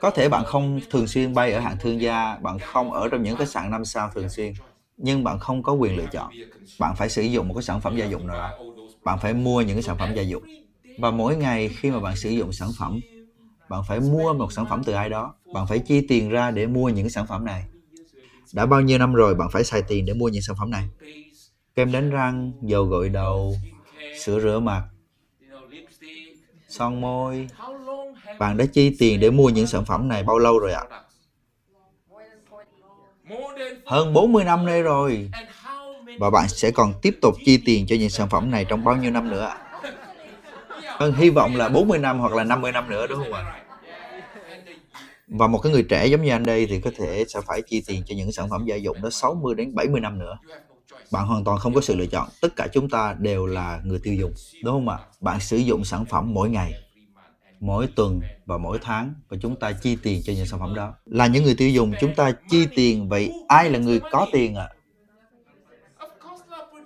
Có 0.00 0.10
thể 0.10 0.28
bạn 0.28 0.44
không 0.44 0.80
thường 0.90 1.06
xuyên 1.06 1.34
bay 1.34 1.52
ở 1.52 1.60
hạng 1.60 1.76
thương 1.80 2.00
gia, 2.00 2.36
bạn 2.36 2.58
không 2.58 2.92
ở 2.92 3.08
trong 3.08 3.22
những 3.22 3.36
cái 3.36 3.46
sạn 3.46 3.70
năm 3.70 3.84
sao 3.84 4.10
thường 4.14 4.28
xuyên, 4.28 4.52
nhưng 4.96 5.24
bạn 5.24 5.38
không 5.38 5.62
có 5.62 5.72
quyền 5.72 5.96
lựa 5.96 6.06
chọn. 6.06 6.32
Bạn 6.78 6.94
phải 6.96 7.08
sử 7.10 7.22
dụng 7.22 7.48
một 7.48 7.54
cái 7.54 7.62
sản 7.62 7.80
phẩm 7.80 7.96
gia 7.96 8.04
dụng 8.04 8.26
nào 8.26 8.36
đó. 8.36 8.54
Bạn 9.04 9.18
phải 9.22 9.34
mua 9.34 9.60
những 9.62 9.76
cái 9.76 9.82
sản 9.82 9.98
phẩm 9.98 10.12
gia 10.14 10.22
dụng. 10.22 10.44
Và 10.96 11.10
mỗi 11.10 11.36
ngày 11.36 11.68
khi 11.68 11.90
mà 11.90 12.00
bạn 12.00 12.16
sử 12.16 12.30
dụng 12.30 12.52
sản 12.52 12.70
phẩm, 12.78 13.00
bạn 13.68 13.82
phải 13.88 14.00
mua 14.00 14.34
một 14.34 14.52
sản 14.52 14.66
phẩm 14.68 14.82
từ 14.84 14.92
ai 14.92 15.08
đó. 15.10 15.34
Bạn 15.52 15.66
phải 15.68 15.78
chi 15.78 16.00
tiền 16.08 16.30
ra 16.30 16.50
để 16.50 16.66
mua 16.66 16.88
những 16.88 17.10
sản 17.10 17.26
phẩm 17.26 17.44
này. 17.44 17.64
Đã 18.52 18.66
bao 18.66 18.80
nhiêu 18.80 18.98
năm 18.98 19.14
rồi 19.14 19.34
bạn 19.34 19.48
phải 19.52 19.64
xài 19.64 19.82
tiền 19.88 20.06
để 20.06 20.14
mua 20.14 20.28
những 20.28 20.42
sản 20.42 20.56
phẩm 20.58 20.70
này? 20.70 20.88
kem 21.74 21.92
đánh 21.92 22.10
răng, 22.10 22.52
dầu 22.62 22.84
gội 22.84 23.08
đầu, 23.08 23.62
sữa 24.12 24.40
rửa 24.40 24.60
mặt, 24.60 24.82
son 26.68 27.00
môi. 27.00 27.50
Bạn 28.38 28.56
đã 28.56 28.66
chi 28.66 28.96
tiền 28.98 29.20
để 29.20 29.30
mua 29.30 29.50
những 29.50 29.66
sản 29.66 29.84
phẩm 29.84 30.08
này 30.08 30.22
bao 30.24 30.38
lâu 30.38 30.58
rồi 30.58 30.72
ạ? 30.72 30.80
À? 30.80 30.92
Hơn 33.86 34.12
40 34.12 34.44
năm 34.44 34.66
nay 34.66 34.82
rồi. 34.82 35.30
Và 36.18 36.30
bạn 36.30 36.48
sẽ 36.48 36.70
còn 36.70 36.94
tiếp 37.02 37.18
tục 37.22 37.34
chi 37.44 37.56
tiền 37.64 37.86
cho 37.86 37.96
những 37.96 38.10
sản 38.10 38.28
phẩm 38.28 38.50
này 38.50 38.64
trong 38.64 38.84
bao 38.84 38.96
nhiêu 38.96 39.10
năm 39.10 39.30
nữa 39.30 39.42
ạ? 39.42 39.58
Hơn 40.84 41.14
hy 41.14 41.30
vọng 41.30 41.56
là 41.56 41.68
40 41.68 41.98
năm 41.98 42.18
hoặc 42.18 42.32
là 42.32 42.44
50 42.44 42.72
năm 42.72 42.90
nữa, 42.90 43.06
đúng 43.06 43.18
không 43.18 43.32
ạ? 43.32 43.60
Và 45.28 45.46
một 45.46 45.58
cái 45.58 45.72
người 45.72 45.82
trẻ 45.82 46.06
giống 46.06 46.22
như 46.22 46.30
anh 46.30 46.42
đây 46.42 46.66
thì 46.66 46.80
có 46.80 46.90
thể 46.96 47.24
sẽ 47.28 47.40
phải 47.46 47.62
chi 47.62 47.82
tiền 47.86 48.02
cho 48.06 48.14
những 48.16 48.32
sản 48.32 48.50
phẩm 48.50 48.64
gia 48.66 48.76
dụng 48.76 49.02
đó 49.02 49.10
60 49.10 49.54
đến 49.54 49.74
70 49.74 50.00
năm 50.00 50.18
nữa 50.18 50.38
bạn 51.10 51.26
hoàn 51.26 51.44
toàn 51.44 51.58
không 51.58 51.74
có 51.74 51.80
sự 51.80 51.96
lựa 51.96 52.06
chọn 52.06 52.28
tất 52.40 52.56
cả 52.56 52.66
chúng 52.72 52.90
ta 52.90 53.16
đều 53.18 53.46
là 53.46 53.80
người 53.84 53.98
tiêu 54.02 54.14
dùng, 54.14 54.32
đúng 54.62 54.74
không 54.74 54.88
ạ 54.88 54.98
bạn 55.20 55.40
sử 55.40 55.56
dụng 55.56 55.84
sản 55.84 56.04
phẩm 56.04 56.34
mỗi 56.34 56.50
ngày 56.50 56.72
mỗi 57.66 57.86
tuần 57.96 58.20
và 58.46 58.58
mỗi 58.58 58.78
tháng 58.82 59.14
và 59.28 59.36
chúng 59.40 59.56
ta 59.56 59.72
chi 59.72 59.96
tiền 60.02 60.22
cho 60.24 60.32
những 60.32 60.46
sản 60.46 60.60
phẩm 60.60 60.74
đó 60.74 60.94
là 61.06 61.26
những 61.26 61.44
người 61.44 61.54
tiêu 61.54 61.68
dùng, 61.70 61.92
chúng 62.00 62.14
ta 62.14 62.32
chi 62.48 62.66
tiền 62.76 63.08
vậy 63.08 63.32
ai 63.48 63.70
là 63.70 63.78
người 63.78 64.00
có 64.10 64.26
tiền 64.32 64.54
ạ 64.54 64.68
à? 64.70 64.74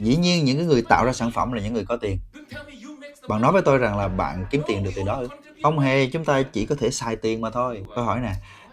dĩ 0.00 0.16
nhiên 0.16 0.44
những 0.44 0.66
người 0.66 0.82
tạo 0.82 1.04
ra 1.04 1.12
sản 1.12 1.30
phẩm 1.30 1.52
là 1.52 1.62
những 1.62 1.74
người 1.74 1.84
có 1.84 1.96
tiền 1.96 2.18
bạn 3.28 3.42
nói 3.42 3.52
với 3.52 3.62
tôi 3.62 3.78
rằng 3.78 3.98
là 3.98 4.08
bạn 4.08 4.44
kiếm 4.50 4.62
tiền 4.66 4.84
được 4.84 4.90
từ 4.96 5.02
đó 5.06 5.22
không 5.62 5.78
hề, 5.78 6.06
chúng 6.06 6.24
ta 6.24 6.42
chỉ 6.42 6.66
có 6.66 6.74
thể 6.74 6.90
xài 6.90 7.16
tiền 7.16 7.40
mà 7.40 7.50
thôi 7.50 7.82
tôi 7.96 8.04
hỏi 8.04 8.20
nè, 8.20 8.32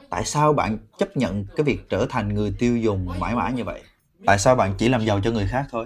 tại 0.10 0.26
sao 0.26 0.53
bạn 0.53 0.78
chấp 0.97 1.18
nhận 1.18 1.45
cái 1.56 1.64
việc 1.64 1.89
trở 1.89 2.06
thành 2.10 2.34
người 2.34 2.53
tiêu 2.60 2.78
dùng 2.78 3.20
mãi 3.20 3.36
mãi 3.36 3.53
như 3.53 3.64
vậy 3.64 3.82
Tại 4.26 4.39
sao 4.39 4.56
bạn 4.56 4.74
chỉ 4.78 4.89
làm 4.89 5.06
giàu 5.06 5.20
cho 5.24 5.32
người 5.32 5.47
khác 5.47 5.66
thôi? 5.72 5.86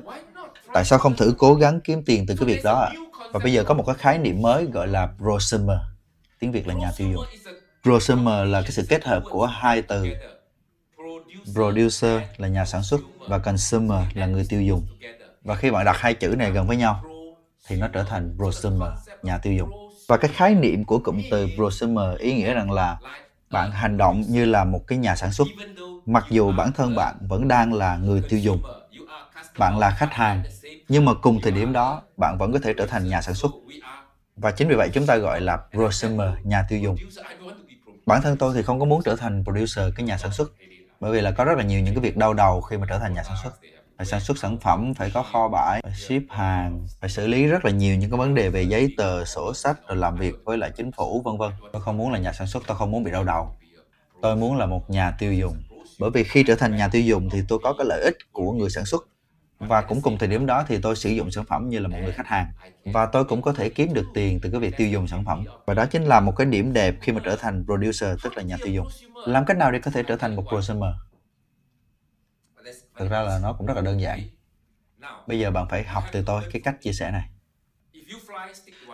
Tại 0.74 0.86
sao 0.86 1.00
không 1.00 1.16
thử 1.16 1.34
cố 1.38 1.54
gắng 1.54 1.80
kiếm 1.84 2.04
tiền 2.06 2.26
từ 2.28 2.36
cái 2.36 2.48
việc 2.48 2.64
đó 2.64 2.74
ạ? 2.74 2.90
À? 2.90 3.30
Và 3.32 3.40
bây 3.40 3.54
giờ 3.54 3.64
có 3.64 3.74
một 3.74 3.84
cái 3.86 3.96
khái 3.96 4.18
niệm 4.18 4.42
mới 4.42 4.66
gọi 4.66 4.88
là 4.88 5.10
prosumer. 5.18 5.78
Tiếng 6.40 6.52
Việt 6.52 6.68
là 6.68 6.74
nhà 6.74 6.92
tiêu 6.98 7.08
dùng. 7.14 7.24
Prosumer 7.84 8.48
là 8.48 8.62
cái 8.62 8.72
sự 8.72 8.86
kết 8.90 9.06
hợp 9.06 9.26
của 9.30 9.46
hai 9.46 9.82
từ. 9.82 10.08
Producer 11.54 12.22
là 12.38 12.48
nhà 12.48 12.66
sản 12.66 12.84
xuất 12.84 13.02
và 13.28 13.40
consumer 13.40 14.00
là 14.14 14.26
người 14.26 14.46
tiêu 14.50 14.62
dùng. 14.62 14.88
Và 15.44 15.56
khi 15.56 15.72
bạn 15.72 15.86
đặt 15.86 15.98
hai 16.00 16.14
chữ 16.14 16.36
này 16.38 16.52
gần 16.52 16.68
với 16.68 16.78
nhau 16.78 17.06
thì 17.68 17.76
nó 17.76 17.88
trở 17.88 18.04
thành 18.04 18.36
prosumer, 18.38 18.90
nhà 19.24 19.38
tiêu 19.38 19.54
dùng. 19.54 19.70
Và 20.08 20.18
cái 20.18 20.32
khái 20.34 20.56
niệm 20.56 20.86
của 20.86 21.00
cụm 21.00 21.22
từ 21.32 21.48
prosumer 21.56 22.20
ý 22.20 22.34
nghĩa 22.34 22.54
rằng 22.54 22.72
là 22.72 22.98
bạn 23.50 23.72
hành 23.72 23.98
động 23.98 24.24
như 24.28 24.46
là 24.46 24.64
một 24.64 24.88
cái 24.88 24.98
nhà 24.98 25.16
sản 25.16 25.32
xuất 25.32 25.48
mặc 26.06 26.26
dù 26.30 26.52
bản 26.52 26.72
thân 26.72 26.96
bạn 26.96 27.16
vẫn 27.22 27.48
đang 27.48 27.74
là 27.74 27.98
người 27.98 28.24
tiêu 28.30 28.40
dùng 28.40 28.64
bạn 29.58 29.80
là 29.80 29.92
khách 29.92 30.14
hàng 30.14 30.44
nhưng 30.88 31.06
mà 31.06 31.14
cùng 31.22 31.42
thời 31.42 31.52
điểm 31.52 31.74
đó 31.74 32.02
bạn 32.18 32.38
vẫn 32.38 32.54
có 32.54 32.60
thể 32.64 32.74
trở 32.74 32.86
thành 32.86 33.08
nhà 33.08 33.22
sản 33.22 33.36
xuất 33.36 33.52
và 34.42 34.52
chính 34.52 34.68
vì 34.68 34.76
vậy 34.76 34.90
chúng 34.94 35.06
ta 35.06 35.16
gọi 35.16 35.42
là 35.42 35.60
prosumer, 35.72 36.30
nhà 36.44 36.66
tiêu 36.70 36.80
dùng. 36.80 36.96
Bản 38.06 38.22
thân 38.22 38.38
tôi 38.38 38.54
thì 38.56 38.62
không 38.62 38.80
có 38.80 38.86
muốn 38.86 39.02
trở 39.06 39.16
thành 39.16 39.44
producer 39.44 39.86
cái 39.96 40.06
nhà 40.06 40.18
sản 40.18 40.32
xuất, 40.32 40.52
bởi 41.00 41.12
vì 41.12 41.22
là 41.22 41.32
có 41.32 41.44
rất 41.44 41.58
là 41.58 41.64
nhiều 41.64 41.82
những 41.82 41.94
cái 41.94 42.02
việc 42.02 42.18
đau 42.18 42.34
đầu 42.34 42.62
khi 42.62 42.78
mà 42.78 42.88
trở 42.90 43.00
thành 43.00 43.14
nhà 43.14 43.24
sản 43.24 43.36
xuất. 43.44 43.54
Phải 43.98 44.06
sản 44.06 44.20
xuất 44.20 44.38
sản 44.38 44.58
phẩm, 44.58 44.94
phải 44.94 45.12
có 45.14 45.24
kho 45.24 45.48
bãi, 45.48 45.82
phải 45.84 45.94
ship 45.94 46.30
hàng, 46.30 46.88
phải 47.02 47.10
xử 47.10 47.28
lý 47.28 47.46
rất 47.46 47.66
là 47.66 47.72
nhiều 47.72 47.96
những 47.96 48.12
cái 48.12 48.18
vấn 48.18 48.36
đề 48.36 48.50
về 48.50 48.62
giấy 48.62 48.94
tờ, 48.98 49.26
sổ 49.26 49.54
sách, 49.54 49.88
rồi 49.88 49.98
làm 49.98 50.16
việc 50.16 50.36
với 50.46 50.58
lại 50.58 50.72
chính 50.78 50.92
phủ, 50.92 51.22
vân 51.26 51.38
vân. 51.38 51.52
Tôi 51.74 51.82
không 51.82 51.98
muốn 51.98 52.12
là 52.12 52.20
nhà 52.20 52.34
sản 52.34 52.48
xuất, 52.48 52.64
tôi 52.68 52.78
không 52.78 52.92
muốn 52.92 53.04
bị 53.04 53.12
đau 53.12 53.24
đầu. 53.24 53.56
Tôi 54.22 54.36
muốn 54.36 54.58
là 54.58 54.66
một 54.66 54.90
nhà 54.90 55.12
tiêu 55.12 55.34
dùng. 55.34 55.64
Bởi 56.00 56.10
vì 56.14 56.24
khi 56.24 56.44
trở 56.44 56.56
thành 56.56 56.76
nhà 56.78 56.88
tiêu 56.88 57.02
dùng 57.02 57.30
thì 57.30 57.42
tôi 57.48 57.60
có 57.64 57.74
cái 57.78 57.88
lợi 57.90 58.02
ích 58.02 58.18
của 58.32 58.52
người 58.52 58.70
sản 58.70 58.86
xuất 58.86 59.08
và 59.60 59.82
cũng 59.82 60.02
cùng 60.02 60.18
thời 60.18 60.30
điểm 60.30 60.46
đó 60.46 60.64
thì 60.68 60.80
tôi 60.82 60.96
sử 60.96 61.10
dụng 61.10 61.32
sản 61.32 61.46
phẩm 61.46 61.70
như 61.70 61.80
là 61.80 61.88
một 61.88 62.00
người 62.00 62.14
khách 62.14 62.28
hàng. 62.28 62.48
Và 62.86 63.06
tôi 63.06 63.26
cũng 63.26 63.42
có 63.42 63.54
thể 63.54 63.70
kiếm 63.70 63.94
được 63.94 64.12
tiền 64.14 64.42
từ 64.42 64.50
cái 64.52 64.60
việc 64.60 64.78
tiêu 64.78 64.88
dùng 64.88 65.08
sản 65.08 65.26
phẩm. 65.26 65.46
Và 65.66 65.74
đó 65.74 65.86
chính 65.86 66.04
là 66.04 66.20
một 66.20 66.34
cái 66.36 66.48
điểm 66.48 66.74
đẹp 66.74 66.96
khi 67.02 67.12
mà 67.12 67.22
trở 67.24 67.36
thành 67.36 67.66
producer, 67.66 68.10
tức 68.22 68.38
là 68.38 68.44
nhà 68.44 68.58
tiêu 68.58 68.74
dùng. 68.74 68.92
Làm 69.26 69.46
cách 69.46 69.58
nào 69.58 69.72
để 69.72 69.80
có 69.80 69.92
thể 69.92 70.04
trở 70.04 70.16
thành 70.18 70.36
một 70.36 70.46
consumer? 70.50 70.92
Thực 72.98 73.10
ra 73.10 73.22
là 73.22 73.40
nó 73.40 73.54
cũng 73.54 73.68
rất 73.68 73.74
là 73.74 73.82
đơn 73.82 74.02
giản. 74.02 74.28
Bây 75.26 75.40
giờ 75.40 75.52
bạn 75.52 75.68
phải 75.70 75.84
học 75.84 76.08
từ 76.12 76.24
tôi 76.26 76.44
cái 76.50 76.62
cách 76.62 76.78
chia 76.82 76.94
sẻ 76.94 77.12
này. 77.12 77.30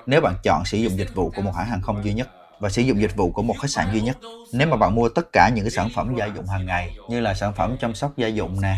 Nếu 0.05 0.21
bạn 0.21 0.35
chọn 0.43 0.65
sử 0.65 0.77
dụng 0.77 0.97
dịch 0.97 1.13
vụ 1.13 1.31
của 1.31 1.41
một 1.41 1.51
hãng 1.51 1.67
hàng 1.67 1.81
không 1.81 2.03
duy 2.03 2.13
nhất 2.13 2.29
và 2.59 2.69
sử 2.69 2.81
dụng 2.81 3.01
dịch 3.01 3.15
vụ 3.15 3.31
của 3.31 3.41
một 3.41 3.55
khách 3.61 3.71
sạn 3.71 3.87
duy 3.93 4.01
nhất. 4.01 4.17
Nếu 4.53 4.67
mà 4.67 4.77
bạn 4.77 4.95
mua 4.95 5.09
tất 5.09 5.31
cả 5.31 5.49
những 5.49 5.65
cái 5.65 5.71
sản 5.71 5.89
phẩm 5.95 6.15
gia 6.15 6.25
dụng 6.25 6.47
hàng 6.47 6.65
ngày 6.65 6.95
như 7.09 7.19
là 7.19 7.33
sản 7.33 7.53
phẩm 7.53 7.77
chăm 7.79 7.95
sóc 7.95 8.17
gia 8.17 8.27
dụng 8.27 8.61
nè, 8.61 8.77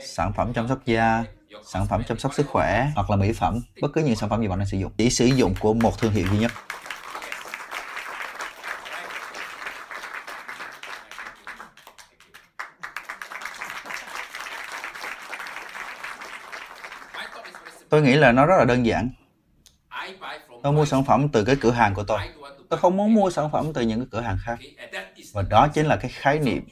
sản 0.00 0.32
phẩm 0.32 0.52
chăm 0.52 0.68
sóc 0.68 0.78
da, 0.86 1.24
sản 1.64 1.86
phẩm 1.86 2.02
chăm 2.08 2.18
sóc 2.18 2.34
sức 2.34 2.46
khỏe 2.46 2.90
hoặc 2.94 3.10
là 3.10 3.16
mỹ 3.16 3.32
phẩm, 3.32 3.60
bất 3.82 3.88
cứ 3.94 4.00
những 4.00 4.16
sản 4.16 4.28
phẩm 4.28 4.40
gì 4.40 4.48
bạn 4.48 4.58
đang 4.58 4.68
sử 4.68 4.78
dụng, 4.78 4.92
chỉ 4.98 5.10
sử 5.10 5.26
dụng 5.26 5.54
của 5.60 5.74
một 5.74 5.98
thương 5.98 6.12
hiệu 6.12 6.26
duy 6.30 6.38
nhất. 6.38 6.52
Tôi 17.88 18.02
nghĩ 18.02 18.14
là 18.14 18.32
nó 18.32 18.46
rất 18.46 18.56
là 18.58 18.64
đơn 18.64 18.86
giản. 18.86 19.10
Tôi 20.62 20.72
mua 20.72 20.84
sản 20.84 21.04
phẩm 21.04 21.28
từ 21.28 21.44
cái 21.44 21.56
cửa 21.60 21.70
hàng 21.70 21.94
của 21.94 22.04
tôi 22.04 22.18
tôi 22.68 22.78
không 22.80 22.96
muốn 22.96 23.14
mua 23.14 23.30
sản 23.30 23.50
phẩm 23.52 23.72
từ 23.74 23.82
những 23.82 23.98
cái 24.00 24.08
cửa 24.10 24.20
hàng 24.20 24.38
khác. 24.44 24.60
Và 25.32 25.42
đó 25.42 25.68
chính 25.74 25.86
là 25.86 25.96
cái 25.96 26.10
khái 26.14 26.38
niệm. 26.38 26.64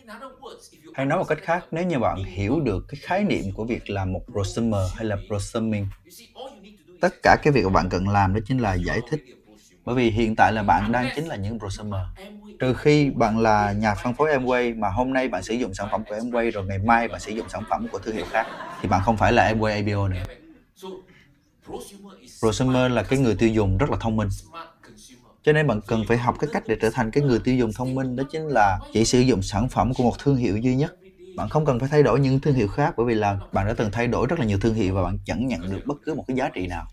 Hay 0.93 1.07
nói 1.07 1.19
một 1.19 1.25
cách 1.25 1.39
khác, 1.43 1.67
nếu 1.71 1.85
như 1.85 1.99
bạn 1.99 2.23
hiểu 2.25 2.61
được 2.61 2.85
cái 2.89 2.99
khái 3.03 3.25
niệm 3.25 3.53
của 3.55 3.65
việc 3.65 3.91
làm 3.91 4.13
một 4.13 4.23
prosumer 4.33 4.81
hay 4.95 5.05
là 5.05 5.17
prosuming, 5.27 5.89
tất 7.01 7.15
cả 7.23 7.37
cái 7.43 7.53
việc 7.53 7.65
mà 7.65 7.71
bạn 7.71 7.89
cần 7.91 8.09
làm 8.09 8.35
đó 8.35 8.41
chính 8.47 8.59
là 8.59 8.75
giải 8.75 9.03
thích. 9.07 9.21
Bởi 9.85 9.95
vì 9.97 10.11
hiện 10.11 10.37
tại 10.37 10.53
là 10.53 10.63
bạn 10.63 10.93
đang 10.93 11.11
chính 11.11 11.27
là 11.27 11.37
những 11.37 11.59
prosumer. 11.59 12.01
Trừ 12.59 12.75
khi 12.75 13.11
bạn 13.11 13.39
là 13.39 13.73
nhà 13.73 13.95
phân 13.95 14.15
phối 14.15 14.39
Amway 14.39 14.79
mà 14.81 14.89
hôm 14.91 15.13
nay 15.13 15.29
bạn 15.29 15.43
sử 15.43 15.55
dụng 15.55 15.75
sản 15.75 15.89
phẩm 15.91 16.05
của 16.05 16.15
Amway 16.17 16.51
rồi 16.51 16.65
ngày 16.67 16.79
mai 16.79 17.09
bạn 17.09 17.21
sử 17.21 17.33
dụng 17.33 17.49
sản 17.49 17.65
phẩm 17.71 17.89
của 17.89 17.99
thương 17.99 18.15
hiệu 18.15 18.27
khác, 18.27 18.47
thì 18.81 18.89
bạn 18.89 19.03
không 19.05 19.17
phải 19.17 19.33
là 19.33 19.53
Amway 19.53 19.73
ABO 19.85 20.09
nữa. 20.09 20.23
Prosumer 22.41 22.91
là 22.93 23.03
cái 23.03 23.19
người 23.19 23.35
tiêu 23.39 23.49
dùng 23.49 23.79
rất 23.79 23.91
là 23.91 23.97
thông 24.01 24.17
minh 24.17 24.29
cho 25.47 25.53
nên 25.53 25.67
bạn 25.67 25.81
cần 25.87 26.07
phải 26.07 26.19
học 26.19 26.37
cái 26.41 26.51
cách 26.53 26.65
để 26.69 26.77
trở 26.83 26.91
thành 26.91 27.11
cái 27.11 27.25
người 27.25 27.41
tiêu 27.45 27.57
dùng 27.57 27.71
thông 27.77 27.95
minh, 27.95 28.17
đó 28.17 28.25
chính 28.31 28.43
là 28.49 28.81
chỉ 28.93 29.05
sử 29.05 29.21
dụng 29.21 29.43
sản 29.43 29.69
phẩm 29.69 29.95
của 29.95 30.03
một 30.03 30.15
thương 30.19 30.37
hiệu 30.37 30.57
duy 30.57 30.77
nhất. 30.77 30.97
Bạn 31.37 31.49
không 31.49 31.65
cần 31.67 31.81
phải 31.81 31.89
thay 31.89 32.03
đổi 32.03 32.21
những 32.21 32.41
thương 32.41 32.55
hiệu 32.55 32.69
khác, 32.69 32.95
bởi 32.97 33.07
vì 33.07 33.15
là 33.15 33.41
bạn 33.53 33.67
đã 33.67 33.75
từng 33.79 33.91
thay 33.93 34.07
đổi 34.07 34.27
rất 34.27 34.39
là 34.41 34.47
nhiều 34.47 34.59
thương 34.61 34.75
hiệu 34.75 34.95
và 34.95 35.03
bạn 35.03 35.19
chẳng 35.27 35.47
nhận 35.49 35.71
được 35.71 35.81
bất 35.87 35.95
cứ 36.07 36.15
một 36.15 36.25
cái 36.29 36.37
giá 36.37 36.49
trị 36.49 36.67
nào. 36.67 36.87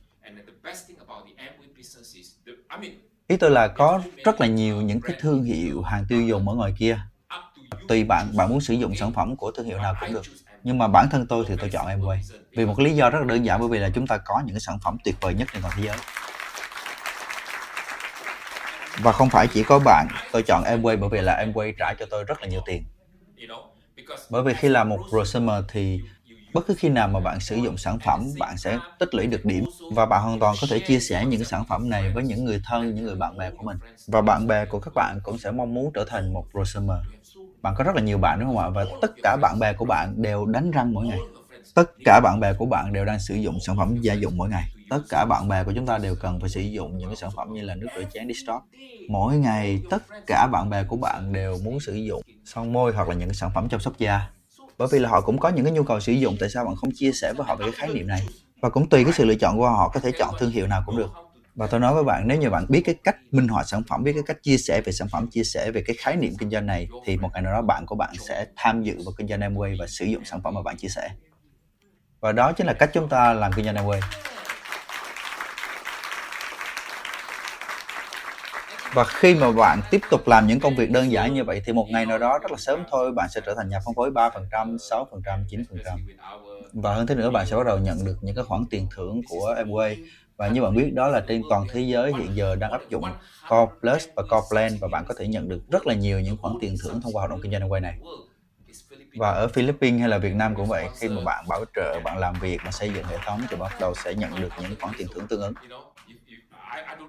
Ý 3.28 3.38
tôi 3.38 3.51
là 3.51 3.68
có 3.68 4.04
rất 4.24 4.41
là 4.41 4.47
nhiều 4.47 4.82
những 4.82 5.01
cái 5.01 5.16
thương 5.20 5.43
hiệu 5.43 5.82
hàng 5.82 6.06
tiêu 6.10 6.22
dùng 6.22 6.49
ở 6.49 6.56
ngoài 6.56 6.74
kia. 6.80 6.99
Tùy 7.88 8.04
bạn 8.04 8.38
bạn 8.38 8.49
muốn 8.49 8.62
sử 8.62 8.74
dụng 8.74 8.95
sản 8.95 9.14
phẩm 9.14 9.36
của 9.36 9.51
thương 9.51 9.66
hiệu 9.66 9.80
nào 9.80 9.95
cũng 9.99 10.14
được. 10.14 10.22
Nhưng 10.64 10.78
mà 10.78 10.88
bản 10.88 11.08
thân 11.12 11.28
tôi 11.28 11.45
thì 11.47 11.56
tôi 11.60 11.70
chọn 11.70 11.88
Amway. 11.88 12.18
Vì 12.56 12.66
một 12.66 12.80
lý 12.80 12.95
do 12.95 13.10
rất 13.10 13.20
là 13.20 13.26
đơn 13.26 13.45
giản, 13.45 13.60
bởi 13.60 13.70
vì 13.70 13.80
là 13.80 13.89
chúng 13.95 14.08
ta 14.08 14.18
có 14.26 14.41
những 14.45 14.56
cái 14.56 14.62
sản 14.62 14.80
phẩm 14.84 14.97
tuyệt 15.04 15.16
vời 15.22 15.34
nhất 15.34 15.47
trên 15.54 15.62
toàn 15.62 15.74
thế 15.78 15.84
giới 15.86 15.97
và 18.96 19.12
không 19.12 19.30
phải 19.30 19.48
chỉ 19.48 19.64
có 19.64 19.80
bạn. 19.80 20.08
Tôi 20.32 20.44
chọn 20.48 20.64
Amway 20.64 21.00
bởi 21.00 21.10
vì 21.10 21.22
là 21.22 21.46
Amway 21.46 21.74
trả 21.80 21.94
cho 22.00 22.06
tôi 22.10 22.24
rất 22.24 22.41
là 22.41 22.48
nhiều 22.48 22.62
tiền. 22.66 22.84
Bởi 24.30 24.44
vì 24.44 24.54
khi 24.54 24.70
làm 24.70 24.89
một 24.89 25.00
prosumer 25.10 25.64
thì 25.72 26.02
bất 26.54 26.62
cứ 26.68 26.76
khi 26.78 26.89
nào 26.89 27.08
mà 27.08 27.20
bạn 27.20 27.39
sử 27.39 27.56
dụng 27.56 27.78
sản 27.78 28.00
phẩm, 28.00 28.38
bạn 28.38 28.58
sẽ 28.58 28.80
tích 29.00 29.14
lũy 29.16 29.28
được 29.28 29.46
điểm. 29.46 29.66
Và 29.89 30.06
bạn 30.06 30.24
hoàn 30.24 30.39
toàn 30.39 30.58
có 30.58 30.68
thể 30.68 30.80
chia 30.80 31.00
sẻ 31.00 31.26
những 31.26 31.44
sản 31.44 31.64
phẩm 31.70 31.89
này 31.89 32.10
với 32.10 32.24
những 32.24 32.44
người 32.46 32.62
thân, 32.66 32.94
những 32.94 33.06
người 33.06 33.16
bạn 33.16 33.38
bè 33.38 33.52
của 33.52 33.64
mình. 33.66 33.78
Và 34.08 34.22
bạn 34.22 34.48
bè 34.48 34.66
của 34.66 34.80
các 34.80 34.94
bạn 34.96 35.20
cũng 35.24 35.38
sẽ 35.38 35.52
mong 35.52 35.74
muốn 35.74 35.91
trở 35.94 36.06
thành 36.08 36.34
một 36.34 36.48
prosumer. 36.52 36.98
Bạn 37.62 37.76
có 37.78 37.84
rất 37.84 37.96
là 37.96 38.02
nhiều 38.02 38.18
bạn, 38.18 38.39
đúng 38.39 38.50
không 38.50 38.58
ạ? 38.58 38.70
Và 38.70 38.86
tất 39.02 39.12
cả 39.22 39.38
bạn 39.41 39.60
bè 39.60 39.74
của 39.74 39.86
bạn 39.86 40.22
đều 40.22 40.46
đánh 40.46 40.72
răng 40.72 40.94
mỗi 40.94 41.06
ngày. 41.06 41.28
Tất 41.76 41.91
cả 42.04 42.20
bạn 42.24 42.39
bè 42.39 42.54
của 42.54 42.66
bạn 42.66 42.94
đều 42.94 43.06
đang 43.06 43.20
sử 43.20 43.36
dụng 43.36 43.60
sản 43.60 43.78
phẩm 43.78 43.96
gia 44.02 44.14
dụng 44.14 44.38
mỗi 44.38 44.50
ngày 44.50 44.73
tất 44.90 45.02
cả 45.10 45.26
bạn 45.30 45.48
bè 45.48 45.64
của 45.64 45.72
chúng 45.76 45.86
ta 45.86 45.98
đều 45.98 46.16
cần 46.16 46.40
phải 46.40 46.50
sử 46.50 46.62
dụng 46.62 46.98
những 46.98 47.10
cái 47.10 47.16
sản 47.16 47.32
phẩm 47.36 47.48
như 47.54 47.62
là 47.62 47.76
nước 47.76 47.88
rửa 47.96 48.04
chén 48.14 48.28
Distrop. 48.28 48.62
mỗi 49.08 49.38
ngày, 49.38 49.84
tất 49.90 50.04
cả 50.28 50.48
bạn 50.52 50.70
bè 50.70 50.84
của 50.84 50.98
bạn 50.98 51.34
đều 51.34 51.58
muốn 51.58 51.80
sử 51.80 51.94
dụng 51.94 52.22
son 52.46 52.74
môi 52.74 52.94
hoặc 52.94 53.08
là 53.10 53.16
những 53.16 53.30
cái 53.30 53.36
sản 53.36 53.52
phẩm 53.56 53.70
chăm 53.70 53.80
sóc 53.80 53.98
da. 53.98 54.30
Bởi 54.78 54.88
vì 54.92 55.00
là 55.00 55.10
họ 55.10 55.22
cũng 55.22 55.40
có 55.40 55.50
những 55.50 55.66
cái 55.66 55.74
nhu 55.74 55.84
cầu 55.84 56.00
sử 56.00 56.12
dụng, 56.14 56.38
tại 56.40 56.50
sao 56.50 56.66
bạn 56.66 56.76
không 56.76 56.90
chia 56.96 57.12
sẻ 57.12 57.34
với 57.38 57.46
họ 57.48 57.56
về 57.56 57.66
cái 57.66 57.72
khái 57.72 57.90
niệm 57.90 58.08
này? 58.08 58.28
Và 58.62 58.70
cũng 58.70 58.90
tùy 58.90 59.04
cái 59.04 59.14
sự 59.14 59.26
lựa 59.26 59.36
chọn 59.36 59.58
của 59.58 59.70
họ, 59.70 59.90
có 59.90 60.00
thể 60.00 60.12
chọn 60.12 60.36
thương 60.38 60.52
hiệu 60.52 60.68
nào 60.68 60.84
cũng 60.86 60.96
được. 60.96 61.12
Và 61.56 61.68
tôi 61.68 61.80
nói 61.80 61.94
với 61.94 62.04
bạn, 62.04 62.28
nếu 62.28 62.38
như 62.38 62.50
bạn 62.50 62.66
biết 62.70 62.82
cái 62.86 62.96
cách 63.04 63.16
minh 63.32 63.48
họa 63.48 63.64
sản 63.64 63.84
phẩm, 63.90 64.04
biết 64.04 64.14
cái 64.14 64.24
cách 64.26 64.38
chia 64.44 64.58
sẻ 64.58 64.82
về 64.86 64.92
sản 64.92 65.08
phẩm, 65.12 65.28
chia 65.32 65.44
sẻ 65.44 65.72
về 65.72 65.84
cái 65.88 65.96
khái 66.00 66.16
niệm 66.16 66.34
kinh 66.40 66.50
doanh 66.50 66.66
này, 66.66 66.92
thì 67.04 67.18
một 67.18 67.30
ngày 67.34 67.42
nào 67.42 67.54
đó 67.54 67.62
bạn 67.62 67.86
của 67.86 67.96
bạn 67.96 68.14
sẽ 68.20 68.46
tham 68.56 68.84
dự 68.84 68.96
vào 69.06 69.14
kinh 69.18 69.28
doanh 69.28 69.40
Amway 69.40 69.76
và 69.80 69.88
sử 69.88 70.06
dụng 70.06 70.26
sản 70.26 70.42
phẩm 70.44 70.54
mà 70.54 70.62
bạn 70.62 70.78
chia 70.78 70.88
sẻ. 70.88 71.10
Và 72.22 72.32
đó 72.32 72.52
chính 72.52 72.68
là 72.68 72.74
cách 72.74 72.90
chúng 72.94 73.10
ta 73.10 73.34
làm 73.34 73.52
kinh 73.54 73.66
doanh 73.66 73.76
Amway. 73.76 74.00
Và 78.94 79.04
khi 79.04 79.36
mà 79.36 79.52
bạn 79.52 79.82
tiếp 79.91 80.02
tục 80.10 80.28
làm 80.28 80.48
những 80.48 80.60
công 80.60 80.76
việc 80.76 80.91
đơn 80.91 81.12
giản 81.12 81.34
như 81.34 81.44
vậy 81.44 81.62
thì 81.66 81.74
một 81.74 81.88
ngày 81.91 82.06
nào 82.06 82.18
đó 82.20 82.39
rất 82.41 82.52
là 82.52 82.58
sớm 82.60 82.84
thôi 82.91 83.12
bạn 83.12 83.30
sẽ 83.30 83.41
trở 83.46 83.54
thành 83.58 83.70
nhà 83.70 83.80
phân 83.86 83.96
phối 83.96 84.12
3%, 84.12 84.78
6%, 84.78 85.46
9% 85.48 86.00
và 86.74 86.96
hơn 86.96 87.08
thế 87.08 87.16
nữa 87.16 87.32
bạn 87.32 87.46
sẽ 87.48 87.56
bắt 87.58 87.66
đầu 87.68 87.80
nhận 87.80 88.06
được 88.06 88.18
những 88.22 88.36
cái 88.36 88.46
khoản 88.46 88.66
tiền 88.70 88.88
thưởng 88.96 89.24
của 89.26 89.56
Amway. 89.58 89.96
Và 90.38 90.48
như 90.50 90.62
bạn 90.62 90.76
biết 90.76 90.91
đó 90.96 91.08
là 91.10 91.22
trên 91.28 91.48
toàn 91.50 91.68
thế 91.70 91.82
giới 91.82 92.14
hiện 92.14 92.36
giờ 92.36 92.56
đang 92.56 92.72
áp 92.72 92.89
dụng 92.89 93.14
Core 93.48 93.72
Plus 93.82 94.04
và 94.16 94.24
Core 94.30 94.48
Plan 94.52 94.78
và 94.82 94.88
bạn 94.88 95.06
có 95.08 95.14
thể 95.20 95.28
nhận 95.28 95.50
được 95.50 95.62
rất 95.72 95.88
là 95.88 95.94
nhiều 95.96 96.20
những 96.22 96.38
khoản 96.38 96.56
tiền 96.60 96.78
thưởng 96.84 97.02
thông 97.02 97.14
qua 97.16 97.22
hoạt 97.22 97.30
động 97.32 97.41
kinh 97.41 97.52
doanh 97.52 97.62
Amway 97.70 97.82
này. 97.82 97.96
Và 99.16 99.30
ở 99.32 99.48
Philippines 99.48 100.00
hay 100.00 100.10
là 100.10 100.18
Việt 100.18 100.36
Nam 100.36 100.56
cũng 100.56 100.68
vậy 100.68 100.89
khi 100.96 101.10
mà 101.10 101.22
bạn 101.22 101.46
bảo 101.48 101.66
trợ 101.76 102.00
bạn 102.04 102.18
làm 102.18 102.39
việc 102.39 102.60
mà 102.66 102.72
xây 102.72 102.94
dựng 102.94 103.06
hệ 103.08 103.20
thống 103.26 103.48
thì 103.50 103.56
bắt 103.56 103.80
đầu 103.80 103.94
sẽ 103.96 104.16
nhận 104.16 104.39
được 104.41 104.54
những 104.58 104.76
khoản 104.82 104.94
tiền 104.98 105.08
thưởng 105.12 105.28
tương 105.28 105.41
ứng. 105.41 105.54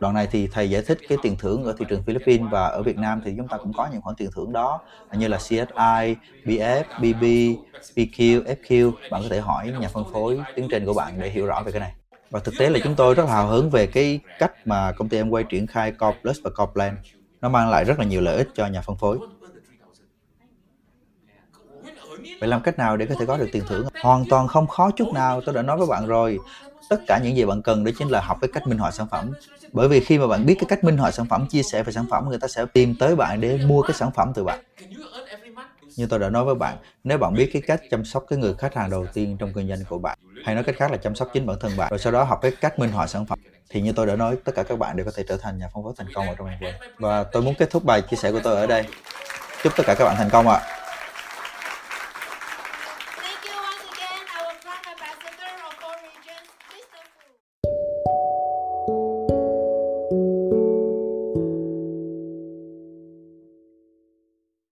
Đoạn 0.01 0.15
này 0.15 0.29
thì 0.31 0.47
thầy 0.47 0.71
giải 0.71 0.83
thích 0.83 0.99
cái 1.09 1.19
tiền 1.23 1.37
thưởng 1.39 1.65
ở 1.65 1.75
thị 1.79 1.85
trường 1.89 2.03
Philippines 2.03 2.51
và 2.51 2.67
ở 2.67 2.83
Việt 2.83 2.99
Nam 2.99 3.21
thì 3.25 3.35
chúng 3.37 3.49
ta 3.49 3.57
cũng 3.57 3.73
có 3.73 3.89
những 3.93 4.01
khoản 4.01 4.17
tiền 4.17 4.31
thưởng 4.35 4.53
đó 4.53 4.81
như 5.12 5.29
là 5.29 5.37
CSI, 5.39 6.17
BF, 6.45 6.85
BB, 6.99 7.25
PQ, 7.95 8.43
FQ. 8.45 8.93
Bạn 9.11 9.23
có 9.23 9.29
thể 9.31 9.41
hỏi 9.41 9.73
nhà 9.81 9.89
phân 9.89 10.05
phối 10.12 10.41
tiến 10.55 10.69
trình 10.71 10.87
của 10.87 10.95
bạn 10.95 11.21
để 11.21 11.31
hiểu 11.31 11.47
rõ 11.47 11.62
về 11.67 11.73
cái 11.73 11.81
này. 11.81 11.93
Và 12.31 12.41
thực 12.41 12.55
tế 12.59 12.71
là 12.71 12.79
chúng 12.85 12.95
tôi 12.95 13.15
rất 13.15 13.29
hào 13.29 13.47
hứng 13.47 13.71
về 13.71 13.87
cái 13.87 14.21
cách 14.39 14.53
mà 14.67 14.93
công 14.93 15.09
ty 15.09 15.17
em 15.17 15.31
quay 15.31 15.45
triển 15.45 15.67
khai 15.67 15.93
Core 15.93 16.19
Plus 16.23 16.39
và 16.45 16.51
Core 16.51 16.73
Plan. 16.73 16.97
Nó 17.41 17.49
mang 17.49 17.71
lại 17.71 17.85
rất 17.85 17.99
là 17.99 18.05
nhiều 18.05 18.21
lợi 18.21 18.37
ích 18.37 18.49
cho 18.55 18.67
nhà 18.67 18.81
phân 18.81 18.97
phối. 18.97 19.19
Vậy 22.41 22.49
làm 22.49 22.62
cách 22.62 22.79
nào 22.79 22.97
để 22.97 23.07
có 23.07 23.15
thể 23.19 23.27
có 23.27 23.37
được 23.37 23.49
tiền 23.53 23.62
thưởng? 23.69 23.87
Hoàn 24.03 24.25
toàn 24.31 24.49
không 24.49 24.67
khó 24.67 24.91
chút 24.91 25.12
nào, 25.15 25.41
tôi 25.41 25.55
đã 25.55 25.62
nói 25.62 25.79
với 25.79 25.87
bạn 25.87 26.07
rồi 26.07 26.39
tất 26.89 27.07
cả 27.07 27.18
những 27.22 27.37
gì 27.37 27.45
bạn 27.45 27.62
cần 27.62 27.85
đó 27.85 27.91
chính 27.99 28.09
là 28.09 28.20
học 28.20 28.39
cái 28.41 28.51
cách 28.53 28.66
minh 28.66 28.78
họa 28.78 28.91
sản 28.91 29.07
phẩm. 29.11 29.35
Bởi 29.72 29.89
vì 29.89 30.01
khi 30.01 30.18
mà 30.18 30.26
bạn 30.26 30.47
biết 30.47 30.55
cái 30.61 30.66
cách 30.68 30.85
minh 30.85 30.97
họa 30.99 31.11
sản 31.11 31.26
phẩm, 31.28 31.47
chia 31.49 31.62
sẻ 31.62 31.82
về 31.82 31.93
sản 31.93 32.07
phẩm, 32.11 32.28
người 32.28 32.39
ta 32.39 32.49
sẽ 32.49 32.64
tìm 32.72 32.97
tới 32.99 33.16
bạn 33.16 33.41
để 33.41 33.57
mua 33.57 33.82
cái 33.82 33.95
sản 33.95 34.11
phẩm 34.16 34.32
từ 34.35 34.45
bạn. 34.45 34.61
Như 35.97 36.07
tôi 36.07 36.18
đã 36.18 36.30
nói 36.30 36.45
với 36.45 36.55
bạn, 36.55 36.78
nếu 37.05 37.18
bạn 37.18 37.37
biết 37.37 37.51
cái 37.53 37.62
cách 37.66 37.82
chăm 37.91 38.05
sóc 38.05 38.24
cái 38.28 38.39
người 38.39 38.55
khách 38.59 38.74
hàng 38.74 38.91
đầu 38.91 39.07
tiên 39.12 39.39
trong 39.39 39.53
kinh 39.53 39.68
doanh 39.68 39.85
của 39.85 39.99
bạn, 39.99 40.18
hay 40.41 40.55
nói 40.55 40.64
cách 40.64 40.76
khác 40.78 40.91
là 40.91 40.97
chăm 40.97 41.14
sóc 41.14 41.28
chính 41.32 41.47
bản 41.47 41.57
thân 41.61 41.76
bạn, 41.76 41.89
rồi 41.91 41.99
sau 41.99 42.12
đó 42.12 42.24
học 42.24 42.39
cái 42.43 42.53
cách 42.61 42.78
minh 42.78 42.91
họa 42.93 43.07
sản 43.07 43.26
phẩm, 43.26 43.39
thì 43.70 43.80
như 43.80 43.93
tôi 43.93 44.07
đã 44.07 44.16
nói, 44.16 44.37
tất 44.45 44.53
cả 44.55 44.62
các 44.62 44.78
bạn 44.78 44.97
đều 44.97 45.07
có 45.07 45.12
thể 45.16 45.24
trở 45.28 45.37
thành 45.37 45.59
nhà 45.59 45.68
phân 45.74 45.85
phối 45.85 45.93
thành 45.97 46.11
công 46.12 46.28
ở 46.28 46.35
trong 46.39 46.47
ngành 46.47 46.61
và 46.99 47.24
tôi 47.24 47.43
muốn 47.43 47.55
kết 47.55 47.70
thúc 47.70 47.85
bài 47.85 48.03
chia 48.03 48.16
sẻ 48.16 48.32
của 48.32 48.41
tôi 48.41 48.57
ở 48.57 48.66
đây. 48.66 48.85
Chúc 49.62 49.72
tất 49.76 49.82
cả 49.87 49.95
các 49.99 50.05
bạn 50.05 50.16
thành 50.16 50.30
công 50.30 50.49
ạ. 50.49 50.55
à. 50.55 50.84